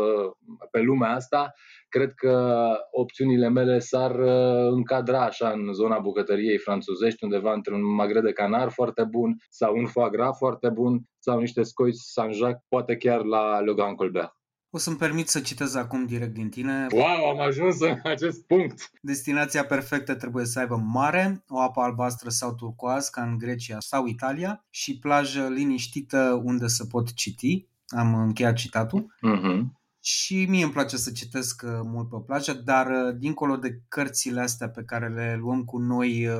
pe 0.71 0.79
lumea 0.79 1.09
asta, 1.09 1.53
cred 1.89 2.13
că 2.13 2.67
opțiunile 2.91 3.49
mele 3.49 3.79
s-ar 3.79 4.19
uh, 4.19 4.71
încadra 4.71 5.23
așa 5.23 5.49
în 5.49 5.73
zona 5.73 5.99
bucătăriei 5.99 6.57
franțuzești, 6.57 7.23
undeva 7.23 7.53
între 7.53 7.73
un 7.73 7.93
magre 7.93 8.21
de 8.21 8.31
canar 8.31 8.69
foarte 8.69 9.03
bun 9.03 9.35
sau 9.49 9.77
un 9.77 9.85
foie 9.85 10.09
gras 10.09 10.37
foarte 10.37 10.69
bun 10.69 11.01
sau 11.19 11.39
niște 11.39 11.63
scoiți 11.63 12.11
Saint-Jacques, 12.11 12.65
poate 12.67 12.97
chiar 12.97 13.23
la 13.23 13.59
Le 13.59 13.73
Grand 13.73 13.95
Colbert. 13.95 14.36
O 14.77 14.79
să-mi 14.79 14.97
permit 14.97 15.27
să 15.27 15.39
citez 15.39 15.75
acum 15.75 16.05
direct 16.05 16.33
din 16.33 16.49
tine. 16.49 16.87
Wow, 16.91 17.29
am 17.29 17.39
ajuns 17.39 17.79
în 17.79 17.99
acest 18.03 18.41
punct! 18.41 18.91
Destinația 19.01 19.65
perfectă 19.65 20.15
trebuie 20.15 20.45
să 20.45 20.59
aibă 20.59 20.75
mare, 20.75 21.43
o 21.47 21.59
apă 21.59 21.81
albastră 21.81 22.29
sau 22.29 22.55
turcoaz, 22.55 23.07
ca 23.07 23.21
în 23.23 23.37
Grecia 23.37 23.79
sau 23.79 24.05
Italia, 24.05 24.65
și 24.69 24.99
plajă 24.99 25.47
liniștită 25.47 26.41
unde 26.43 26.67
să 26.67 26.85
pot 26.85 27.13
citi. 27.13 27.67
Am 27.87 28.15
încheiat 28.15 28.55
citatul. 28.55 29.15
Uh-huh. 29.15 29.61
Și 29.99 30.45
mie 30.49 30.63
îmi 30.63 30.73
place 30.73 30.97
să 30.97 31.11
citesc 31.11 31.61
uh, 31.65 31.79
mult 31.83 32.09
pe 32.09 32.17
plajă, 32.25 32.53
dar 32.53 32.87
uh, 32.87 33.15
dincolo 33.19 33.55
de 33.55 33.81
cărțile 33.87 34.41
astea 34.41 34.69
pe 34.69 34.83
care 34.83 35.07
le 35.09 35.37
luăm 35.39 35.63
cu 35.63 35.77
noi, 35.77 36.27
uh, 36.27 36.35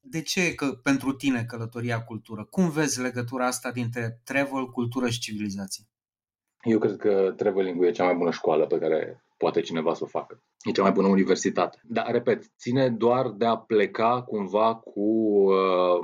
de 0.00 0.22
ce 0.22 0.54
că 0.54 0.66
pentru 0.66 1.12
tine 1.12 1.44
călătoria 1.44 2.02
cultură? 2.02 2.44
Cum 2.44 2.70
vezi 2.70 3.00
legătura 3.00 3.46
asta 3.46 3.70
dintre 3.70 4.20
travel, 4.24 4.66
cultură 4.70 5.08
și 5.08 5.18
civilizație? 5.18 5.87
Eu 6.68 6.78
cred 6.78 6.96
că 6.96 7.32
traveling 7.36 7.84
e 7.84 7.90
cea 7.90 8.04
mai 8.04 8.14
bună 8.14 8.30
școală 8.30 8.66
pe 8.66 8.78
care 8.78 9.24
poate 9.36 9.60
cineva 9.60 9.94
să 9.94 10.04
o 10.04 10.06
facă. 10.06 10.42
e 10.68 10.70
cea 10.70 10.82
mai 10.82 10.92
bună 10.92 11.08
universitate. 11.08 11.80
Dar, 11.82 12.10
repet, 12.10 12.44
ține 12.58 12.90
doar 12.90 13.30
de 13.30 13.44
a 13.44 13.56
pleca 13.56 14.22
cumva 14.22 14.74
cu 14.74 15.00
uh, 15.00 16.00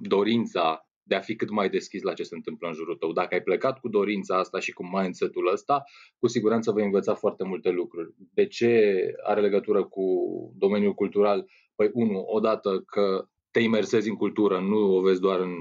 dorința 0.00 0.86
de 1.02 1.14
a 1.14 1.20
fi 1.20 1.36
cât 1.36 1.50
mai 1.50 1.68
deschis 1.68 2.02
la 2.02 2.12
ce 2.12 2.22
se 2.22 2.34
întâmplă 2.34 2.68
în 2.68 2.74
jurul 2.74 2.96
tău. 2.96 3.12
Dacă 3.12 3.34
ai 3.34 3.42
plecat 3.42 3.80
cu 3.80 3.88
dorința 3.88 4.38
asta 4.38 4.58
și 4.58 4.72
cu 4.72 4.86
mindset-ul 4.86 5.50
ăsta, 5.52 5.82
cu 6.18 6.26
siguranță 6.26 6.72
vei 6.72 6.84
învăța 6.84 7.14
foarte 7.14 7.44
multe 7.44 7.70
lucruri. 7.70 8.14
De 8.34 8.46
ce 8.46 8.92
are 9.22 9.40
legătură 9.40 9.84
cu 9.84 10.04
domeniul 10.56 10.94
cultural? 10.94 11.46
Păi, 11.74 11.90
unu, 11.92 12.18
odată 12.18 12.82
că 12.86 13.24
te 13.50 13.60
imersezi 13.60 14.08
în 14.08 14.16
cultură, 14.16 14.60
nu 14.60 14.96
o 14.96 15.00
vezi 15.00 15.20
doar 15.20 15.40
în 15.40 15.52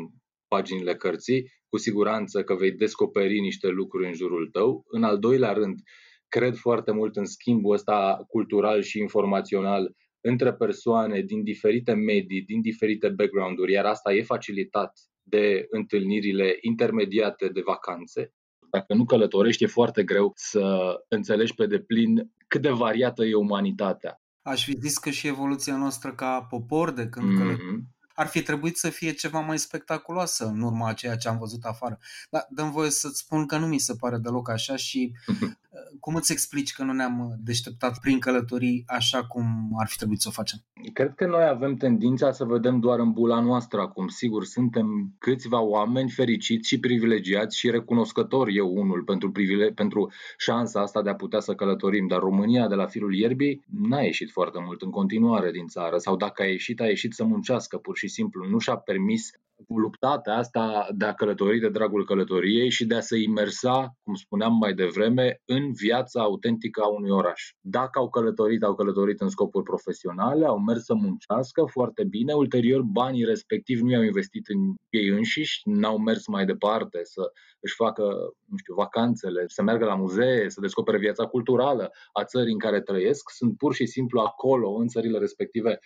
paginile 0.53 0.95
cărții, 0.95 1.51
cu 1.69 1.77
siguranță 1.77 2.43
că 2.43 2.53
vei 2.55 2.71
descoperi 2.71 3.39
niște 3.39 3.67
lucruri 3.67 4.07
în 4.07 4.13
jurul 4.13 4.49
tău. 4.51 4.83
În 4.87 5.03
al 5.03 5.19
doilea 5.19 5.51
rând, 5.51 5.79
cred 6.27 6.55
foarte 6.55 6.91
mult 6.91 7.15
în 7.15 7.25
schimbul 7.25 7.73
ăsta 7.73 8.23
cultural 8.27 8.81
și 8.81 8.99
informațional 8.99 9.95
între 10.21 10.53
persoane 10.53 11.21
din 11.21 11.43
diferite 11.43 11.93
medii, 11.93 12.41
din 12.41 12.61
diferite 12.61 13.09
background-uri, 13.09 13.71
iar 13.71 13.85
asta 13.85 14.13
e 14.13 14.21
facilitat 14.21 14.91
de 15.23 15.65
întâlnirile 15.69 16.57
intermediate 16.61 17.47
de 17.47 17.61
vacanțe. 17.65 18.33
Dacă 18.71 18.93
nu 18.93 19.05
călătorești, 19.05 19.63
e 19.63 19.77
foarte 19.79 20.03
greu 20.03 20.31
să 20.35 20.95
înțelegi 21.07 21.53
pe 21.53 21.65
deplin 21.65 22.31
cât 22.47 22.61
de 22.61 22.69
variată 22.69 23.23
e 23.25 23.33
umanitatea. 23.33 24.21
Aș 24.41 24.65
fi 24.65 24.75
zis 24.79 24.97
că 24.97 25.09
și 25.09 25.27
evoluția 25.27 25.77
noastră 25.77 26.13
ca 26.13 26.45
popor 26.49 26.91
de 26.91 27.05
când 27.07 27.25
mm-hmm. 27.25 27.37
călătorim 27.37 27.87
ar 28.15 28.27
fi 28.27 28.41
trebuit 28.41 28.77
să 28.77 28.89
fie 28.89 29.11
ceva 29.11 29.39
mai 29.39 29.59
spectaculoasă 29.59 30.45
în 30.45 30.61
urma 30.61 30.87
a 30.87 30.93
ceea 30.93 31.15
ce 31.15 31.27
am 31.27 31.37
văzut 31.37 31.63
afară. 31.63 31.99
Dar 32.29 32.47
dăm 32.49 32.71
voie 32.71 32.89
să-ți 32.89 33.19
spun 33.19 33.45
că 33.45 33.57
nu 33.57 33.67
mi 33.67 33.79
se 33.79 33.95
pare 33.95 34.17
deloc 34.17 34.49
așa 34.49 34.75
și 34.75 35.11
cum 35.99 36.15
îți 36.15 36.31
explici 36.31 36.73
că 36.73 36.83
nu 36.83 36.93
ne-am 36.93 37.35
deșteptat 37.43 37.99
prin 37.99 38.19
călătorii 38.19 38.83
așa 38.87 39.25
cum 39.25 39.45
ar 39.79 39.87
fi 39.87 39.97
trebuit 39.97 40.21
să 40.21 40.27
o 40.27 40.31
facem? 40.31 40.59
Cred 40.93 41.13
că 41.15 41.25
noi 41.25 41.43
avem 41.43 41.75
tendința 41.75 42.31
să 42.31 42.45
vedem 42.45 42.79
doar 42.79 42.99
în 42.99 43.11
bula 43.11 43.39
noastră 43.39 43.81
acum. 43.81 44.07
Sigur, 44.07 44.45
suntem 44.45 45.15
câțiva 45.19 45.61
oameni 45.61 46.09
fericiți 46.09 46.67
și 46.67 46.79
privilegiați 46.79 47.57
și 47.57 47.69
recunoscători 47.69 48.55
eu 48.55 48.75
unul 48.75 49.03
pentru, 49.03 49.31
privile- 49.31 49.71
pentru 49.71 50.11
șansa 50.37 50.81
asta 50.81 51.01
de 51.01 51.09
a 51.09 51.15
putea 51.15 51.39
să 51.39 51.55
călătorim, 51.55 52.07
dar 52.07 52.19
România 52.19 52.67
de 52.67 52.75
la 52.75 52.85
firul 52.85 53.15
ierbii 53.15 53.63
n-a 53.81 54.01
ieșit 54.01 54.31
foarte 54.31 54.59
mult 54.65 54.81
în 54.81 54.89
continuare 54.89 55.51
din 55.51 55.67
țară 55.67 55.97
sau 55.97 56.15
dacă 56.15 56.41
a 56.41 56.45
ieșit, 56.45 56.81
a 56.81 56.85
ieșit 56.85 57.13
să 57.13 57.23
muncească 57.23 57.77
pur 57.77 57.97
și 57.97 58.07
simplu. 58.07 58.47
Nu 58.49 58.59
și-a 58.59 58.75
permis 58.75 59.31
cu 59.67 59.79
luptatea 59.79 60.35
asta 60.35 60.87
de 60.91 61.05
a 61.05 61.13
călători 61.13 61.59
de 61.59 61.69
dragul 61.69 62.05
călătoriei 62.05 62.69
și 62.69 62.85
de 62.85 62.95
a 62.95 62.99
se 62.99 63.17
imersa, 63.19 63.95
cum 64.03 64.13
spuneam 64.13 64.57
mai 64.57 64.73
devreme, 64.73 65.41
în 65.45 65.60
viața 65.69 66.21
autentică 66.21 66.81
a 66.81 66.87
unui 66.87 67.09
oraș. 67.09 67.41
Dacă 67.61 67.99
au 67.99 68.09
călătorit, 68.09 68.63
au 68.63 68.75
călătorit 68.75 69.21
în 69.21 69.29
scopuri 69.29 69.63
profesionale, 69.63 70.45
au 70.45 70.59
mers 70.59 70.83
să 70.83 70.93
muncească 70.93 71.63
foarte 71.65 72.03
bine, 72.03 72.33
ulterior 72.33 72.81
banii 72.81 73.23
respectiv 73.23 73.79
nu 73.79 73.91
i-au 73.91 74.01
investit 74.01 74.47
în 74.47 74.73
ei 74.89 75.07
înșiși, 75.07 75.61
n-au 75.63 75.97
mers 75.97 76.27
mai 76.27 76.45
departe 76.45 76.99
să 77.03 77.31
își 77.59 77.75
facă, 77.75 78.03
nu 78.45 78.57
știu, 78.57 78.73
vacanțele, 78.73 79.43
să 79.47 79.61
meargă 79.61 79.85
la 79.85 79.95
muzee, 79.95 80.49
să 80.49 80.61
descopere 80.61 80.97
viața 80.97 81.25
culturală 81.25 81.91
a 82.13 82.23
țării 82.23 82.51
în 82.51 82.59
care 82.59 82.81
trăiesc, 82.81 83.29
sunt 83.29 83.57
pur 83.57 83.73
și 83.73 83.85
simplu 83.85 84.19
acolo, 84.19 84.71
în 84.71 84.87
țările 84.87 85.17
respective, 85.17 85.79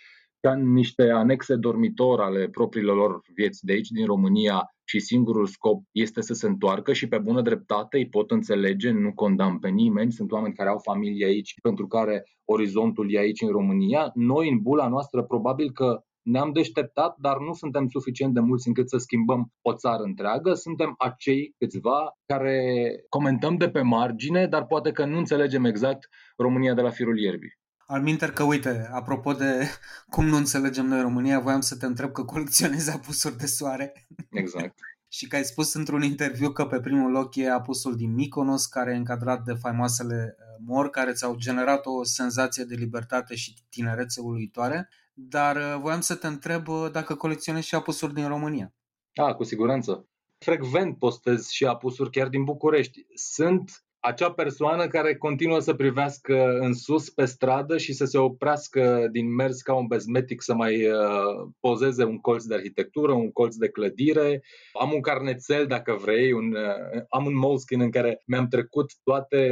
ca 0.46 0.52
în 0.52 0.72
niște 0.72 1.10
anexe 1.10 1.56
dormitor 1.56 2.20
ale 2.20 2.48
propriilor 2.48 2.96
lor 2.96 3.20
vieți 3.34 3.64
de 3.64 3.72
aici, 3.72 3.88
din 3.88 4.06
România, 4.06 4.70
și 4.84 5.00
singurul 5.00 5.46
scop 5.46 5.82
este 5.92 6.20
să 6.22 6.34
se 6.34 6.46
întoarcă 6.46 6.92
și 6.92 7.08
pe 7.08 7.18
bună 7.18 7.42
dreptate 7.42 7.96
îi 7.96 8.08
pot 8.08 8.30
înțelege, 8.30 8.90
nu 8.90 9.12
condamn 9.14 9.58
pe 9.58 9.68
nimeni, 9.68 10.12
sunt 10.12 10.32
oameni 10.32 10.54
care 10.54 10.68
au 10.68 10.78
familie 10.78 11.26
aici, 11.26 11.54
pentru 11.62 11.86
care 11.86 12.24
orizontul 12.44 13.12
e 13.12 13.18
aici 13.18 13.40
în 13.40 13.48
România. 13.48 14.10
Noi, 14.14 14.48
în 14.50 14.58
bula 14.62 14.88
noastră, 14.88 15.22
probabil 15.22 15.70
că 15.72 16.00
ne-am 16.22 16.52
deșteptat, 16.52 17.16
dar 17.18 17.38
nu 17.38 17.52
suntem 17.52 17.88
suficient 17.88 18.34
de 18.34 18.40
mulți 18.40 18.68
încât 18.68 18.88
să 18.88 18.96
schimbăm 18.96 19.52
o 19.62 19.74
țară 19.74 20.02
întreagă. 20.02 20.54
Suntem 20.54 20.94
acei 20.98 21.54
câțiva 21.58 22.16
care 22.26 22.88
comentăm 23.08 23.56
de 23.56 23.70
pe 23.70 23.80
margine, 23.80 24.46
dar 24.46 24.66
poate 24.66 24.92
că 24.92 25.04
nu 25.04 25.18
înțelegem 25.18 25.64
exact 25.64 26.08
România 26.36 26.74
de 26.74 26.80
la 26.80 26.90
firul 26.90 27.18
ierbii. 27.18 27.65
Al 27.86 28.02
minter 28.02 28.30
că, 28.30 28.42
uite, 28.42 28.88
apropo 28.92 29.32
de 29.32 29.68
cum 30.14 30.26
nu 30.26 30.36
înțelegem 30.36 30.86
noi 30.86 31.00
România, 31.00 31.40
voiam 31.40 31.60
să 31.60 31.76
te 31.76 31.86
întreb 31.86 32.12
că 32.12 32.24
colecționezi 32.24 32.90
apusuri 32.90 33.36
de 33.36 33.46
soare. 33.46 34.06
Exact. 34.30 34.78
și 35.08 35.26
că 35.26 35.36
ai 35.36 35.44
spus 35.44 35.74
într-un 35.74 36.02
interviu 36.02 36.50
că 36.50 36.66
pe 36.66 36.80
primul 36.80 37.10
loc 37.10 37.36
e 37.36 37.50
apusul 37.50 37.96
din 37.96 38.14
Mykonos, 38.14 38.66
care 38.66 38.92
e 38.92 38.96
încadrat 38.96 39.44
de 39.44 39.52
faimoasele 39.52 40.36
uh, 40.38 40.64
mor, 40.66 40.90
care 40.90 41.12
ți-au 41.12 41.34
generat 41.34 41.86
o 41.86 42.04
senzație 42.04 42.64
de 42.64 42.74
libertate 42.74 43.34
și 43.34 43.54
tinerețe 43.68 44.20
uluitoare. 44.20 44.88
Dar 45.14 45.56
uh, 45.56 45.76
voiam 45.80 46.00
să 46.00 46.14
te 46.14 46.26
întreb 46.26 46.68
uh, 46.68 46.90
dacă 46.92 47.14
colecționezi 47.14 47.66
și 47.66 47.74
apusuri 47.74 48.14
din 48.14 48.28
România. 48.28 48.74
Ah, 49.14 49.34
cu 49.34 49.44
siguranță. 49.44 50.08
Frecvent 50.38 50.98
postez 50.98 51.48
și 51.48 51.64
apusuri 51.64 52.10
chiar 52.10 52.28
din 52.28 52.44
București. 52.44 53.06
Sunt 53.14 53.85
acea 54.06 54.32
persoană 54.32 54.86
care 54.86 55.16
continuă 55.16 55.58
să 55.58 55.74
privească 55.74 56.58
în 56.60 56.74
sus 56.74 57.10
pe 57.10 57.24
stradă 57.24 57.76
și 57.76 57.92
să 57.92 58.04
se 58.04 58.18
oprească 58.18 59.08
din 59.12 59.34
mers 59.34 59.60
ca 59.62 59.74
un 59.74 59.86
bezmetic 59.86 60.42
să 60.42 60.54
mai 60.54 60.86
uh, 60.86 61.48
pozeze 61.60 62.04
un 62.04 62.18
colț 62.18 62.44
de 62.44 62.54
arhitectură, 62.54 63.12
un 63.12 63.32
colț 63.32 63.54
de 63.54 63.68
clădire. 63.68 64.42
Am 64.80 64.92
un 64.92 65.00
carnețel, 65.00 65.66
dacă 65.66 65.92
vrei, 65.92 66.32
un, 66.32 66.54
uh, 66.54 67.02
am 67.08 67.26
un 67.26 67.36
moleskin 67.36 67.80
în 67.80 67.90
care 67.90 68.22
mi-am 68.26 68.48
trecut 68.48 68.92
toate 69.02 69.50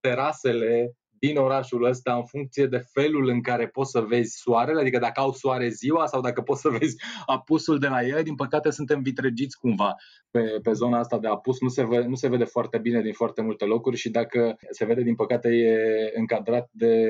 terasele 0.00 0.96
din 1.26 1.36
orașul 1.36 1.84
ăsta 1.84 2.14
în 2.14 2.24
funcție 2.24 2.66
de 2.66 2.82
felul 2.92 3.28
în 3.28 3.40
care 3.42 3.66
poți 3.68 3.90
să 3.90 4.00
vezi 4.00 4.36
soarele, 4.36 4.80
adică 4.80 4.98
dacă 4.98 5.20
au 5.20 5.32
soare 5.32 5.68
ziua 5.68 6.06
sau 6.06 6.20
dacă 6.20 6.40
poți 6.40 6.60
să 6.60 6.68
vezi 6.68 6.96
apusul 7.26 7.78
de 7.78 7.86
la 7.86 8.02
el. 8.02 8.22
Din 8.22 8.34
păcate 8.34 8.70
suntem 8.70 9.02
vitregiți 9.02 9.58
cumva 9.58 9.94
pe, 10.30 10.40
pe 10.62 10.72
zona 10.72 10.98
asta 10.98 11.18
de 11.18 11.28
apus, 11.28 11.60
nu 11.60 11.68
se, 11.68 11.84
vede, 11.84 12.06
nu 12.06 12.14
se 12.14 12.28
vede 12.28 12.44
foarte 12.44 12.78
bine 12.78 13.00
din 13.00 13.12
foarte 13.12 13.42
multe 13.42 13.64
locuri 13.64 13.96
și 13.96 14.10
dacă 14.10 14.56
se 14.70 14.84
vede, 14.84 15.02
din 15.02 15.14
păcate, 15.14 15.48
e 15.48 16.12
încadrat 16.18 16.68
de 16.72 17.08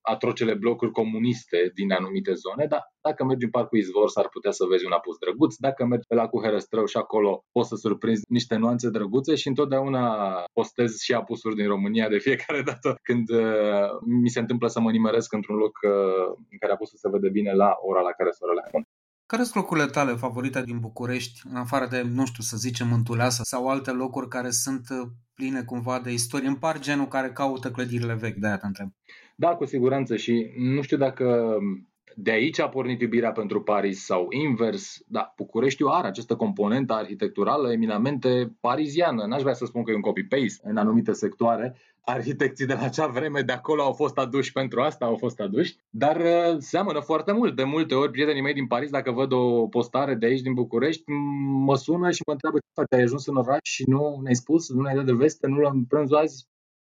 atrocele 0.00 0.54
blocuri 0.54 0.90
comuniste 0.90 1.70
din 1.74 1.92
anumite 1.92 2.32
zone, 2.32 2.66
dar 2.66 2.82
dacă 3.00 3.24
mergi 3.24 3.44
în 3.44 3.50
parcul 3.50 3.78
Izvor 3.78 4.08
s-ar 4.08 4.28
putea 4.28 4.50
să 4.50 4.64
vezi 4.70 4.86
un 4.86 4.92
apus 4.92 5.16
drăguț, 5.18 5.54
dacă 5.56 5.84
mergi 5.84 6.06
pe 6.06 6.14
la 6.14 6.28
cu 6.28 6.42
Herăstrău 6.42 6.84
și 6.84 6.96
acolo 6.96 7.44
poți 7.52 7.68
să 7.68 7.74
surprinzi 7.74 8.22
niște 8.28 8.56
nuanțe 8.56 8.90
drăguțe 8.90 9.34
și 9.34 9.48
întotdeauna 9.48 10.04
postez 10.52 10.98
și 11.00 11.12
apusuri 11.14 11.54
din 11.54 11.66
România 11.66 12.08
de 12.08 12.18
fiecare 12.18 12.62
dată 12.70 12.98
când 13.02 13.30
uh, 13.30 13.88
mi 14.22 14.28
se 14.28 14.40
întâmplă 14.40 14.68
să 14.68 14.80
mă 14.80 14.90
nimeresc 14.90 15.32
într-un 15.32 15.56
loc 15.56 15.78
uh, 15.82 16.34
în 16.50 16.58
care 16.58 16.72
apusul 16.72 16.98
se 16.98 17.08
vede 17.08 17.28
bine 17.28 17.52
la 17.52 17.70
ora 17.80 18.00
la 18.00 18.10
care 18.10 18.30
soarele 18.30 18.62
acum. 18.66 18.82
Care 19.32 19.42
sunt 19.42 19.54
locurile 19.54 19.86
tale 19.86 20.12
favorite 20.12 20.62
din 20.62 20.78
București, 20.78 21.40
în 21.50 21.56
afară 21.56 21.86
de, 21.86 22.02
nu 22.02 22.26
știu, 22.26 22.42
să 22.42 22.56
zicem, 22.56 22.88
Mântuleasa 22.88 23.42
sau 23.42 23.68
alte 23.68 23.90
locuri 23.90 24.28
care 24.28 24.50
sunt 24.50 24.86
uh, 24.90 25.08
pline 25.34 25.62
cumva 25.62 26.00
de 26.00 26.12
istorie? 26.12 26.48
Împar 26.48 26.78
genul 26.78 27.08
care 27.08 27.32
caută 27.32 27.70
clădirile 27.70 28.14
vechi, 28.14 28.36
de-aia 28.36 28.56
te 28.56 28.66
întreb. 28.66 28.88
Da, 29.40 29.54
cu 29.54 29.64
siguranță 29.64 30.16
și 30.16 30.52
nu 30.56 30.82
știu 30.82 30.96
dacă 30.96 31.58
de 32.16 32.30
aici 32.30 32.60
a 32.60 32.68
pornit 32.68 33.00
iubirea 33.00 33.32
pentru 33.32 33.62
Paris 33.62 34.04
sau 34.04 34.26
invers, 34.30 34.98
da, 35.06 35.32
Bucureștiul 35.36 35.88
are 35.88 36.06
această 36.06 36.36
componentă 36.36 36.92
arhitecturală 36.92 37.72
eminamente 37.72 38.56
pariziană. 38.60 39.26
N-aș 39.26 39.40
vrea 39.40 39.54
să 39.54 39.64
spun 39.64 39.82
că 39.82 39.90
e 39.90 39.94
un 39.94 40.00
copy-paste 40.00 40.68
în 40.68 40.76
anumite 40.76 41.12
sectoare. 41.12 41.76
Arhitecții 42.00 42.66
de 42.66 42.72
la 42.72 42.82
acea 42.82 43.06
vreme 43.06 43.40
de 43.40 43.52
acolo 43.52 43.82
au 43.82 43.92
fost 43.92 44.18
aduși 44.18 44.52
pentru 44.52 44.80
asta, 44.80 45.04
au 45.04 45.16
fost 45.16 45.40
aduși, 45.40 45.76
dar 45.90 46.16
uh, 46.16 46.56
seamănă 46.58 47.00
foarte 47.00 47.32
mult. 47.32 47.56
De 47.56 47.64
multe 47.64 47.94
ori, 47.94 48.10
prietenii 48.10 48.42
mei 48.42 48.54
din 48.54 48.66
Paris, 48.66 48.90
dacă 48.90 49.10
văd 49.10 49.32
o 49.32 49.66
postare 49.66 50.14
de 50.14 50.26
aici 50.26 50.40
din 50.40 50.54
București, 50.54 51.10
mă 51.66 51.76
sună 51.76 52.10
și 52.10 52.22
mă 52.26 52.32
întreabă 52.32 52.58
ce 52.58 52.70
faci, 52.74 52.92
ai 52.98 53.02
ajuns 53.02 53.26
în 53.26 53.36
oraș 53.36 53.60
și 53.62 53.84
nu 53.86 54.18
ne-ai 54.22 54.34
spus, 54.34 54.72
nu 54.72 54.80
ne-ai 54.80 54.94
dat 54.94 55.04
de 55.04 55.12
veste, 55.12 55.46
nu 55.46 55.58
l-am 55.58 55.84
prânzul 55.88 56.16
azi? 56.16 56.46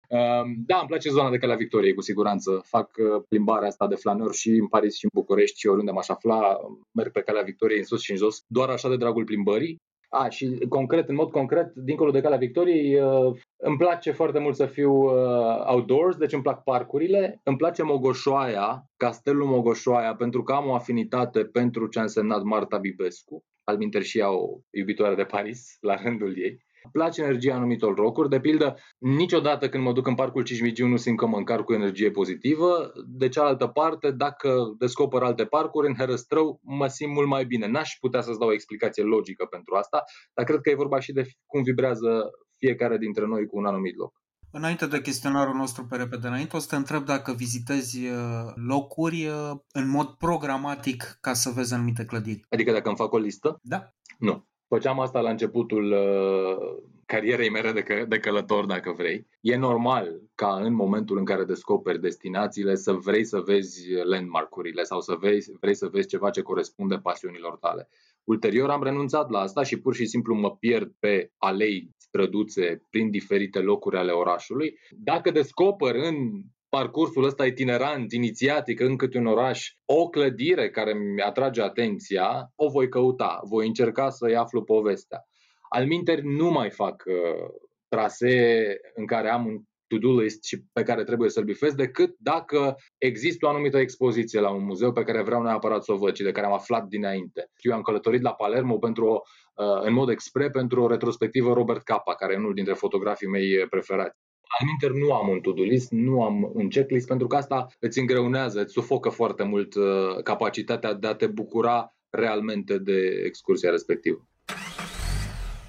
Ehm, 0.09 0.54
da, 0.66 0.78
îmi 0.78 0.88
place 0.88 1.11
zona 1.11 1.30
de 1.30 1.38
Calea 1.38 1.56
Victoriei, 1.56 1.94
cu 1.94 2.00
siguranță. 2.00 2.61
Fac 2.64 2.90
uh, 2.96 3.22
plimbarea 3.28 3.68
asta 3.68 3.86
de 3.86 3.94
flaneur 3.94 4.34
și 4.34 4.48
în 4.48 4.68
Paris 4.68 4.96
și 4.96 5.04
în 5.04 5.11
București 5.12 5.59
și 5.59 5.66
oriunde 5.66 5.90
m-aș 5.90 6.09
afla. 6.09 6.56
Merg 6.92 7.12
pe 7.12 7.20
Calea 7.20 7.42
Victoriei 7.42 7.78
în 7.78 7.84
sus 7.84 8.00
și 8.02 8.11
în 8.11 8.16
jos, 8.16 8.44
doar 8.46 8.68
așa 8.68 8.88
de 8.88 8.96
dragul 8.96 9.24
plimbării. 9.24 9.76
A, 10.11 10.28
și 10.28 10.59
concret, 10.68 11.09
în 11.09 11.14
mod 11.14 11.30
concret, 11.30 11.74
dincolo 11.74 12.11
de 12.11 12.20
Calea 12.20 12.38
Victoriei, 12.38 13.00
uh, 13.00 13.36
îmi 13.56 13.76
place 13.76 14.11
foarte 14.11 14.38
mult 14.38 14.56
să 14.56 14.66
fiu 14.66 14.92
uh, 14.92 15.64
outdoors, 15.66 16.16
deci 16.16 16.32
îmi 16.32 16.42
plac 16.42 16.62
parcurile. 16.62 17.40
Îmi 17.42 17.56
place 17.56 17.82
Mogoșoaia, 17.82 18.84
Castelul 18.96 19.46
Mogoșoaia, 19.46 20.14
pentru 20.14 20.42
că 20.42 20.52
am 20.52 20.68
o 20.68 20.74
afinitate 20.74 21.44
pentru 21.44 21.86
ce 21.86 21.98
a 21.98 22.02
însemnat 22.02 22.42
Marta 22.42 22.78
Bibescu. 22.78 23.44
Al 23.64 24.02
și 24.02 24.18
ea 24.18 24.30
o 24.30 24.59
iubitoare 24.70 25.14
de 25.14 25.24
Paris, 25.24 25.76
la 25.80 25.94
rândul 25.94 26.38
ei 26.38 26.66
place 26.93 27.22
energia 27.22 27.55
anumitor 27.55 27.99
locuri. 27.99 28.28
De 28.28 28.41
pildă, 28.41 28.76
niciodată 28.99 29.68
când 29.68 29.84
mă 29.84 29.93
duc 29.93 30.07
în 30.07 30.14
parcul 30.14 30.45
Cismigiu 30.45 30.86
nu 30.86 30.97
simt 30.97 31.18
că 31.18 31.26
mă 31.26 31.36
încarc 31.36 31.64
cu 31.64 31.72
energie 31.72 32.11
pozitivă. 32.11 32.93
De 33.07 33.28
cealaltă 33.28 33.66
parte, 33.66 34.11
dacă 34.11 34.74
descoper 34.78 35.22
alte 35.22 35.45
parcuri 35.45 35.89
în 35.89 35.95
Herăstrău, 35.95 36.61
mă 36.62 36.86
simt 36.86 37.12
mult 37.12 37.28
mai 37.28 37.45
bine. 37.45 37.66
N-aș 37.66 37.97
putea 38.01 38.20
să-ți 38.20 38.39
dau 38.39 38.49
o 38.49 38.53
explicație 38.53 39.03
logică 39.03 39.45
pentru 39.45 39.74
asta, 39.74 40.03
dar 40.34 40.45
cred 40.45 40.61
că 40.61 40.70
e 40.70 40.74
vorba 40.74 41.01
și 41.01 41.12
de 41.12 41.26
cum 41.47 41.62
vibrează 41.62 42.30
fiecare 42.57 42.99
dintre 42.99 43.26
noi 43.26 43.47
cu 43.47 43.59
un 43.59 43.66
anumit 43.66 43.97
loc. 43.97 44.12
Înainte 44.51 44.86
de 44.86 45.01
chestionarul 45.01 45.55
nostru 45.55 45.86
pe 45.86 45.97
repede 45.97 46.26
înainte, 46.26 46.57
o 46.57 46.59
să 46.59 46.66
te 46.68 46.76
întreb 46.76 47.05
dacă 47.05 47.32
vizitezi 47.32 48.07
uh, 48.07 48.16
locuri 48.55 49.26
uh, 49.26 49.51
în 49.72 49.89
mod 49.89 50.07
programatic 50.07 51.18
ca 51.20 51.32
să 51.32 51.51
vezi 51.51 51.74
anumite 51.74 52.05
clădiri. 52.05 52.45
Adică 52.49 52.72
dacă 52.72 52.89
îmi 52.89 52.97
fac 52.97 53.12
o 53.12 53.18
listă? 53.18 53.59
Da. 53.62 53.93
Nu. 54.18 54.47
Făceam 54.68 55.00
asta 55.00 55.20
la 55.20 55.30
începutul 55.30 55.92
uh, 55.92 56.82
carierei 57.06 57.50
mele 57.50 57.72
de, 57.72 57.82
că, 57.82 58.04
de 58.08 58.18
călător, 58.18 58.66
dacă 58.66 58.92
vrei. 58.96 59.26
E 59.40 59.56
normal 59.56 60.20
ca 60.34 60.54
în 60.54 60.74
momentul 60.74 61.18
în 61.18 61.24
care 61.24 61.44
descoperi 61.44 62.00
destinațiile 62.00 62.74
să 62.74 62.92
vrei 62.92 63.24
să 63.24 63.40
vezi 63.40 63.92
landmark-urile 63.92 64.82
sau 64.82 65.00
să 65.00 65.16
vezi, 65.20 65.52
vrei 65.60 65.74
să 65.74 65.86
vezi 65.86 66.08
ceva 66.08 66.30
ce 66.30 66.42
corespunde 66.42 66.96
pasiunilor 66.96 67.56
tale. 67.56 67.88
Ulterior 68.24 68.70
am 68.70 68.82
renunțat 68.82 69.30
la 69.30 69.38
asta 69.38 69.62
și 69.62 69.80
pur 69.80 69.94
și 69.94 70.06
simplu 70.06 70.34
mă 70.34 70.56
pierd 70.56 70.92
pe 70.98 71.32
alei 71.36 71.94
străduțe 71.96 72.82
prin 72.90 73.10
diferite 73.10 73.58
locuri 73.58 73.96
ale 73.96 74.12
orașului. 74.12 74.78
Dacă 74.90 75.30
descoper 75.30 75.94
în 75.94 76.42
parcursul 76.68 77.24
ăsta 77.24 77.46
itinerant, 77.46 78.12
inițiatic 78.12 78.80
în 78.80 78.96
câte 78.96 79.18
un 79.18 79.26
oraș, 79.26 79.72
o 79.84 80.08
clădire 80.08 80.70
care 80.70 80.92
mi 80.92 81.22
atrage 81.22 81.62
atenția, 81.62 82.52
o 82.54 82.68
voi 82.68 82.88
căuta, 82.88 83.40
voi 83.42 83.66
încerca 83.66 84.10
să-i 84.10 84.36
aflu 84.36 84.62
povestea. 84.62 85.24
Alminteri 85.68 86.26
nu 86.26 86.50
mai 86.50 86.70
fac 86.70 87.04
uh, 87.06 87.48
trasee 87.88 88.80
în 88.94 89.06
care 89.06 89.28
am 89.28 89.46
un 89.46 89.62
to-do 89.86 90.20
list 90.20 90.44
și 90.44 90.62
pe 90.72 90.82
care 90.82 91.04
trebuie 91.04 91.30
să-l 91.30 91.44
bifez, 91.44 91.74
decât 91.74 92.14
dacă 92.18 92.76
există 92.98 93.46
o 93.46 93.48
anumită 93.48 93.78
expoziție 93.78 94.40
la 94.40 94.50
un 94.50 94.64
muzeu 94.64 94.92
pe 94.92 95.02
care 95.02 95.22
vreau 95.22 95.42
neapărat 95.42 95.84
să 95.84 95.92
o 95.92 95.96
văd 95.96 96.14
și 96.14 96.22
de 96.22 96.32
care 96.32 96.46
am 96.46 96.52
aflat 96.52 96.86
dinainte. 96.86 97.50
Eu 97.56 97.74
am 97.74 97.82
călătorit 97.82 98.22
la 98.22 98.34
Palermo 98.34 98.78
pentru 98.78 99.06
o, 99.06 99.20
uh, 99.54 99.82
în 99.82 99.92
mod 99.92 100.08
expre 100.08 100.50
pentru 100.50 100.82
o 100.82 100.88
retrospectivă 100.88 101.52
Robert 101.52 101.82
Capa, 101.82 102.14
care 102.14 102.32
e 102.32 102.36
unul 102.36 102.54
dintre 102.54 102.72
fotografii 102.72 103.28
mei 103.28 103.66
preferați. 103.70 104.28
Alminter 104.59 104.90
nu 104.90 105.12
am 105.12 105.28
un 105.28 105.40
to-do 105.40 105.62
list, 105.62 105.90
nu 105.90 106.22
am 106.22 106.51
un 106.55 106.68
checklist, 106.68 107.07
pentru 107.07 107.26
că 107.26 107.36
asta 107.36 107.66
îți 107.78 107.99
îngreunează, 107.99 108.61
îți 108.61 108.72
sufocă 108.72 109.09
foarte 109.09 109.42
mult 109.42 109.74
uh, 109.74 110.22
capacitatea 110.22 110.94
de 110.94 111.07
a 111.07 111.14
te 111.14 111.26
bucura 111.26 111.94
realmente 112.11 112.78
de 112.78 113.22
excursia 113.24 113.70
respectivă. 113.70 114.28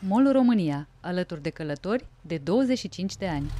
MOL 0.01 0.31
România, 0.31 0.87
alături 1.01 1.41
de 1.41 1.49
călători 1.49 2.05
de 2.21 2.37
25 2.37 3.15
de 3.15 3.27
ani. 3.27 3.51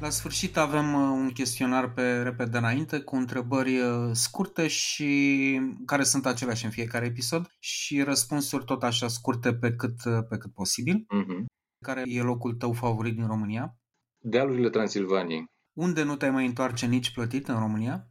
La 0.00 0.10
sfârșit 0.10 0.56
avem 0.56 0.94
uh, 0.94 1.00
un 1.00 1.30
chestionar 1.30 1.92
pe 1.92 2.22
repede 2.22 2.58
înainte 2.58 3.00
cu 3.00 3.16
întrebări 3.16 3.78
uh, 3.78 4.10
scurte 4.12 4.66
și 4.66 5.60
care 5.86 6.02
sunt 6.02 6.26
aceleași 6.26 6.64
în 6.64 6.70
fiecare 6.70 7.06
episod 7.06 7.50
și 7.58 8.02
răspunsuri 8.02 8.64
tot 8.64 8.82
așa 8.82 9.08
scurte 9.08 9.54
pe 9.54 9.72
cât, 9.72 10.04
uh, 10.04 10.24
pe 10.28 10.36
cât 10.36 10.52
posibil. 10.52 11.06
Mm-hmm. 11.14 11.44
Care 11.84 12.02
e 12.06 12.22
locul 12.22 12.54
tău 12.54 12.72
favorit 12.72 13.14
din 13.14 13.26
România? 13.26 13.76
Dealurile 14.18 14.70
Transilvaniei. 14.70 15.44
Unde 15.72 16.02
nu 16.02 16.16
te-ai 16.16 16.30
mai 16.30 16.46
întoarce 16.46 16.86
nici 16.86 17.12
plătit 17.12 17.48
în 17.48 17.58
România? 17.58 18.06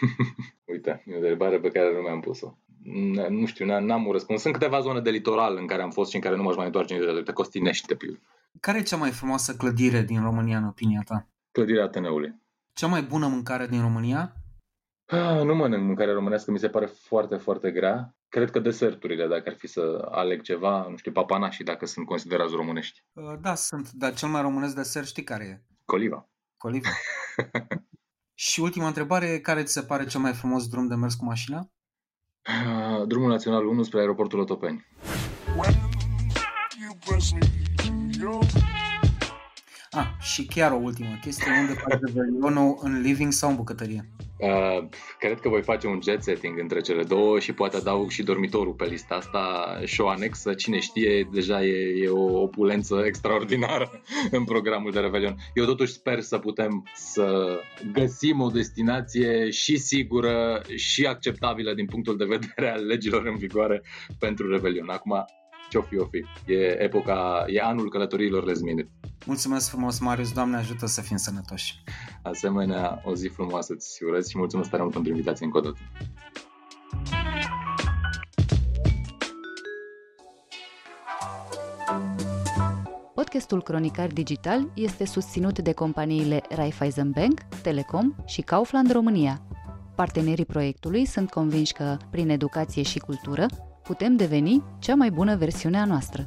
Uite, 0.72 1.02
e 1.06 1.12
o 1.12 1.16
întrebare 1.16 1.60
pe 1.60 1.68
care 1.68 1.94
nu 1.94 2.00
mi-am 2.00 2.20
pus-o. 2.20 2.58
Nu 3.28 3.46
știu, 3.46 3.80
n-am 3.80 4.06
un 4.06 4.12
răspuns. 4.12 4.40
Sunt 4.40 4.52
câteva 4.52 4.80
zone 4.80 5.00
de 5.00 5.10
litoral 5.10 5.56
în 5.56 5.66
care 5.66 5.82
am 5.82 5.90
fost 5.90 6.10
și 6.10 6.16
în 6.16 6.22
care 6.22 6.36
nu 6.36 6.42
m-aș 6.42 6.56
mai 6.56 6.66
întoarce 6.66 6.94
niciodată. 6.94 7.32
Costinești, 7.32 7.86
de 7.86 7.94
pildă. 7.94 8.20
Care 8.60 8.78
e 8.78 8.82
cea 8.82 8.96
mai 8.96 9.10
frumoasă 9.10 9.56
clădire 9.56 10.02
din 10.02 10.22
România, 10.22 10.58
în 10.58 10.64
opinia 10.64 11.02
ta? 11.04 11.28
Clădirea 11.50 11.84
Ateneului. 11.84 12.34
Cea 12.72 12.86
mai 12.86 13.02
bună 13.02 13.26
mâncare 13.26 13.66
din 13.66 13.80
România? 13.80 14.34
Ah, 15.10 15.42
nu 15.44 15.54
mănânc 15.54 15.84
mâncare 15.84 16.12
românească, 16.12 16.50
mi 16.50 16.58
se 16.58 16.68
pare 16.68 16.86
foarte, 16.86 17.36
foarte 17.36 17.70
grea. 17.70 18.14
Cred 18.28 18.50
că 18.50 18.58
deserturile, 18.58 19.26
dacă 19.26 19.42
ar 19.46 19.54
fi 19.54 19.66
să 19.66 20.08
aleg 20.10 20.42
ceva, 20.42 20.86
nu 20.88 20.96
știu, 20.96 21.12
papanașii, 21.12 21.64
dacă 21.64 21.86
sunt 21.86 22.06
considerați 22.06 22.54
românești. 22.54 23.04
Uh, 23.12 23.38
da, 23.40 23.54
sunt, 23.54 23.90
dar 23.90 24.14
cel 24.14 24.28
mai 24.28 24.42
românesc 24.42 24.74
desert 24.74 25.06
știi 25.06 25.24
care 25.24 25.44
e? 25.44 25.74
Coliva. 25.84 26.28
Coliva. 26.56 26.88
Și 28.34 28.60
ultima 28.60 28.86
întrebare, 28.86 29.40
care 29.40 29.62
ți 29.62 29.72
se 29.72 29.82
pare 29.82 30.06
cel 30.06 30.20
mai 30.20 30.32
frumos 30.32 30.68
drum 30.68 30.86
de 30.86 30.94
mers 30.94 31.14
cu 31.14 31.24
mașina? 31.24 31.70
Ah, 32.42 33.06
drumul 33.06 33.28
Național 33.28 33.66
1 33.66 33.82
spre 33.82 34.00
aeroportul 34.00 34.38
Otopeni. 34.38 34.86
Ah, 39.90 40.06
și 40.20 40.46
chiar 40.46 40.72
o 40.72 40.76
ultimă 40.76 41.18
chestie, 41.20 41.52
unde 41.60 41.72
faci 41.72 42.00
revelionul 42.00 42.78
în 42.82 43.00
living 43.00 43.32
sau 43.32 43.50
în 43.50 43.56
bucătărie? 43.56 44.08
Uh, 44.40 44.88
cred 45.18 45.40
că 45.40 45.48
voi 45.48 45.62
face 45.62 45.86
un 45.86 46.00
jet 46.02 46.22
setting 46.22 46.58
între 46.58 46.80
cele 46.80 47.02
două 47.02 47.38
și 47.38 47.52
poate 47.52 47.76
adaug 47.76 48.10
și 48.10 48.22
dormitorul 48.22 48.72
pe 48.72 48.84
lista 48.84 49.14
asta 49.14 49.78
și 49.84 50.00
o 50.00 50.08
anexă. 50.08 50.54
Cine 50.54 50.78
știe, 50.78 51.28
deja 51.32 51.64
e, 51.64 52.02
e 52.02 52.08
o 52.08 52.40
opulență 52.40 53.02
extraordinară 53.06 53.90
în 54.30 54.44
programul 54.44 54.90
de 54.90 55.00
Revelion. 55.00 55.36
Eu 55.54 55.64
totuși 55.64 55.92
sper 55.92 56.20
să 56.20 56.38
putem 56.38 56.88
să 56.94 57.58
găsim 57.92 58.40
o 58.40 58.48
destinație 58.48 59.50
și 59.50 59.76
sigură 59.76 60.62
și 60.74 61.06
acceptabilă 61.06 61.74
din 61.74 61.86
punctul 61.86 62.16
de 62.16 62.24
vedere 62.24 62.70
al 62.70 62.86
legilor 62.86 63.26
în 63.26 63.36
vigoare 63.36 63.82
pentru 64.18 64.50
Revelion. 64.50 64.88
Acum, 64.88 65.24
ce-o 65.70 65.82
fi, 65.82 65.98
o 65.98 66.04
fi. 66.04 66.52
E 66.52 66.82
epoca, 66.82 67.44
e 67.46 67.60
anul 67.60 67.90
călătoriilor 67.90 68.44
last 68.44 68.62
minute. 68.62 68.90
Mulțumesc 69.26 69.68
frumos, 69.68 69.98
Marius, 69.98 70.32
Doamne 70.32 70.56
ajută 70.56 70.86
să 70.86 71.00
fim 71.00 71.16
sănătoși. 71.16 71.82
Asemenea, 72.22 73.02
o 73.04 73.14
zi 73.14 73.28
frumoasă 73.28 73.74
ți 73.74 74.04
urez 74.04 74.28
și 74.28 74.38
mulțumesc 74.38 74.70
tare 74.70 74.82
mult 74.82 74.94
pentru 74.94 75.10
invitație 75.10 75.44
încă 75.44 75.58
o 75.58 75.60
dată. 75.60 75.78
Podcastul 83.14 83.62
Cronicar 83.62 84.06
Digital 84.06 84.70
este 84.74 85.04
susținut 85.04 85.58
de 85.58 85.72
companiile 85.72 86.42
Raiffeisen 86.48 87.10
Bank, 87.10 87.40
Telecom 87.62 88.14
și 88.26 88.40
Kaufland 88.40 88.92
România. 88.92 89.42
Partenerii 89.94 90.44
proiectului 90.44 91.04
sunt 91.04 91.30
convinși 91.30 91.72
că, 91.72 91.96
prin 92.10 92.28
educație 92.28 92.82
și 92.82 92.98
cultură, 92.98 93.46
putem 93.90 94.16
deveni 94.16 94.62
cea 94.78 94.94
mai 94.94 95.10
bună 95.10 95.36
versiune 95.36 95.78
a 95.78 95.84
noastră. 95.84 96.26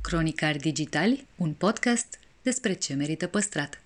Cronicari 0.00 0.58
Digitali, 0.58 1.26
un 1.36 1.52
podcast 1.52 2.18
despre 2.42 2.72
ce 2.72 2.94
merită 2.94 3.26
păstrat. 3.26 3.81